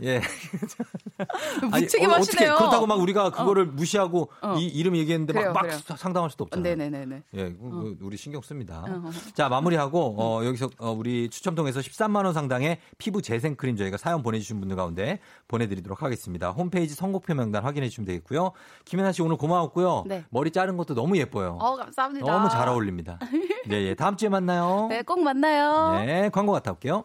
[0.02, 0.20] 예.
[1.62, 2.10] 무책임하시네요.
[2.10, 4.54] 어, 어떻게 그렇다고 막 우리가 그거를 무시하고 어.
[4.56, 5.78] 이 이름 얘기했는데 그래요, 막, 막 그래요.
[5.96, 6.76] 상담할 수도 없잖아요.
[6.76, 7.22] 네네네네.
[7.34, 8.84] 예, 그, 그 우리 신경 씁니다.
[8.88, 9.10] 어.
[9.34, 13.96] 자, 마무리하고 어, 여기서 어, 우리 추첨 통해서 13만 원 상당의 피부 재생 크림 저희가
[13.96, 16.50] 사연 보내 주신 분들 가운데 보내 드리도록 하겠습니다.
[16.50, 18.52] 홈페이지 선곡표 명단 확인해 주시면 되겠고요.
[18.84, 20.04] 김혜나 씨 오늘 고마웠고요.
[20.06, 20.24] 네.
[20.30, 21.58] 머리 자른 것도 너무 예뻐요.
[21.60, 22.26] 어 감사합니다.
[22.26, 23.18] 너무 잘 어울립니다.
[23.66, 23.94] 네, 예.
[23.94, 24.86] 다음 주에 만나요.
[24.90, 26.00] 네, 꼭 만나요.
[26.04, 27.04] 네, 광고 갔다 올게요.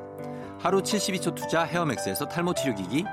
[0.61, 3.03] 하루 72초 투자 헤어맥스에서 탈모 치료기기,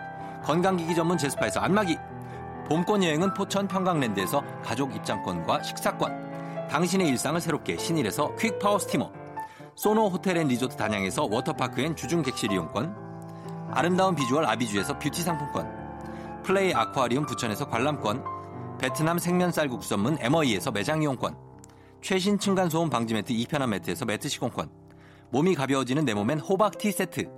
[0.45, 1.97] 건강기기 전문 제스파에서 안마기,
[2.69, 9.11] 봄권 여행은 포천 평강랜드에서 가족 입장권과 식사권, 당신의 일상을 새롭게 신일에서 퀵파워 스티머,
[9.77, 12.95] 소노 호텔 앤 리조트 단양에서 워터파크 and 주중 객실 이용권,
[13.71, 18.25] 아름다운 비주얼 아비주에서 뷰티 상품권, 플레이 아쿠아리움 부천에서 관람권,
[18.79, 21.35] 베트남 생면 쌀국수 전문 에머이에서 매장 이용권,
[22.03, 24.69] 최신 층간소음 방지 매트 이편한 매트에서 매트 시공권,
[25.31, 27.38] 몸이 가벼워지는 내 몸엔 호박 티 세트,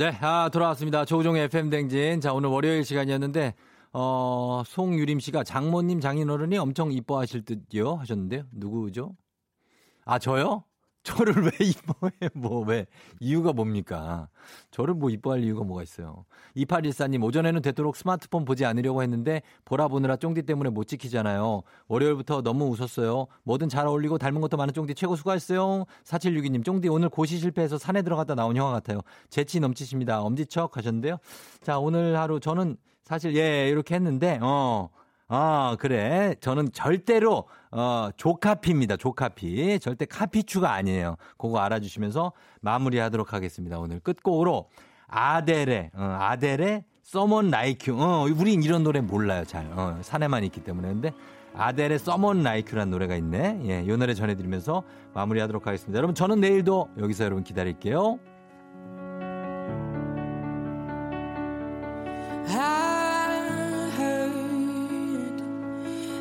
[0.00, 1.04] 네, 아, 돌아왔습니다.
[1.04, 2.22] 조우종의 FM댕진.
[2.22, 3.52] 자, 오늘 월요일 시간이었는데,
[3.92, 8.44] 어, 송유림 씨가 장모님 장인어른이 엄청 이뻐하실 듯요 하셨는데요.
[8.50, 9.14] 누구죠?
[10.06, 10.64] 아, 저요?
[11.02, 12.12] 저를 왜 이뻐해?
[12.34, 12.86] 뭐, 왜?
[13.20, 14.28] 이유가 뭡니까?
[14.70, 16.26] 저를 뭐 이뻐할 이유가 뭐가 있어요?
[16.56, 21.62] 2814님, 오전에는 되도록 스마트폰 보지 않으려고 했는데, 보라 보느라 쫑디 때문에 못 지키잖아요.
[21.88, 23.26] 월요일부터 너무 웃었어요.
[23.44, 25.86] 뭐든 잘 어울리고 닮은 것도 많은 쫑디 최고 수고했어요.
[26.04, 29.00] 4762님, 쫑디 오늘 고시 실패해서 산에 들어갔다 나온 형아 같아요.
[29.30, 30.20] 재치 넘치십니다.
[30.20, 31.16] 엄지척 하셨는데요.
[31.62, 34.90] 자, 오늘 하루 저는 사실, 예, 이렇게 했는데, 어,
[35.32, 36.34] 아, 그래.
[36.40, 38.96] 저는 절대로, 어, 조카피입니다.
[38.96, 39.78] 조카피.
[39.78, 41.14] 절대 카피추가 아니에요.
[41.38, 43.78] 그거 알아주시면서 마무리 하도록 하겠습니다.
[43.78, 44.68] 오늘 끝곡으로
[45.06, 46.84] 아델의, 어, 아델의
[47.14, 48.04] Like You.
[48.04, 49.44] 어, 우린 이런 노래 몰라요.
[49.44, 49.70] 잘.
[49.72, 50.88] 어, 산에만 있기 때문에.
[50.88, 51.12] 근데
[51.54, 53.60] 아델의 Like You라는 노래가 있네.
[53.66, 54.82] 예, 이 노래 전해드리면서
[55.14, 55.96] 마무리 하도록 하겠습니다.
[55.96, 58.18] 여러분, 저는 내일도 여기서 여러분 기다릴게요.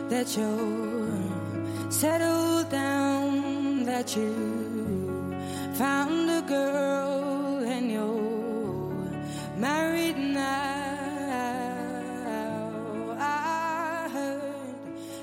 [0.09, 5.35] that you're settled down, that you
[5.75, 8.89] found a girl and you're
[9.55, 10.39] married now.
[13.19, 14.75] I heard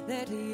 [0.06, 0.45] that he